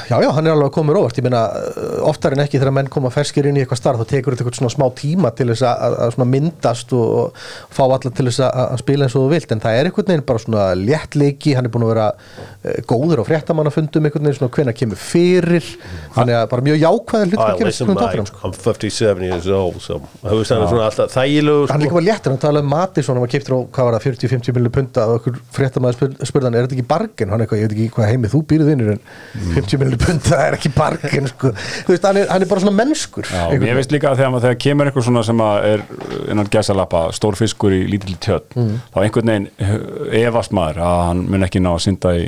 já, 0.09 0.16
já, 0.22 0.30
hann 0.32 0.47
er 0.49 0.55
alveg 0.55 0.70
að 0.70 0.72
koma 0.72 0.95
óvart 0.97 1.18
Ég 1.20 1.24
meina, 1.26 1.43
uh, 1.53 1.97
oftar 2.09 2.32
en 2.32 2.41
ekki 2.41 2.57
þegar 2.57 2.72
menn 2.72 2.87
koma 2.89 3.11
ferskir 3.12 3.45
inn 3.45 3.59
í 3.59 3.61
eitthvað 3.61 3.80
starf 3.82 4.01
þá 4.01 4.09
tekur 4.14 4.32
þetta 4.32 4.47
eitthvað 4.47 4.61
svona 4.62 4.72
smá 4.72 4.84
tíma 4.97 5.30
til 5.37 5.51
þess 5.51 5.64
að, 5.68 5.97
að, 6.07 6.12
svona 6.14 6.26
myndast 6.32 6.95
og, 6.97 7.11
og 7.20 7.74
fá 7.76 7.82
alla 7.84 7.99
til 8.07 8.24
þess 8.30 8.41
að, 8.47 8.61
að 8.62 8.80
spila 8.80 9.05
eins 9.05 9.16
og 9.18 9.26
þú 9.26 9.34
vilt 9.34 9.53
en 9.53 9.61
það 9.61 9.76
er 9.76 9.91
einhvern 9.91 10.09
veginn 10.09 10.24
bara 10.30 10.41
svona 10.41 10.62
léttleiki 10.80 11.53
hann 11.59 11.68
er 11.68 11.74
búin 11.74 11.84
að 11.84 11.93
vera 11.93 12.07
uh, 12.16 12.78
góður 12.89 13.20
á 13.20 13.24
fréttamannafundum 13.28 14.09
einhvern 14.09 14.24
veginn 14.30 14.39
svona 14.39 14.55
hvenær 14.57 14.78
kemur 14.80 15.03
fyrir 15.03 15.68
hann 16.16 16.32
er 16.32 16.49
bara 16.55 16.64
mjög 16.70 16.80
jákvæður 16.87 17.34
hlut 17.34 17.37
I 17.37 17.45
að 17.51 17.61
gera 17.61 17.74
svona 17.76 17.99
tóttunum 18.01 18.30
sko. 18.32 18.41
I'm 18.41 18.57
57 18.57 19.28
years 19.28 19.51
old 19.53 19.84
so, 19.84 20.01
það 20.24 20.43
stæðið 20.49 20.72
svona 20.72 20.89
alltaf 20.89 21.12
þægilegu 21.12 21.68
hann 21.68 21.76
er 21.76 21.84
líka 21.84 21.93
sko. 21.93 22.01
bara 22.01 22.09
léttur, 22.09 22.32
hann 22.32 22.45
talaði 22.47 22.64
um 22.64 22.72
Matisson 22.72 23.20
hann 23.20 23.26
var 23.26 23.34
kiptur 23.37 23.59
á, 23.61 23.68
hvað 23.68 23.91
var 23.91 23.99
það, 23.99 24.09
40-50 24.09 24.57
miljonir 24.57 24.76
punta 24.80 25.07
og 25.11 25.20
okkur 25.20 25.41
fréttamaður 25.61 26.01
spur, 26.01 26.18
spurði 26.24 26.49
hann, 26.49 26.57
er 26.57 26.68
þetta 26.68 26.78
ekki 26.78 26.89
bargin? 26.97 27.32
hann 27.32 27.43
er 27.43 27.47
eitthvað, 27.47 27.62
ég 27.62 27.68
veit 27.68 27.76
ekki 27.76 27.95
hvað 27.97 28.12
heimið 28.14 28.37
þú 28.37 28.43
býrð 28.53 28.72
innur 28.72 28.95
en 28.95 29.03
50 29.35 29.81
miljonir 29.83 30.01
pund, 30.07 30.22
það 30.27 30.45
er 30.47 30.57
ekki 30.59 30.72
bargain 30.77 31.29
sko. 31.31 31.51
þú 31.57 31.93
veist, 31.95 32.07
hann 32.09 32.20
er, 32.22 32.31
hann 32.33 32.47
er 32.47 32.51
bara 32.53 32.64
svona 32.64 32.77
mennskur. 32.79 33.29
Já, 33.31 33.45
mér 33.62 33.77
veist 33.81 33.93
líka 33.95 34.12
að 34.12 34.22
þegar, 34.22 34.41
þegar 34.47 34.59
kemur 34.66 34.91
einhver 34.91 35.07
svona 35.09 35.24
sem 35.27 35.45
að 35.47 35.68
er 35.74 35.85
innan 36.33 36.51
gæsalappa 36.57 37.05
stór 37.16 37.37
fiskur 37.39 37.74
í 37.77 37.85
lítil 37.91 38.16
tjött 38.16 38.57
Mm. 38.57 38.81
þá 38.95 38.99
einhvern 39.03 39.31
veginn 39.31 39.47
uh, 39.61 39.79
efast 40.24 40.53
maður 40.57 40.79
að 40.87 41.01
hann 41.11 41.24
mun 41.31 41.45
ekki 41.47 41.61
ná 41.61 41.72
að 41.74 41.83
synda 41.87 42.12
í 42.16 42.27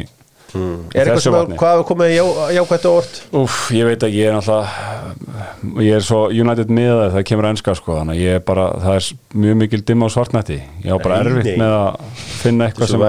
Er 0.48 1.04
eitthvað 1.04 1.20
sem 1.20 1.34
hvað 1.60 1.72
hefur 1.74 1.86
komið 1.90 2.12
já, 2.14 2.22
jákvætt 2.56 2.86
á 2.88 2.90
orð? 2.90 3.16
Úf, 3.36 3.56
ég 3.76 3.84
veit 3.84 4.04
ekki, 4.06 4.20
ég 4.22 4.30
er 4.30 4.36
náttúrulega 4.38 5.82
ég 5.84 5.98
er 5.98 6.04
svo 6.06 6.20
United 6.32 6.70
miðað 6.72 7.12
það 7.18 7.26
kemur 7.28 7.48
að 7.48 7.52
enska 7.56 7.74
sko, 7.76 7.96
þannig 7.98 8.16
að 8.16 8.22
ég 8.24 8.38
er 8.38 8.44
bara 8.48 8.64
það 8.80 8.96
er 8.96 9.08
mjög 9.44 9.58
mikil 9.62 9.82
dimma 9.90 10.08
á 10.08 10.14
svartnætti. 10.16 10.56
Ég 10.86 10.96
á 10.96 10.98
bara 11.04 11.18
erfitt 11.20 11.50
með 11.60 11.74
að 11.76 12.22
finna 12.40 12.70
eitthvað 12.70 12.94
sem, 12.94 13.04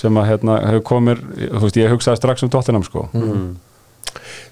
sem 0.00 0.18
að 0.20 0.28
hérna 0.30 0.58
hefur 0.64 0.84
komið, 0.90 1.22
þú 1.46 1.62
veist, 1.64 1.78
ég 1.80 1.94
hugsaði 1.94 2.20
strax 2.20 2.44
um 2.44 2.52
Tottenham 2.52 2.84
sko. 2.86 3.06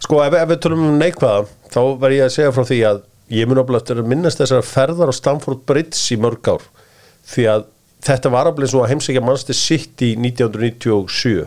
Sko, 0.03 0.21
ef, 0.25 0.37
ef 0.37 0.49
við 0.51 0.63
tölum 0.65 0.87
um 0.91 0.97
neikvæða 1.01 1.45
þá 1.73 1.81
verð 2.01 2.19
ég 2.19 2.27
að 2.29 2.35
segja 2.37 2.55
frá 2.55 2.65
því 2.69 2.81
að 2.89 3.03
ég 3.35 3.49
mun 3.49 3.61
ofla 3.63 3.81
eftir 3.81 4.01
að 4.01 4.11
minnast 4.13 4.41
þessar 4.41 4.65
ferðar 4.69 5.13
á 5.13 5.15
Stamford 5.17 5.65
Bridge 5.69 6.01
í 6.15 6.19
mörg 6.21 6.51
ár. 6.53 6.65
Því 7.29 7.47
að 7.51 7.67
þetta 8.05 8.33
var 8.35 8.51
aflega 8.51 8.73
svo 8.73 8.83
að 8.85 8.93
heimsækja 8.93 9.25
mannstu 9.25 9.57
sitt 9.57 10.05
í 10.05 10.13
1997 10.21 11.45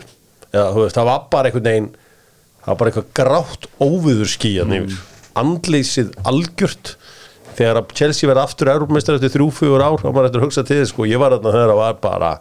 eða 0.48 0.70
þú 0.72 0.84
veist, 0.84 0.96
það 0.96 1.08
var 1.10 1.26
bara 1.30 1.50
einhvern 1.50 1.68
veginn 1.68 1.90
það 1.92 2.70
var 2.70 2.78
bara 2.80 2.90
eitthvað 2.92 3.10
grátt 3.18 3.68
óviður 3.78 4.30
skíjan 4.32 4.74
yfir, 4.78 4.96
andleysið 5.38 6.14
algjört. 6.28 6.94
Þegar 7.58 7.80
að 7.80 7.92
Chelsea 7.98 8.28
verði 8.30 8.42
aftur 8.44 8.70
Európmeistar 8.70 9.16
eftir 9.18 9.32
þrjú, 9.34 9.48
fjögur 9.56 9.82
ár 9.82 9.98
þá 9.98 10.08
maður 10.08 10.28
eftir 10.28 10.40
að 10.40 10.46
hugsa 10.46 10.62
til 10.66 10.78
þess, 10.78 10.92
sko, 10.92 11.06
ég 11.10 11.18
var 11.18 11.34
þegar 11.38 11.72
það 11.72 11.80
var 11.80 11.96
bara 12.02 12.32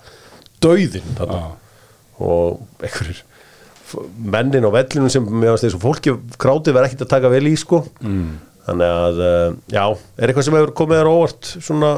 þarna 0.63 1.41
og 2.17 2.83
einhverjir 2.83 3.23
mennin 4.17 4.67
á 4.67 4.71
vellinum 4.73 5.09
sem 5.11 5.79
fólki 5.79 6.15
krátið 6.41 6.75
verið 6.75 6.89
ekkert 6.89 7.05
að 7.05 7.11
taka 7.13 7.31
vel 7.31 7.43
í 7.47 7.55
sko 7.59 7.83
mm. 8.01 8.29
þannig 8.67 8.95
að 8.95 9.21
uh, 9.23 9.49
já, 9.71 9.83
er 10.17 10.31
eitthvað 10.31 10.47
sem 10.47 10.57
hefur 10.57 10.73
komið 10.81 10.99
þér 10.99 11.11
á 11.11 11.13
óvart 11.13 11.51
svona, 11.55 11.91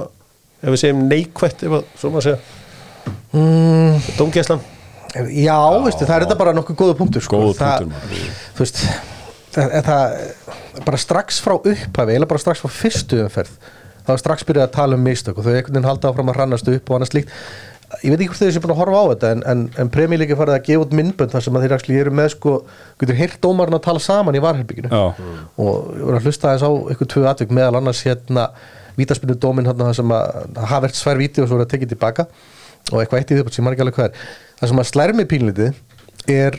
ef 0.61 0.73
við 0.75 0.81
segjum 0.83 1.05
neikvætt 1.09 1.63
ef 1.65 1.77
að, 1.79 1.87
svo 2.01 2.11
maður 2.13 2.27
segja 2.27 2.41
mm. 3.33 4.11
Dómgæslan 4.19 4.67
Já, 5.09 5.57
veistu, 5.81 6.05
það 6.05 6.15
er 6.19 6.23
þetta 6.27 6.35
bara 6.37 6.51
nokkuð 6.53 6.75
góða 6.77 6.95
punktur 6.99 7.23
sko. 7.25 7.39
Góður 7.41 7.55
það, 7.57 7.87
punktur. 7.87 8.35
Þú 8.53 8.61
veist 8.61 8.81
það, 9.55 9.71
það, 9.87 10.83
bara 10.85 10.99
strax 11.01 11.39
frá 11.41 11.55
upphafi 11.57 12.17
eða 12.17 12.27
bara 12.29 12.41
strax 12.43 12.61
frá 12.63 12.71
fyrstu 12.73 13.23
umferð 13.23 13.55
þá 14.05 14.13
strax 14.21 14.45
byrjað 14.47 14.67
að 14.67 14.75
tala 14.75 14.97
um 14.97 15.03
mistök 15.05 15.39
og 15.39 15.45
þau 15.45 15.51
einhvern 15.53 15.75
veginn 15.75 15.89
halda 15.89 16.11
áfram 16.11 16.31
að 16.31 16.39
rannast 16.39 16.69
upp 16.71 16.89
og 16.89 16.97
annað 16.97 17.11
slíkt 17.11 17.33
ég 18.03 18.11
veit 18.13 18.19
ekki 18.19 18.29
hvort 18.31 18.41
þau 18.41 18.51
séu 18.53 18.63
búin 18.63 18.73
að 18.75 18.81
horfa 18.83 18.99
á 19.01 19.05
þetta 19.11 19.29
en, 19.33 19.43
en, 19.51 19.61
en 19.81 19.91
Premi 19.93 20.19
líka 20.19 20.37
farið 20.39 20.57
að 20.57 20.65
gefa 20.67 20.83
út 20.85 20.97
myndbönd 20.99 21.33
þar 21.33 21.45
sem 21.45 21.55
að 21.57 21.65
þeir 21.65 21.75
actually 21.77 22.01
eru 22.03 22.13
með 22.19 22.27
sko, 22.35 22.55
getur 23.01 23.17
heyrt 23.17 23.39
dómarinn 23.43 23.79
að 23.79 23.85
tala 23.87 24.03
saman 24.03 24.37
í 24.37 24.43
varherbygginu 24.43 24.91
Já. 24.93 25.01
og 25.57 25.89
ég 25.97 26.03
voru 26.05 26.19
að 26.19 26.27
hlusta 26.29 26.51
aðeins 26.51 26.67
á 26.69 26.71
eitthvað 26.93 27.11
tvö 27.15 27.25
atvik 27.31 27.55
meðal 27.57 27.79
annars 27.81 28.03
hérna 28.05 28.49
vítaspinnu 28.99 29.37
dóminn 29.41 29.69
hérna 29.69 29.89
þar 29.89 29.99
sem 30.01 30.13
að 30.15 30.59
hafa 30.59 30.83
verið 30.85 30.99
svær 30.99 31.21
víti 31.21 31.43
og 31.43 31.49
svo 31.49 31.59
er 31.59 31.65
að 31.65 31.71
tekið 31.73 31.93
tilbaka. 31.95 32.25
Og 32.89 33.01
eitthvað 33.01 33.21
eitt 33.21 33.31
í 33.31 33.37
því 33.37 33.53
sem 33.53 33.65
maður 33.65 33.77
ekki 33.77 33.85
alveg 33.85 33.97
hvað 33.99 34.09
er 34.09 34.27
það 34.59 34.71
sem 34.71 34.81
að 34.81 34.89
slæri 34.89 35.15
mig 35.15 35.29
pínlítið 35.29 36.33
er 36.33 36.57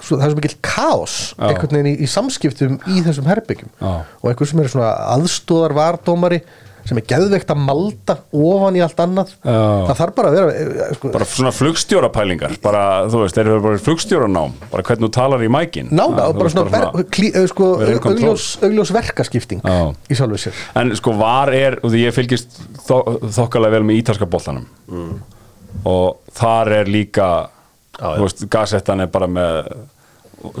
svo, 0.00 0.16
það 0.16 0.24
er 0.26 0.32
svo 0.32 0.40
mikill 0.40 0.58
kaos 0.64 1.14
einhvern 1.38 1.76
veginn 1.76 1.90
í, 1.92 1.94
í 2.04 2.08
samskiptum 2.10 2.78
í 2.92 3.04
þessum 3.04 3.28
herbyggjum 3.28 3.72
Já. 3.78 3.92
og 4.04 4.28
einhver 4.30 4.50
sem 4.50 4.62
er 4.62 4.70
svona 4.72 4.92
aðstóðar 5.14 5.76
vardómari 5.76 6.40
sem 6.88 6.98
er 7.00 7.06
geðveikt 7.12 7.52
að 7.54 7.60
malda 7.62 8.16
ofan 8.34 8.78
í 8.78 8.82
allt 8.84 9.02
annað. 9.04 9.34
Já. 9.42 9.58
það 9.88 9.94
þarf 10.00 10.16
bara 10.18 10.30
að 10.32 10.36
vera 10.38 10.54
eh, 10.54 10.94
sko, 10.98 11.12
bara 11.14 11.28
svona 11.32 11.52
flugstjórapælingar 11.56 12.56
bara, 12.64 12.82
þú 13.12 13.22
veist, 13.22 13.38
þeir 13.38 13.50
eru 13.52 13.64
bara 13.66 13.82
flugstjóranám 13.86 14.56
bara 14.72 14.86
hvernig 14.88 15.06
þú 15.06 15.12
talar 15.18 15.46
í 15.46 15.52
mækin. 15.52 15.92
Nága 15.94 16.26
og 16.30 16.40
bara 16.40 16.54
svona, 16.54 17.04
klí, 17.14 17.30
eh, 17.30 17.46
sko, 17.50 17.70
augljós, 18.00 18.48
augljós 18.62 18.94
verkaskipting 18.94 19.62
Já. 19.62 19.78
í 20.08 20.18
sjálfu 20.18 20.42
sér. 20.46 20.60
En 20.82 20.94
sko 20.98 21.16
var 21.20 21.52
er, 21.56 21.78
og 21.82 21.94
því 21.94 22.04
ég 22.06 22.16
fylgist 22.16 22.60
þó, 22.86 22.96
þokkalega 23.38 23.78
vel 23.78 23.86
með 23.88 24.02
ítalska 24.02 24.28
boltanum. 24.30 24.68
Og 25.88 26.34
þar 26.36 26.76
er 26.82 26.90
líka 26.92 27.28
Já, 28.00 28.16
þú 28.16 28.26
veist, 28.26 28.46
gasettan 28.50 29.04
er 29.04 29.10
bara 29.12 29.28
með 29.30 29.68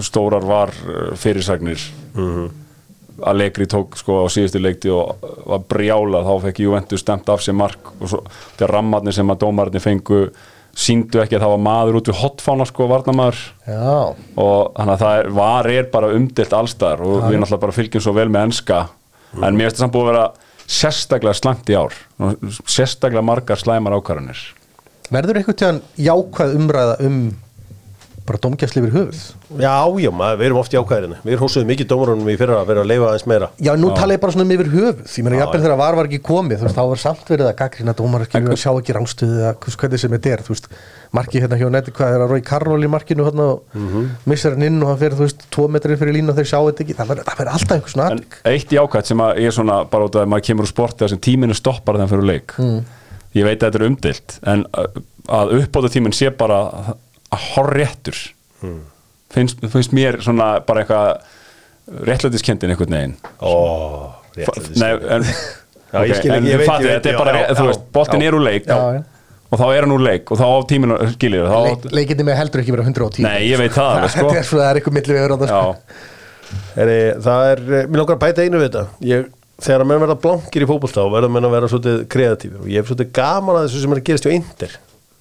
stórar 0.04 0.44
var 0.46 0.70
uh, 0.86 1.14
fyrirsagnir 3.12 3.28
Allegri 3.28 3.66
tók 3.66 3.96
sko 3.96 4.24
á 4.24 4.26
síðustu 4.32 4.60
leikti 4.60 4.90
og 4.90 5.16
var 5.46 5.62
brjálað, 5.68 6.26
þá 6.26 6.46
fekk 6.46 6.60
Juventus 6.60 7.00
stemt 7.00 7.28
af 7.28 7.42
sér 7.42 7.54
mark 7.54 7.92
og 8.00 8.08
svo 8.08 8.22
þegar 8.56 8.74
rammarnir 8.76 9.12
sem 9.14 9.30
að 9.30 9.40
dómarnir 9.42 9.80
fengu 9.80 10.30
síndu 10.72 11.20
ekki 11.20 11.36
að 11.36 11.44
það 11.44 11.52
var 11.52 11.62
maður 11.66 11.98
út 11.98 12.08
við 12.08 12.20
hotfána 12.22 12.64
sko 12.64 12.86
varnamaður 12.88 13.42
já, 13.66 14.14
og 14.40 14.72
þannig 14.76 14.94
að 14.94 15.02
það 15.02 15.18
er, 15.18 15.28
var 15.36 15.68
er 15.68 15.90
bara 15.92 16.12
umdelt 16.16 16.56
allstaðar 16.56 17.04
og 17.04 17.18
við 17.26 17.38
náttúrulega 17.42 17.64
bara 17.66 17.76
fylgjum 17.76 18.02
svo 18.02 18.14
vel 18.16 18.28
með 18.32 18.48
enska. 18.48 18.80
En 19.36 19.56
mér 19.56 19.68
finnst 19.68 19.78
það 19.78 19.84
samt 19.84 19.94
búið 19.96 20.08
að 20.08 20.10
vera 20.12 20.24
sérstaklega 20.72 21.36
slangt 21.36 21.68
í 21.72 21.76
ár 21.76 21.96
sérstaklega 22.64 23.24
margar 23.24 23.60
slæmar 23.60 23.98
ákvarðanir. 23.98 24.40
Verður 25.12 25.42
einhvern 25.42 25.60
tíðan 25.60 25.82
jákvæð 26.00 26.56
umræða 26.56 26.96
um 27.04 27.18
bara 28.32 28.40
domgæsli 28.42 28.80
yfir 28.82 28.94
höfuð. 28.96 29.20
Já, 29.60 29.74
já, 30.02 30.10
maður, 30.16 30.38
við 30.40 30.48
erum 30.48 30.60
oft 30.62 30.72
í 30.74 30.80
ákvæðinu 30.80 31.18
við 31.22 31.34
erum 31.36 31.44
hósuð 31.44 31.66
mikið 31.68 31.90
dómarunum 31.92 32.30
í 32.32 32.36
fyrra 32.40 32.58
að 32.62 32.70
vera 32.72 32.82
að 32.82 32.90
leifa 32.90 33.10
aðeins 33.12 33.26
meira. 33.30 33.50
Já, 33.60 33.72
nú 33.76 33.92
tala 33.94 34.16
ég 34.16 34.22
bara 34.24 34.34
svona 34.34 34.46
um 34.48 34.54
yfir 34.56 34.70
höfuð. 34.72 35.04
Ég 35.12 35.26
meina, 35.26 35.38
jafnvel 35.42 35.62
þegar 35.66 35.78
var 35.82 35.98
var 36.00 36.08
ekki 36.10 36.20
komið 36.26 36.62
Þú 36.62 36.66
veist, 36.66 36.78
þá 36.78 36.84
var 36.92 37.02
samt 37.02 37.30
verið 37.32 37.50
að 37.50 37.56
gaggrina 37.60 37.94
dómar 37.98 38.24
skilur 38.26 38.54
að 38.56 38.60
sjá 38.62 38.70
ekki 38.72 38.96
rángstöðu 38.96 39.38
eða 39.42 39.52
hvers- 39.62 39.78
hvernig 39.82 40.02
sem 40.02 40.14
þetta 40.16 40.32
er 40.32 40.42
Þú 40.46 40.54
veist, 40.56 40.68
markið 41.12 41.44
hérna 41.44 41.58
hjá 41.60 41.68
neti 41.76 41.92
Hvað 41.92 42.14
er 42.16 42.24
að 42.24 42.32
Rói 42.32 42.42
Karol 42.48 42.82
í 42.86 42.90
markinu 42.90 43.26
hérna 43.28 43.46
og 43.52 43.62
missar 44.26 44.56
hann 44.56 44.66
inn 44.66 44.80
og 44.82 44.88
hann 44.92 45.00
fyrir, 45.02 45.16
þú 45.18 45.26
veist, 45.28 45.44
tvo 45.52 45.68
metrin 45.68 45.98
fyrir 46.00 46.16
línu 46.16 46.32
og 46.32 46.38
þeir 46.40 46.48
sjá 46.48 46.58
þetta 46.62 46.84
ekki. 46.86 46.96
Það 46.96 47.12
verður 47.12 47.52
alltaf 47.52 47.76
eitthvað 47.76 47.92
svona 47.92 48.08
eitt 48.52 48.72
í 48.72 48.80
ákvæð 48.80 49.08
sem 49.12 49.22
að 49.26 49.40
ég 49.44 49.52
svona 49.58 49.78
bara 49.92 50.08
út 50.08 50.16
af 50.16 50.24
að 50.24 50.32
maður 50.32 50.46
kemur 50.48 50.64
úr 50.66 50.72
sporti 50.72 51.04
þar 51.04 51.12
sem 51.12 51.22
tíminu 51.28 51.54
stoppar 51.58 51.98
þegar 52.00 52.12
fyrir 52.14 52.28
leik. 52.32 52.56
Ég 53.36 53.46
veit 53.48 53.60
að 53.62 53.68
þetta 53.68 53.80
er 53.80 53.86
umdilt 53.88 54.34
en 54.52 54.64
uh, 54.76 54.86
að 55.32 55.54
uppbóta 55.60 55.90
tíminn 55.92 56.12
sé 56.16 56.30
bara 56.36 56.58
að 57.32 57.46
horréttur. 57.52 58.18
Finnst, 59.32 59.62
finnst 59.72 59.94
mér 59.96 60.20
svona 60.22 60.54
bara 60.66 60.84
eitthvað 60.84 62.04
réttlætiskendin 62.08 62.72
einhvern 62.74 62.94
veginn. 62.96 63.16
Ó, 63.40 63.52
réttlætis 64.36 64.78
Nei, 64.80 64.92
en, 65.92 66.46
ég 66.48 66.62
veit, 66.62 66.70
þetta 66.86 67.10
er 67.10 67.18
bara, 67.18 67.34
já, 67.36 67.48
þú 67.56 67.64
já, 67.66 67.70
veist, 67.72 67.82
boltin 67.92 68.22
já. 68.22 68.28
er 68.28 68.36
úr 68.38 68.44
leik 68.46 68.68
Já, 68.68 68.78
já. 68.96 69.02
og 69.52 69.60
þá 69.60 69.64
er 69.66 69.84
hann 69.84 69.92
úr 69.92 70.04
leik 70.06 70.32
og 70.32 70.40
þá 70.40 70.46
á 70.48 70.56
tíminu, 70.70 70.96
skiljið 71.16 71.44
þá, 71.50 71.58
Leik, 71.66 71.84
Leikinni 71.98 72.26
með 72.28 72.38
heldur 72.40 72.62
ekki 72.62 72.74
vera 72.76 72.86
110 72.86 73.26
nei, 73.26 73.36
ég 73.50 73.60
veit 73.60 73.74
það 73.76 73.90
alveg, 73.90 74.14
Þetta 74.16 74.38
er 74.38 74.46
sko 74.46 74.48
svona, 74.48 74.62
það 74.62 74.70
er 74.70 74.80
eitthvað 74.80 74.96
milli 74.96 75.16
við 75.18 75.34
það 75.34 75.44
já, 75.44 75.52
sko. 75.52 76.08
Heri, 76.76 76.96
það 77.26 77.50
er, 77.50 77.62
mér 77.68 78.02
langar 78.02 78.16
að 78.16 78.22
bæta 78.22 78.46
einu 78.46 78.58
við 78.60 78.66
þetta. 78.68 78.84
Ég, 79.08 79.28
þegar 79.62 79.84
að 79.84 79.90
menn 79.90 80.02
verða 80.02 80.16
blankir 80.24 80.64
í 80.64 80.68
fótbolta 80.68 81.04
og 81.04 81.12
verða 81.14 81.30
menn 81.32 81.48
að 81.48 81.54
vera 81.56 81.70
svolítið 81.72 82.00
kreatífur 82.12 82.64
og 82.64 82.72
ég 82.72 82.80
hef 82.82 82.90
svolítið 82.90 83.12
gaman 83.16 83.58
að 83.58 83.68
þessu 83.68 83.84
sem 83.84 83.94
er 83.94 84.00
að 84.00 84.08
gerast 84.08 84.28
hjá 84.28 84.34
Inder 84.36 84.74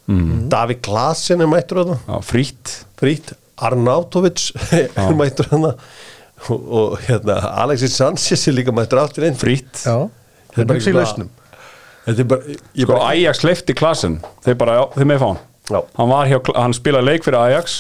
mm. 0.08 0.48
Davík 0.52 0.82
Klasen 0.86 1.44
er 1.44 1.50
mættur 1.52 1.82
þarna. 1.82 2.00
Já, 2.08 2.16
frýtt 2.26 2.74
frýtt, 3.02 3.34
Arnautovic 3.62 4.50
er 4.80 5.14
mættur 5.18 5.50
þarna. 5.52 5.76
Og, 6.50 6.66
og 6.74 6.98
hérna, 7.06 7.38
Alexis 7.62 7.94
Sanchez 8.00 8.48
er 8.50 8.58
líka 8.58 8.74
mættur 8.74 8.98
aftur 8.98 9.28
inn 9.28 9.38
frýtt 9.38 9.84
Já, 9.86 10.08
Þetta 10.50 10.56
það 10.56 10.64
er 10.64 10.70
bara 10.72 10.82
ekki 10.82 10.96
lausnum. 10.96 11.30
Þetta 12.08 12.24
er 12.24 12.30
bara, 12.32 12.56
ég 12.58 12.82
sko, 12.88 12.90
bara 12.96 13.12
Ajax 13.12 13.46
hleyfti 13.46 13.78
klassen 13.78 14.18
þeir 14.42 14.58
bara, 14.58 14.80
já, 14.80 14.84
þeir 14.98 15.10
með 15.12 15.22
fá 15.22 15.28
hann. 15.30 15.42
Já. 15.72 15.80
hann 16.00 16.10
var 16.10 16.28
hjá, 16.28 16.38
hann 16.58 16.74
spilaði 16.76 17.08
leik 17.12 17.28
fyrir 17.28 17.40
Ajax. 17.44 17.78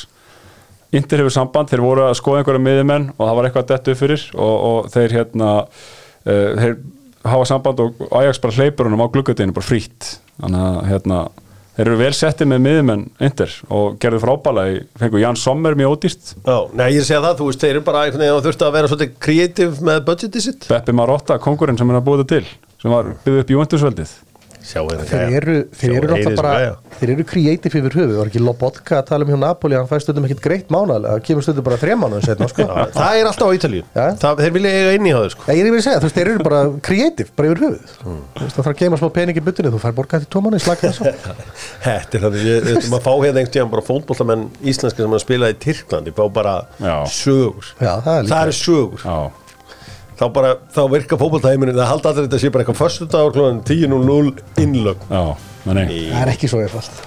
Inter 0.95 1.24
hefur 1.24 1.34
samband, 1.34 1.72
þeir 1.72 1.82
voru 1.84 2.05
að 2.05 2.17
skoða 2.19 2.41
einhverja 2.41 2.61
miðjumenn 2.61 3.09
og 3.15 3.22
það 3.24 3.38
var 3.38 3.47
eitthvað 3.47 3.69
dett 3.72 3.91
upp 3.93 3.99
fyrir 3.99 4.26
og, 4.36 4.55
og 4.69 4.89
þeir 4.93 5.15
hérna 5.17 5.51
uh, 5.63 6.49
þeir 6.61 6.76
hafa 7.32 7.47
samband 7.49 7.82
og 7.84 8.03
Ajax 8.17 8.41
bara 8.43 8.57
hleypur 8.57 8.89
honum 8.89 9.03
á 9.05 9.13
gluggatinu 9.13 9.55
bara 9.55 9.65
frýtt 9.67 10.15
þannig 10.41 10.67
að 10.67 10.80
hérna 10.89 11.19
þeir 11.78 11.86
eru 11.88 11.99
vel 12.01 12.11
settið 12.17 12.51
með 12.51 12.63
miðjumenn 12.65 13.05
Inter 13.28 13.53
og 13.72 13.99
gerðu 14.01 14.24
frábæla 14.26 14.65
í, 14.72 14.80
fengu 15.01 15.22
Jan 15.22 15.39
Sommer 15.39 15.78
mjög 15.80 15.95
ódýrt. 15.95 16.34
Já, 16.41 16.57
nei, 16.78 16.88
ég 16.97 17.07
segja 17.07 17.22
það, 17.28 17.38
þú 17.39 17.51
veist, 17.51 17.63
þeir 17.63 17.76
eru 17.76 17.86
bara 17.88 18.03
einhvern 18.07 18.26
veginn 18.26 18.39
að 18.39 18.49
þurfti 18.49 18.67
að 18.67 18.76
vera 18.78 18.91
svolítið 18.91 19.15
kreatív 19.28 19.80
með 19.88 20.03
budgetið 20.09 20.45
sitt. 20.47 20.67
Beppi 20.72 20.97
Marotta, 20.97 21.39
kongurinn 21.41 21.80
sem 21.80 21.93
er 21.93 22.01
að 22.01 22.05
búa 22.09 22.22
þetta 22.22 22.36
til 22.38 22.51
sem 22.82 22.93
var 22.93 23.15
byggð 23.24 23.43
upp 23.43 23.51
Sjá 23.51 23.89
hérna 23.89 24.30
Þeir 24.62 25.36
eru, 25.39 25.55
þeir 25.74 25.91
eru 25.95 26.07
náttúrulega 26.12 26.30
þessu 26.30 26.38
bara. 26.38 26.51
Þeir 26.99 27.09
eru 27.16 27.24
kreatív 27.32 27.72
yfir 27.80 27.95
höfuð. 27.97 28.12
Það 28.12 28.20
var 28.22 28.30
ekki 28.32 28.41
Lobotka 28.45 28.93
að 28.99 29.05
tala 29.09 29.26
um 29.26 29.32
hjá 29.32 29.38
Napoli? 29.41 29.76
Hann 29.80 29.89
fæði 29.89 30.01
stundum 30.05 30.26
ekkit 30.28 30.43
greitt 30.45 30.68
mánaðlega 30.74 31.12
Það 31.16 31.24
kemur 31.28 31.43
stundum 31.45 31.66
bara 31.66 31.80
þrjá 31.82 31.95
mánuðin 32.01 32.26
setna 32.28 32.47
sko. 32.51 32.62
Já, 32.68 32.74
Það 32.95 33.14
er 33.18 33.26
alltaf 33.32 33.47
á 33.47 33.51
Ítalíu. 33.57 33.84
Það, 33.95 34.34
Þeir 34.41 34.53
vilja 34.57 34.72
eiga 34.78 34.91
inn 34.97 35.05
í 35.07 35.14
það 35.16 35.26
sko. 35.36 35.41
Ég 35.49 35.62
er 35.62 35.66
yfir 35.72 35.80
að 35.82 35.86
segja, 35.88 35.97
þú 35.97 36.05
veist, 36.07 36.18
þeir 36.20 36.30
eru 36.32 36.41
bara 36.47 36.59
kreatív, 36.89 37.28
bara 37.38 37.47
yfir 37.51 37.59
höfuð. 37.66 37.86
Mm. 38.05 38.22
Þú 38.38 38.41
veist, 38.45 38.55
það 38.55 38.62
þarf 38.62 38.74
að 38.76 38.80
geima 38.82 38.95
smá 39.01 39.09
pening 39.18 39.36
í 39.38 39.45
byttunni, 39.47 39.74
þú 39.74 39.80
fær 39.82 39.95
borgað 39.97 40.20
til 40.26 40.32
tómanni, 40.36 40.59
slaka 40.62 40.84
þess 40.91 41.01
á 41.01 41.03
Þetta 41.82 42.14
er 42.18 42.22
þannig, 42.28 42.41
ég 42.45 42.55
veit 42.68 42.86
um 42.86 42.95
að 42.97 43.05
fá 43.05 43.14
hérna 43.18 43.39
einhvern 43.41 43.55
tíðan 43.55 43.74
bara 43.74 43.88
fótbollamenn 43.88 44.43
Þá 50.22 50.28
bara, 50.36 50.49
þá 50.69 50.82
virka 50.91 51.17
fótbolltæminu 51.17 51.74
það 51.74 51.88
halda 51.89 52.09
allir 52.11 52.26
þetta 52.28 52.39
sé 52.43 52.49
bara 52.53 52.61
eitthvað 52.61 52.78
föstudagur 52.78 53.32
klóðan 53.34 53.61
10.00 53.65 54.61
innlög 54.61 55.07
já, 55.09 55.22
nei, 55.65 55.72
nei. 55.80 55.88
Það 56.11 56.19
er 56.19 56.32
ekki 56.36 56.49
svo 56.51 56.59
einfalt. 56.61 56.99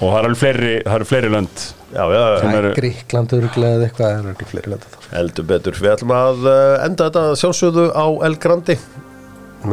Og 0.00 0.12
það 0.14 0.28
eru 0.28 0.36
fleiri, 0.38 0.70
það 0.84 0.94
eru 0.94 1.08
fleiri 1.10 1.32
lönd. 1.34 1.64
Já, 1.90 2.04
já, 2.14 2.20
sem 2.38 2.54
eru 2.60 2.70
Gríkland 2.76 3.34
örglega 3.40 3.80
eða 3.80 3.88
eitthvað, 3.88 4.12
það 4.12 4.20
er 4.20 4.30
örglega 4.30 4.52
fleiri 4.52 4.72
lönda 4.76 4.92
þá 4.92 5.10
heldur 5.16 5.48
betur. 5.50 5.80
Við 5.82 5.94
ætlum 5.96 6.14
að 6.14 6.46
uh, 6.46 6.76
enda 6.86 7.10
þetta 7.10 7.26
sjálfsögðu 7.42 7.86
á 7.90 8.06
El 8.28 8.32
Grandi 8.46 8.76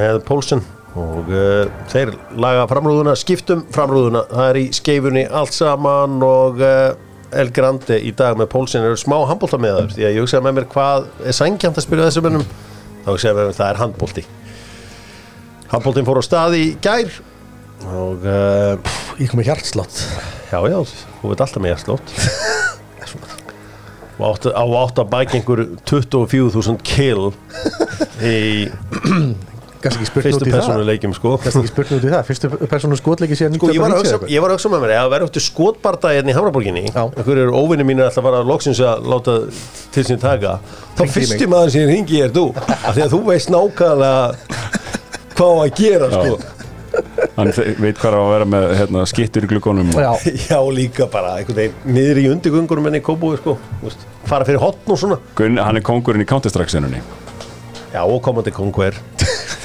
með 0.02 0.22
Pólsen 0.26 0.64
og 0.98 1.30
uh, 1.30 1.70
þeir 1.94 2.16
laga 2.34 2.66
framrúðuna, 2.72 3.14
skiptum 3.22 3.62
framrúðuna. 3.78 4.26
Það 4.32 4.50
er 4.50 4.60
í 4.64 4.70
skeifunni 4.74 5.28
allt 5.30 5.54
saman 5.54 6.18
og 6.26 6.66
uh, 6.66 6.96
El 7.38 7.54
Grandi 7.54 8.02
í 8.10 8.16
dag 8.18 8.42
með 8.42 8.50
Pólsen 8.56 8.90
eru 8.90 8.98
smá 8.98 9.20
handbólta 9.30 9.62
með 9.62 9.84
þar 9.84 9.94
því 10.00 10.08
að 10.08 10.16
ég 10.16 10.26
hugsaði 10.26 10.48
með 10.48 10.58
mér 10.58 10.72
hvað 10.74 11.12
er 11.28 11.38
sangjant 11.38 11.78
að 11.78 11.86
spyrja 11.86 12.10
þessum 12.10 12.28
mönnum 12.28 12.50
þá 13.08 13.14
hugsaði 13.14 13.38
með 13.38 13.46
mér 13.48 13.56
það 13.56 13.70
er 13.72 13.78
handbólti 13.80 14.24
handbóltin 15.72 16.08
fór 16.08 16.20
á 16.20 16.24
stað 16.28 16.56
í 16.60 16.66
gær 16.84 17.20
og 17.88 18.26
uh, 18.28 18.96
Ég 19.18 19.32
kom 19.32 19.40
með 19.40 19.48
hjartslátt 19.54 20.02
Já, 20.52 20.60
já, 20.68 20.78
þú 21.22 21.32
veit 21.32 21.44
alltaf 21.46 21.64
með 21.64 21.78
slótt 21.86 22.16
og 24.18 24.24
átt, 24.32 24.48
á 24.50 24.66
átt 24.66 24.98
að 24.98 25.12
bækja 25.12 25.38
einhver 25.38 25.60
24.000 25.86 26.82
kill 26.82 27.28
í 28.26 28.40
Kannski 29.88 30.04
ekki 30.04 30.10
spurt 30.12 30.28
út 30.28 30.44
í 30.44 30.52
það. 30.52 30.58
persónu 30.58 30.86
leikjum 30.88 31.14
sko. 31.16 31.32
Kannski 31.44 31.62
ekki 31.64 31.72
spurt 31.72 31.92
út 31.96 32.06
í 32.08 32.12
það. 32.12 32.24
Fyrstu 32.28 32.50
persónu 32.74 32.98
skotleiki 33.00 33.38
síðan 33.40 33.56
sko 33.58 33.70
ég 33.72 33.80
var 33.84 33.94
að 33.96 34.02
hugsa, 34.02 34.18
1990 34.18 34.34
ég 34.36 34.44
var 34.44 34.52
að 34.52 34.58
hugsa 34.58 34.72
með 34.74 34.84
mér 34.84 34.94
að 34.98 35.10
vera 35.14 35.30
áttu 35.30 35.44
skotbarda 35.46 36.12
hérna 36.16 36.34
í 36.34 36.36
Hamraborginni. 36.38 36.84
Einhverju 36.92 37.46
eru 37.46 37.56
óvinni 37.62 37.86
mínir 37.88 38.08
alltaf 38.10 38.22
að 38.26 38.28
fara 38.30 38.44
loksins 38.52 38.82
að 38.84 39.08
láta 39.14 39.38
til 39.96 40.06
sín 40.10 40.20
taka. 40.22 40.58
Þá 40.98 41.04
í 41.08 41.26
mig. 41.32 41.48
maður 41.56 41.74
sem 41.78 41.88
ringi 41.92 42.22
er 42.28 42.36
þú. 42.36 42.46
Af 42.58 42.92
því 42.98 43.06
að 43.08 43.16
þú 43.16 43.22
veist 43.32 43.54
nákvæmlega 43.56 44.14
hvað 45.38 45.54
á 45.54 45.58
að 45.64 45.74
gera 45.82 46.12
sko. 46.12 46.38
hann 47.38 47.52
veit 47.54 48.00
hvað 48.02 48.08
er 48.10 48.16
að 48.18 48.32
vera 48.34 48.46
með 48.50 48.64
hérna, 48.80 49.04
skittur 49.06 49.46
í 49.46 49.50
glukkonum 49.52 49.92
og- 49.94 50.02
Já, 50.02 50.12
já 50.50 50.60
líka 50.74 51.06
bara 51.14 51.36
niður 51.86 52.22
í 52.24 52.26
undirgöngurum 52.34 52.90
enn 52.90 52.98
í 52.98 53.04
Kóbúi 53.06 53.38
sko. 53.38 53.58
Fara 54.28 54.48
fyrir 54.48 54.60
hotn 54.60 54.92
og 54.92 54.98
svona. 55.00 55.20
Gunn, 55.38 55.62
hann 55.62 55.78
er 55.78 55.86
kongurinn 55.86 56.26
í 56.26 56.28
Counter-Strike-senunni 56.28 57.04
já 57.94 58.04
og 58.04 58.22
komandi 58.22 58.52
kongur 58.52 58.96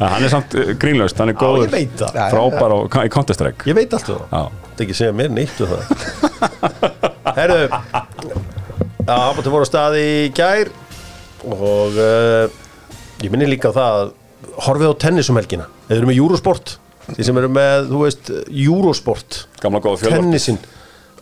hann 0.00 0.26
er 0.26 0.32
samt 0.32 0.56
uh, 0.58 0.72
grínlaust, 0.80 1.18
hann 1.20 1.32
er 1.32 1.38
góður. 1.38 1.70
frábær 2.32 2.74
á, 2.74 2.78
í 3.04 3.12
Counter-Strike. 3.14 3.68
Ég 3.70 3.78
veit 3.78 3.94
allt 3.94 4.10
um 4.14 4.24
það. 4.30 4.58
Er 4.74 4.84
ekki 4.86 4.96
segja 4.98 5.14
mér 5.16 5.32
neitt 5.34 5.60
um 5.62 5.70
það. 5.70 5.82
Herru 7.38 7.60
ábættu 9.04 9.52
voru 9.52 9.66
á 9.66 9.68
staði 9.68 10.04
í 10.04 10.28
gær 10.34 10.70
og 11.44 11.98
uh, 12.00 12.44
ég 13.22 13.32
minni 13.32 13.48
líka 13.50 13.72
á 13.72 13.76
það 13.76 13.98
að 14.00 14.14
horfið 14.64 14.94
á 14.94 15.02
tennis 15.04 15.30
um 15.32 15.38
helgina. 15.40 15.68
Þeir 15.88 15.98
eru 15.98 16.10
með 16.10 16.20
Eurosport. 16.22 16.76
Þeir 17.10 17.26
sem 17.28 17.38
eru 17.40 17.50
með, 17.52 17.90
þú 17.90 18.00
veist, 18.00 18.30
fjölvar 20.00 20.22
Tennisin 20.22 20.60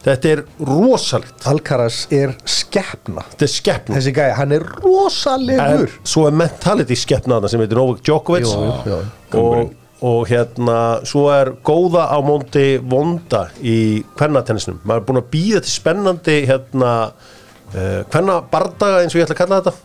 Þetta 0.03 0.31
er 0.33 0.41
rosalegt. 0.67 1.45
Alcaraz 1.47 1.99
er 2.11 2.33
skeppna 2.49 3.23
Þetta 3.31 3.47
er 3.47 3.53
skeppn 3.53 3.95
Þessi 3.95 4.15
gæði, 4.17 4.33
hann 4.39 4.55
er 4.57 4.65
rosalegur. 4.83 5.93
Svo 6.03 6.25
er 6.27 6.35
mentality 6.41 6.97
skeppnaðna 6.99 7.51
sem 7.51 7.63
heitir 7.63 7.79
Novak 7.79 8.03
Djokovic. 8.07 8.49
Jú, 8.51 8.73
jú, 8.89 8.99
og, 9.39 9.77
og 10.03 10.25
hérna 10.31 10.79
svo 11.09 11.29
er 11.35 11.53
góða 11.63 12.09
á 12.11 12.19
móndi 12.25 12.67
vonda 12.83 13.45
í 13.63 13.77
kvennatennisnum. 14.19 14.81
Maður 14.83 15.05
er 15.05 15.09
búin 15.11 15.23
að 15.23 15.31
býða 15.37 15.63
til 15.63 15.75
spennandi 15.77 16.39
hérna 16.51 16.95
uh, 17.13 18.01
kvenna 18.11 18.41
bardaga 18.51 19.05
eins 19.05 19.15
og 19.15 19.23
ég 19.23 19.29
ætla 19.29 19.39
að 19.39 19.43
kalla 19.45 19.61
þetta. 19.63 19.77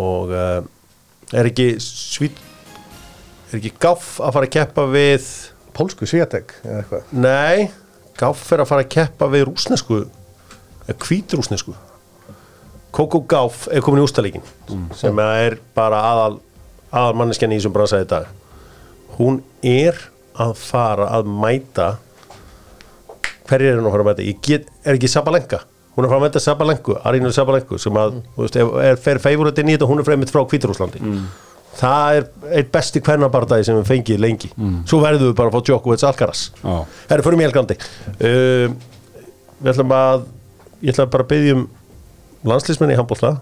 Og 0.00 0.32
uh, 0.32 1.36
er 1.36 1.52
ekki 1.52 1.74
svít 1.84 2.40
er 3.52 3.60
ekki 3.60 3.74
gaff 3.80 4.16
að 4.24 4.38
fara 4.38 4.48
að 4.48 4.54
keppa 4.56 4.88
við 4.88 5.30
Pólsku 5.72 6.04
svíatek 6.08 6.52
eða 6.64 6.80
eitthvað? 6.82 7.12
Nei, 7.16 7.70
gaff 8.18 8.52
er 8.52 8.62
að 8.62 8.70
fara 8.70 8.84
að 8.84 8.92
keppa 8.94 9.28
við 9.32 9.46
rúsnesku 9.48 10.04
eða 10.86 10.98
hvítrúsnesku 11.06 11.74
Coco 12.92 13.22
Gauff 13.24 13.68
er 13.72 13.80
komin 13.84 14.02
í 14.02 14.04
ústalíkin 14.04 14.44
sem 14.98 15.18
er 15.24 15.56
bara 15.76 16.02
aðal 16.10 16.40
aðal 16.92 17.16
manneskjan 17.16 17.54
í 17.54 17.58
þessum 17.58 17.72
bransa 17.72 18.02
í 18.02 18.08
dag. 18.08 18.26
Hún 19.16 19.40
er 19.64 19.96
að 20.40 20.54
fara 20.60 21.08
að 21.16 21.28
mæta 21.28 21.86
hverjir 23.48 23.72
er 23.72 23.80
hún 23.80 23.88
að 23.88 23.94
fara 23.96 24.04
að 24.04 24.10
mæta? 24.10 24.26
Get, 24.44 24.68
er 24.84 24.98
ekki 24.98 25.10
Sabalenka? 25.12 25.62
Hún 25.92 26.04
er 26.04 26.08
að 26.08 26.12
fara 26.12 26.20
að 26.20 26.26
mæta 26.26 26.42
Sabalenku, 26.44 26.98
Arínu 27.04 27.32
Sabalenku 27.32 27.78
sem 27.80 27.96
að, 28.00 28.20
þú 28.36 28.44
veist, 28.44 28.60
er 28.84 29.00
fer 29.00 29.20
feyfuröldin 29.24 29.72
í 29.72 29.76
þetta 29.76 29.88
hún 29.90 30.00
er 30.00 30.08
fremið 30.08 30.32
frá 30.32 30.44
Hvíturúslandi 30.48 31.02
það 31.78 32.16
er 32.18 32.26
eitt 32.58 32.70
besti 32.74 33.00
kvennabardagi 33.04 33.64
sem 33.68 33.78
við 33.80 33.88
fengið 33.88 34.20
lengi. 34.22 34.50
Svo 34.88 35.00
verðum 35.02 35.30
við 35.30 35.36
bara 35.38 35.50
að 35.52 35.56
fá 35.56 35.66
Djokovic 35.68 36.04
Alcaraz. 36.08 36.42
Já. 36.62 36.74
Herri, 37.10 37.24
fyrir 37.26 37.40
mig 37.40 37.48
helgandi 37.48 37.76
uh, 37.78 38.74
Við 39.62 39.70
ætlum 39.72 39.94
að 39.96 40.24
Ég 40.82 40.90
ætla 40.90 41.06
bara 41.06 41.22
að 41.22 41.30
byggja 41.30 41.54
um 41.54 41.64
landslýsmenni 42.50 42.96
í 42.96 42.98
handbólta 42.98 43.36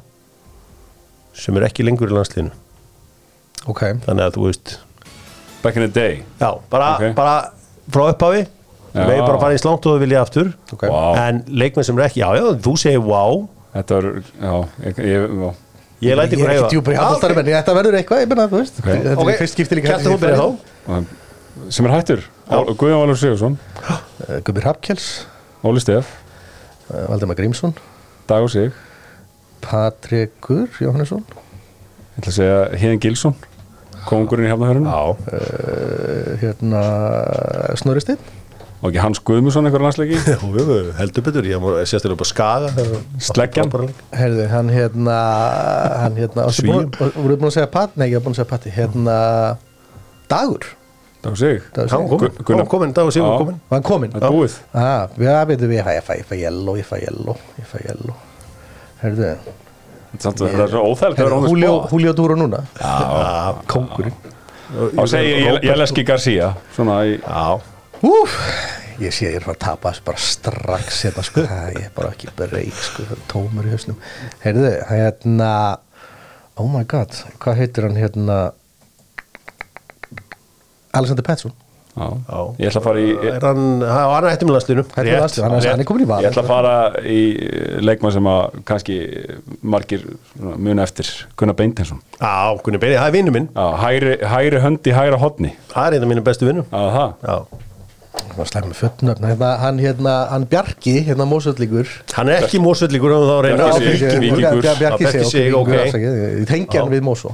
sem 1.40 1.56
er 1.56 1.64
ekki 1.70 1.86
lengur 1.86 2.10
í 2.10 2.12
landsliðinu. 2.12 2.50
Ok, 3.70 3.80
þannig 4.04 4.26
að 4.26 4.34
þú 4.34 4.42
veist. 4.44 4.72
Back 5.62 5.78
in 5.78 5.86
the 5.86 5.92
day. 5.94 6.18
Já, 6.40 6.50
bara, 6.68 6.90
Ok. 6.98 7.14
bara 7.16 7.36
frá 7.88 8.02
upphafi. 8.10 8.42
Við 8.92 9.22
bara 9.24 9.38
fara 9.40 9.56
í 9.56 9.62
slangt 9.62 9.86
og 9.86 9.96
við 9.96 10.04
vilja 10.04 10.20
aftur. 10.26 10.52
Ok. 10.74 10.84
Vá. 10.90 11.16
en 11.28 11.40
leikmenn 11.48 11.86
sem 11.86 11.96
er 11.98 12.08
ekki, 12.10 12.20
já, 12.20 12.28
já, 12.36 12.44
þú 12.60 12.76
segir 12.76 13.00
wow 13.06 13.48
þetta 13.74 13.96
var, 13.96 14.08
já, 14.42 14.54
ég, 14.84 15.00
ég, 15.06 15.34
já. 15.40 15.50
Ég 16.00 16.16
læti 16.18 16.36
Ég 16.36 16.40
ykkur 16.40 16.48
er 16.48 16.54
heifa 16.54 16.66
ekki 16.66 16.76
djúpar 16.76 16.92
í 16.92 16.96
Já, 16.96 17.00
handbóltarum 17.04 17.40
en 17.42 17.50
þetta 17.50 17.74
verður 17.76 17.98
eitthvað, 18.00 18.22
ég 18.24 18.30
menna, 18.32 18.46
þú 18.50 18.60
veist. 18.60 18.80
Þetta 18.84 19.26
er 19.26 19.40
fyrst 19.40 19.56
skipti 19.56 19.78
líka 19.78 19.90
Kjartan, 19.90 20.12
þú 20.14 20.20
byrjar 20.24 20.40
þá. 20.40 21.04
Sem 21.70 21.86
er 21.88 21.94
hættur. 21.96 22.24
Guðjón 22.50 23.02
Valur 23.04 23.18
Sigursson, 23.20 23.58
Eh, 24.28 24.40
Gubbi 24.44 24.60
Hrafkjells, 24.60 25.06
Óli 25.64 25.80
Stef. 25.80 26.08
Eh, 26.92 27.06
Valdemar 27.08 27.36
Grímsson. 27.38 27.72
Dag 28.28 28.42
og 28.44 28.50
Sig, 28.52 28.72
Patrikur 29.60 30.68
Jóhannesson. 30.80 31.24
Ég 32.16 32.20
ætla 32.20 32.30
að 32.30 32.36
segja 32.36 32.58
Híðan 32.80 33.00
Gilsson 33.00 33.34
kongurinn 34.08 34.48
í 34.48 34.50
hefnahörunum 34.52 34.88
Já, 34.88 35.00
eh, 35.32 36.36
hérna 36.42 36.82
Snorri 37.80 38.00
Steinn 38.04 38.18
og 38.80 38.88
ekki 38.90 39.00
Hans 39.02 39.20
Guðmusson 39.28 39.66
einhver 39.68 39.82
landsleiki? 39.84 40.16
Heldur 41.00 41.24
betur, 41.26 41.44
ég 41.44 41.60
er 41.60 41.86
sérstaklega 41.90 42.16
upp 42.16 42.24
á 42.24 42.28
skaga 42.30 42.70
Sleggjan. 43.20 43.72
Herði, 44.16 44.46
hann 44.52 44.70
hérna 44.72 45.16
hann 46.06 46.16
hérna, 46.16 46.46
Svíum. 46.56 46.88
búin- 46.96 47.12
voruð 47.16 47.38
búin 47.42 47.50
að 47.50 47.56
segja 47.58 47.70
Pat, 47.74 47.96
nei, 48.00 48.08
ég 48.12 48.16
er 48.20 48.24
búin 48.24 48.32
að 48.36 48.40
segja 48.40 48.50
Patti 48.54 48.72
hérna, 48.74 49.16
Dagur. 50.32 50.64
Dag 51.20 51.36
Sig, 51.36 51.60
Dagur 51.76 51.90
Hann 51.92 52.06
Sig. 52.08 52.08
komin, 52.08 52.30
Gu- 52.30 52.44
Gunnar- 52.48 52.60
hann 52.62 52.68
komin, 52.72 52.92
Já. 53.28 53.38
komin 53.38 53.56
var 53.68 53.76
hann 53.76 53.82
kominn? 53.90 54.12
það 54.16 54.22
er 54.24 54.36
búið. 54.38 54.54
Ah, 54.72 55.08
já, 55.20 55.44
veitum 55.44 55.68
við, 55.68 55.76
ég 55.76 55.84
fæ, 55.84 55.92
ég 56.00 56.04
fæ, 56.08 56.14
ég 56.16 56.24
fæ 56.30 56.36
yellow, 56.40 56.76
ég 56.80 56.86
fæ 56.88 56.96
yellow, 57.04 57.36
ég 57.60 57.66
fæ 57.68 57.78
yellow. 57.84 58.16
Herðu, 59.02 59.34
það 60.16 60.30
er 60.30 60.72
svo 60.72 60.94
herðu 60.96 61.50
Julio, 61.50 61.74
spot. 61.76 61.92
Julio 61.92 62.12
Dúro 62.16 62.36
núna? 62.40 62.62
Kóngurinn. 63.68 64.16
Og 64.96 65.08
segi 65.10 65.34
ég 65.44 65.60
Jeleski 65.66 66.04
Garcia 66.06 66.54
svona 66.76 67.00
í 67.04 67.18
Já, 67.20 67.60
Úf, 68.00 68.32
ég 69.00 69.12
sé 69.12 69.26
að 69.28 69.34
ég 69.34 69.38
er 69.40 69.42
að 69.44 69.48
fara 69.50 69.56
að 69.58 69.64
tapa 69.66 69.90
þessu 69.92 70.04
bara 70.06 70.22
strax 70.24 71.00
hérna, 71.04 71.24
sko, 71.26 71.42
ég 71.76 71.82
er 71.84 71.90
bara 71.96 72.12
ekki 72.14 72.30
breyk, 72.38 72.78
sko, 72.86 73.04
það 73.08 73.16
er 73.18 73.24
tómur 73.28 73.68
í 73.68 73.74
hausnum. 73.74 73.98
Heyrðu, 74.44 74.70
hérna, 74.88 75.50
oh 76.60 76.68
my 76.72 76.84
god, 76.88 77.12
hvað 77.42 77.60
heitir 77.60 77.88
hann 77.88 77.98
hérna, 78.00 78.38
Alexander 80.96 81.22
Pettersson, 81.22 81.52
já. 82.00 82.08
ég 82.58 82.70
ætla 82.70 82.80
að 82.80 82.86
fara 82.88 83.02
í 83.04 83.12
Er 83.30 83.44
hann, 83.44 83.60
hann 83.84 84.24
er 84.24 84.32
hættum 84.32 84.50
í 84.50 84.54
landslinu 84.56 84.82
hættur 84.88 85.20
landslið, 85.20 85.44
hann, 85.44 85.54
er- 85.60 85.70
hann 85.70 85.84
er 85.84 85.88
komin 85.92 86.02
í 86.06 86.08
val. 86.10 86.18
Ég 86.24 86.32
ætla 86.32 86.42
að 86.42 86.50
fara 86.50 86.74
í 87.04 87.20
leikmann 87.84 88.14
sem 88.16 88.28
að 88.32 88.58
kannski 88.66 88.96
margir 89.62 90.06
muna 90.40 90.86
eftir 90.88 91.10
Gunnar 91.38 91.58
Beintensson 91.60 92.00
Já, 92.16 92.56
Gunni 92.64 92.80
Beini, 92.82 92.96
það 92.98 93.06
er 93.12 93.16
vinnu 93.20 93.36
minn. 93.36 93.48
Já, 93.54 93.66
hægri, 93.84 94.16
hægri 94.32 94.62
hönd 94.64 94.88
í 94.90 94.96
hægra 94.96 95.20
hodni 95.22 95.52
Það 95.70 95.86
er 95.92 95.98
einn 96.00 96.06
af 96.08 96.12
mínu 96.14 96.24
bestu 96.26 96.48
vinnum. 96.48 96.66
Já, 96.72 96.82
það 96.96 97.28
Já, 97.28 97.60
Það 98.10 98.38
var 98.40 98.48
slæm 98.50 98.64
með 98.66 98.78
fötnöfn, 98.78 99.24
hérna, 99.30 99.48
hann 99.60 99.76
hérna, 99.78 100.12
hann 100.32 100.46
Bjarki, 100.50 100.94
hérna 101.06 101.26
Mósöldlíkur. 101.30 101.90
hann 102.16 102.30
er 102.32 102.46
ekki 102.46 102.58
um 102.58 103.44
reyna 103.46 103.68
Bjarki 103.68 103.92
Sig, 104.00 104.16
Víkingur. 104.24 104.62
Bjarki 104.64 104.66
Já, 104.66 104.74
Bjarki 104.80 105.12
Sig, 105.12 105.26
Sig, 105.30 105.54
ok, 105.54 105.70
ok. 105.84 106.06
ég 106.40 106.48
tengi 106.50 106.80
hann 106.80 106.90
við 106.90 107.04
Mósó, 107.06 107.30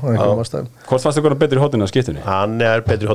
það. 0.53 0.69
Hvort 0.91 1.07
fannst 1.07 1.23
Gunnar 1.25 1.41
betri 1.41 1.57
í 1.57 1.65
hodninu 1.65 1.89
að 1.89 1.93
skiptunni? 1.95 2.27
Hann 2.27 2.61
er 2.61 2.85
betri 2.85 3.09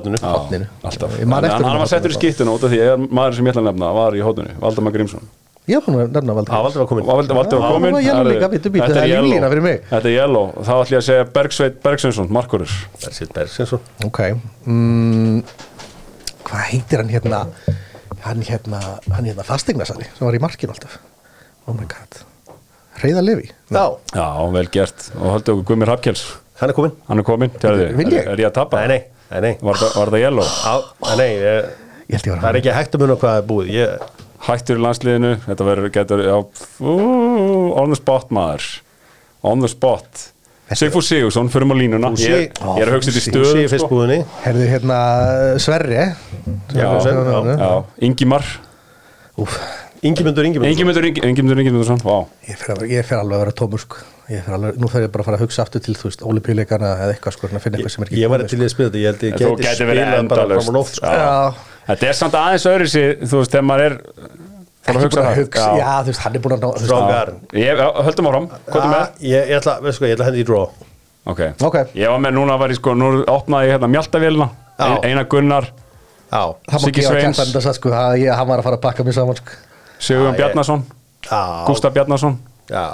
eftir 1.51 1.70
hann 1.70 1.84
var 1.84 1.93
settur 1.93 2.16
í 2.16 2.18
skiptuna 2.18 2.57
út 2.57 2.66
af 2.66 2.74
því 2.74 2.82
að 2.88 3.05
maður 3.09 3.38
sem 3.38 3.45
ég 3.45 3.53
ætla 3.53 3.66
að 3.66 3.70
nefna 3.70 3.93
var 3.99 4.18
í 4.18 4.26
hodinu 4.26 4.57
Valdemar 4.62 4.97
Grímsson. 4.97 5.32
Nefna 5.70 6.34
Valdi. 6.34 6.49
Já, 6.49 6.62
Valdi 7.05 7.36
var 7.38 7.45
það 8.41 8.53
bíddu, 8.55 8.72
bíddu, 8.74 8.86
þetta 8.88 8.95
það 8.97 9.03
er 9.05 9.12
mig. 9.62 9.84
Þetta 9.91 10.09
er 10.09 10.16
yellow. 10.16 10.47
Þá 10.57 10.72
ætla 10.74 10.95
ég 10.95 10.97
að 10.97 11.05
segja 11.05 11.28
Bergsveit 11.36 11.76
Bergsveinsson, 11.84 12.32
markurur 12.34 12.74
Það 12.97 13.07
er 13.12 13.16
sitt 13.20 13.36
Bergsensson 13.36 14.07
Ok 14.07 14.20
mm, 14.66 15.38
Hvað 16.52 16.66
heitir 16.68 16.99
hann 17.02 17.12
hérna? 17.14 17.45
Hann 18.22 18.43
hérna, 18.45 18.82
hann 19.08 19.26
hérna 19.30 19.45
fasteignarsali 19.47 20.06
sem 20.12 20.26
var 20.28 20.36
í 20.36 20.41
markinu 20.43 20.76
alltaf. 20.76 20.99
Oh 21.66 21.74
my 21.78 21.88
god. 21.89 22.20
Hreyða 23.02 23.22
Levi 23.24 23.47
Já, 23.72 23.86
Já, 24.14 24.26
vel 24.54 24.68
gert. 24.74 25.06
Og 25.16 25.38
haldið 25.38 25.54
okkur 25.56 25.68
Guðmir 25.72 25.91
Hafkjells 25.93 26.26
hann 26.62 26.70
er 26.70 26.78
komin 26.78 26.97
Hann 27.08 27.22
er 27.22 27.26
komin, 27.26 27.54
tjáðu 27.56 27.86
ég? 27.88 28.18
Er 28.20 28.41
ég 28.43 28.49
að 28.49 28.58
tapa? 28.60 28.82
Nei, 28.84 28.99
nei, 29.32 29.39
nei, 29.45 29.54
Var 29.64 29.80
var 29.95 30.12
það 30.14 30.22
yellow? 30.22 30.52
Já, 30.52 31.16
nei, 31.18 31.30
ég, 31.32 31.72
Ég 32.12 32.18
held 32.18 32.28
ég 32.28 32.36
var 32.36 32.43
Það 32.43 32.49
er 32.52 32.60
ekki 32.60 32.76
hægt 32.76 32.97
að 32.97 33.06
muna 33.06 33.18
hvað 33.24 33.39
er 33.39 33.47
búið. 33.49 33.72
Ég, 33.78 34.06
Hættur 34.41 34.80
í 34.80 34.82
landsliðinu, 34.82 35.32
þetta 35.45 35.66
verður 35.68 35.91
getur, 35.93 36.22
on 36.82 37.91
the 37.93 37.97
spot 37.99 38.32
maður. 38.34 38.70
On 39.45 39.62
the 39.62 39.70
spot 39.70 40.24
Sigfús 40.80 41.07
Sigursson, 41.11 41.49
förum 41.51 41.74
á 41.74 41.76
línuna. 41.76 42.11
Fúsi. 42.13 42.30
Ég, 42.32 42.51
ég 42.55 42.82
er 42.86 42.89
að 42.91 42.95
hugsa 42.97 43.11
þetta 43.15 43.43
í 43.59 43.67
fyrst 43.72 43.86
sko. 43.86 44.01
Herðu 44.45 44.67
hérna 44.72 44.99
Sverri 45.59 45.97
Já, 45.99 46.88
Sverrir, 47.03 47.32
já. 47.32 47.55
já, 47.59 47.72
Ingimar. 48.07 48.45
Úf, 49.41 49.57
Ingimundur 50.01 50.45
Ingimundur. 50.47 50.72
Ingimundur 50.72 51.05
Ingimundur 51.05 51.59
Ingimundur 51.61 52.01
Vá, 52.01 52.26
ég 52.49 52.57
fer, 52.57 52.74
alveg- 52.76 52.91
ég 52.91 53.05
fer 53.05 53.19
alveg 53.22 53.36
að 53.38 53.43
vera 53.45 53.51
tómur 53.61 53.80
sko. 53.84 53.99
Ég 54.32 54.41
fer 54.45 54.55
alveg, 54.57 54.78
nú 54.82 54.88
fer 54.89 55.03
ég 55.05 55.11
bara 55.13 55.22
að 55.22 55.28
fara 55.30 55.38
að 55.38 55.43
hugsa 55.45 55.61
aftur 55.65 55.84
til, 55.84 55.93
þú 55.93 56.07
veist, 56.09 56.24
Ólimpíuleikana 56.26 56.89
eða 57.03 57.13
eitthvað 57.15 57.36
sko, 57.36 57.47
að 57.51 57.61
finna 57.61 57.78
eitthvað 57.78 57.93
sem 57.93 58.03
er 58.03 58.09
ekki 58.09 58.22
Ég 58.24 58.32
var 58.32 58.43
til 58.47 58.59
í 58.59 58.65
að 58.65 58.72
spila 58.74 58.89
þetta 58.89 59.01
Ég 59.01 59.09
held 59.11 59.22
ég 59.28 59.36
Þú 59.38 59.51
geti 59.51 59.67
gæti 59.67 59.88
verið 59.91 60.07
spilað 60.07 60.30
bara 60.32 60.47
fram 60.47 60.72
á 60.72 60.78
nótt 60.78 60.95
sko. 60.97 61.11
Þetta 61.91 62.07
er 62.07 62.17
samt 62.17 62.38
aðeins 62.39 62.65
öðru 62.72 62.88
sér, 62.89 63.13
þú 63.22 63.41
veist, 63.41 63.51
þegar 63.51 63.67
maður 63.67 63.86
er 63.86 63.95
Fór 64.82 64.97
að 64.97 65.03
hugsa 65.05 65.17
búin 65.17 65.25
að 65.25 65.32
það 65.32 65.41
hugsa, 65.41 65.65
já, 65.77 65.89
þú 66.01 66.09
veist, 66.11 66.21
hann 66.25 66.36
er 66.36 66.41
búin 66.41 66.53
að 66.55 66.61
ná, 66.61 66.69
veist, 66.71 66.86
Strákar. 66.86 67.32
Ég, 67.53 67.82
já, 67.82 67.88
höldum 68.07 68.29
áfram, 68.32 68.47
hvað 68.67 68.82
er 68.82 68.91
með? 68.93 69.11
Ég 69.21 69.51
ég 69.51 69.59
ætla 69.59 69.75
ég 69.82 70.15
ætla 70.15 70.25
að 70.25 70.29
hendi 70.32 70.41
í 70.41 70.45
draw. 70.47 70.63
Ok, 71.32 71.41
Ok. 71.61 71.75
ég 71.93 72.09
var 72.09 72.19
með 72.23 72.34
núna 72.34 72.57
var 72.57 72.69
ég 72.73 72.79
sko, 72.79 72.93
nú 72.97 73.09
opnaði 73.29 73.67
ég 73.69 73.75
hérna 73.75 73.88
mjáltavélina 73.93 74.47
Já. 74.79 74.99
Einar 75.05 75.27
Gunnar, 75.29 75.67
Já. 76.32 76.41
Það 76.71 76.79
Siggi 76.86 77.01
Sveins. 77.05 77.39
að 77.39 77.73
sko, 77.77 77.89
að 77.93 78.25
hann 78.34 78.47
var 78.47 78.57
að 78.59 78.63
fara 78.63 78.77
að 78.77 78.82
pakka 78.82 79.03
mér 79.05 79.13
saman 79.13 79.36
sko. 79.36 79.51
Sigurjón 79.99 80.32
Já, 80.34 80.34
ég- 80.34 80.38
Bjarnason. 80.41 80.84
Já. 81.29 81.65
Gústaf 81.67 81.93
Bjarnason, 81.93 82.39
Já. 82.69 82.88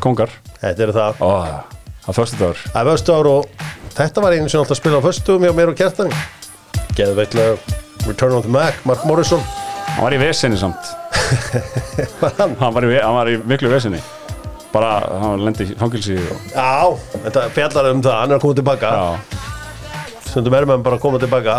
Kongar. 0.00 0.30
Þetta 0.60 0.80
er 0.88 0.92
það. 0.92 1.14
Það 2.04 2.14
fyrstu 2.18 2.36
dagur 2.38 2.58
Það 2.68 2.80
er 2.80 2.88
föstu 2.90 3.12
ár 3.14 3.26
og 3.26 3.46
þetta 3.94 4.20
var 4.22 4.32
einu 4.32 4.48
sem 4.50 4.60
alltaf 4.60 4.74
að 4.76 4.80
spila 4.82 4.98
á 5.00 5.02
föstu 5.06 5.38
hjá 5.40 5.52
mér 5.56 5.68
og 5.72 5.76
kertan 5.78 6.10
Geðveitlega 6.94 7.56
Return 8.06 8.32
of 8.36 8.42
the 8.44 8.50
Mac, 8.52 8.74
Mark 8.84 9.04
Morrison 9.06 9.40
Hann 9.94 10.02
var 10.02 10.14
í 10.16 10.18
vesinni 10.18 10.58
samt. 10.58 10.90
Hann? 12.38 12.54
Hann 12.58 12.74
var 12.74 12.86
í, 12.86 12.92
hann 12.98 13.14
var 13.14 13.30
í 13.30 13.38
miklu 13.46 13.70
vesinni. 13.70 14.00
Bara, 14.74 14.96
hann 15.22 15.44
lendi 15.46 15.68
í 15.70 15.74
fangilsi 15.78 16.16
og, 16.18 16.46
Já, 16.50 16.88
þetta 17.28 17.44
fjallar 17.54 17.88
um 17.92 18.00
það, 18.02 18.16
hann 18.18 18.32
er 18.32 18.40
að 18.40 18.42
koma 18.42 18.56
tilbaka. 18.58 18.88
Já, 18.98 20.16
Stundum 20.26 20.56
er 20.58 20.66
maður 20.66 20.82
bara 20.88 20.98
að 20.98 21.04
koma 21.04 21.20
tilbaka. 21.22 21.58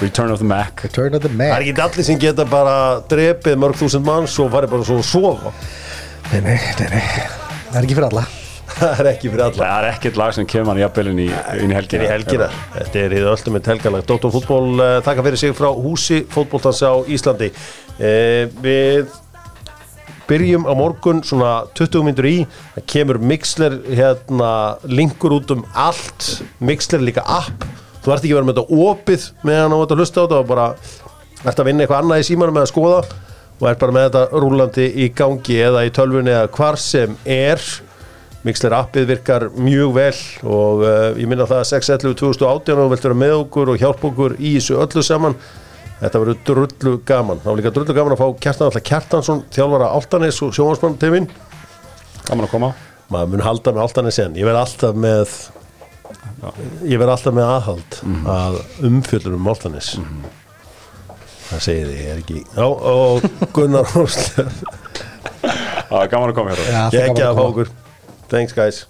Return 0.00 0.32
of 0.32 0.40
the 0.40 0.48
Mac. 0.48 0.80
Return 0.86 1.18
of 1.18 1.20
the 1.20 1.28
Það 1.28 1.36
man 1.42 1.52
er 1.52 1.66
ekki 1.66 1.84
allir 1.84 2.08
sem 2.08 2.22
geta 2.22 2.46
bara 2.48 2.78
drepið 3.12 3.60
mörg 3.60 3.76
þúsund 3.82 4.08
manns 4.08 4.38
og 4.40 4.48
farið 4.56 4.72
bara 4.72 4.88
svo 4.88 4.96
að 5.02 5.04
sofa. 5.10 5.52
Nei, 6.32 6.40
nei, 6.48 6.56
nei, 6.80 6.88
nei. 6.96 7.04
Það 7.68 7.76
er 7.76 7.84
ekki 7.84 8.00
fyrir 8.00 8.08
alla 8.08 8.24
Það 8.74 9.00
er 9.00 9.08
ekki 9.12 9.30
fyrir 9.30 9.44
alla. 9.46 9.58
Það 9.58 9.74
er 9.76 9.88
ekkert 9.92 10.16
lag 10.18 10.32
sem 10.34 10.46
kemur 10.50 10.74
hann 10.74 10.80
í, 10.82 11.10
inn 11.12 11.20
í 11.22 11.28
Þetta 11.28 11.74
helgina. 11.76 12.04
Í 12.04 12.10
helgina, 12.10 12.48
þetta 12.74 13.02
er 13.04 13.14
í 13.14 13.20
öllum 13.22 13.56
með 13.56 13.68
helgalag 13.72 14.06
Dóttor 14.08 14.32
fútból 14.34 14.64
uh, 14.82 14.96
þakka 15.06 15.26
fyrir 15.28 15.40
sig 15.40 15.54
frá 15.56 15.68
húsi 15.70 16.22
fótbóltans 16.34 16.80
á 16.82 16.92
Íslandi. 17.14 17.50
Uh, 17.98 18.50
Við 18.64 19.12
byrjum 20.28 20.66
á 20.66 20.72
morgun 20.76 21.22
svona 21.26 21.52
20 21.76 22.06
minnur 22.08 22.28
í. 22.28 22.36
Það 22.76 22.86
kemur 22.94 23.20
Mixler 23.32 23.78
hérna 23.92 24.50
linkur 24.90 25.36
út 25.38 25.54
um 25.54 25.64
allt. 25.76 26.30
Mixler 26.64 27.02
er 27.02 27.08
líka 27.10 27.24
app. 27.28 27.66
Þú 28.04 28.12
ert 28.12 28.24
ekki 28.24 28.34
að 28.34 28.40
vera 28.40 28.48
með 28.48 28.58
þetta 28.58 28.80
opið 28.88 29.28
meðan 29.48 29.76
á 29.76 29.80
þetta 29.80 29.98
hlusta 30.00 30.20
á 30.20 30.24
þetta 30.24 30.40
og 30.42 30.48
bara 30.50 30.66
ert 31.44 31.60
að 31.60 31.68
vinna 31.70 31.84
eitthvað 31.84 32.02
annað 32.02 32.24
í 32.24 32.26
símanum 32.30 32.56
með 32.58 32.66
að 32.66 32.72
skoða. 32.72 33.00
Og 33.60 33.68
ert 33.70 33.80
bara 33.84 33.94
með 33.94 34.06
þetta 34.08 34.42
rúlandi 34.42 34.86
í 35.04 35.10
gangi 35.14 35.58
eða 35.62 35.84
í 35.86 35.92
tölvunni 35.94 36.32
eða 36.34 36.50
hvar 36.56 36.80
sem 36.80 37.14
er 37.24 37.62
Mixler 38.44 38.74
appið 38.76 39.06
virkar 39.08 39.46
mjög 39.56 39.92
vel 39.96 40.16
og 40.44 40.82
uh, 40.84 41.10
ég 41.16 41.28
minna 41.30 41.46
það 41.48 41.62
að 41.62 41.68
6.11 41.72 42.16
2018 42.20 42.82
og 42.82 42.90
vilt 42.92 43.06
vera 43.08 43.16
með 43.16 43.36
okkur 43.38 43.72
og 43.72 43.80
hjálpa 43.80 44.10
okkur 44.10 44.34
í 44.36 44.54
þessu 44.58 44.76
öllu 44.84 45.04
saman. 45.06 45.36
Þetta 46.02 46.20
verður 46.20 46.40
drullu 46.44 46.94
gaman. 47.08 47.38
Það 47.40 47.50
var 47.52 47.60
líka 47.62 47.72
drullu 47.78 47.96
gaman 47.96 48.16
að 48.16 48.20
fá 48.20 48.26
Kjartan 48.44 48.68
alltaf 48.68 48.84
Kjartansson 48.90 49.42
þjálfara 49.54 49.88
Altanis 49.96 50.40
og 50.44 50.52
sjónvarsmann 50.56 50.98
Timin 51.00 51.28
Gaman 52.26 52.44
að 52.44 52.52
koma. 52.52 52.72
Maður 53.14 53.30
mun 53.32 53.44
halda 53.46 53.72
með 53.76 53.84
Altanis 53.86 54.18
en 54.24 54.36
ég 54.36 54.48
verð 54.48 54.60
alltaf 54.64 54.98
með 55.06 55.36
ég 56.84 57.00
verð 57.00 57.14
alltaf 57.14 57.36
með 57.36 57.50
aðhald 57.54 57.98
að 58.34 58.58
umfjöllur 58.90 59.36
um 59.38 59.48
Altanis 59.52 59.94
það 61.48 61.62
segir 61.64 61.88
þið, 61.88 61.96
ég 62.00 62.10
er 62.12 62.20
ekki? 62.20 62.42
Já, 62.56 62.66
og 62.66 63.24
Gunnar 63.56 63.88
Hósler 63.94 64.52
Já, 65.44 66.06
gaman 66.10 66.30
að 66.32 66.36
koma 66.36 66.52
hér 66.52 66.62
gaman 66.68 67.00
ekki 67.00 67.24
að 67.24 67.28
að 67.28 67.38
fá 67.38 67.40
koma. 67.40 67.48
okkur 67.48 67.72
thanks 68.34 68.52
guys 68.52 68.86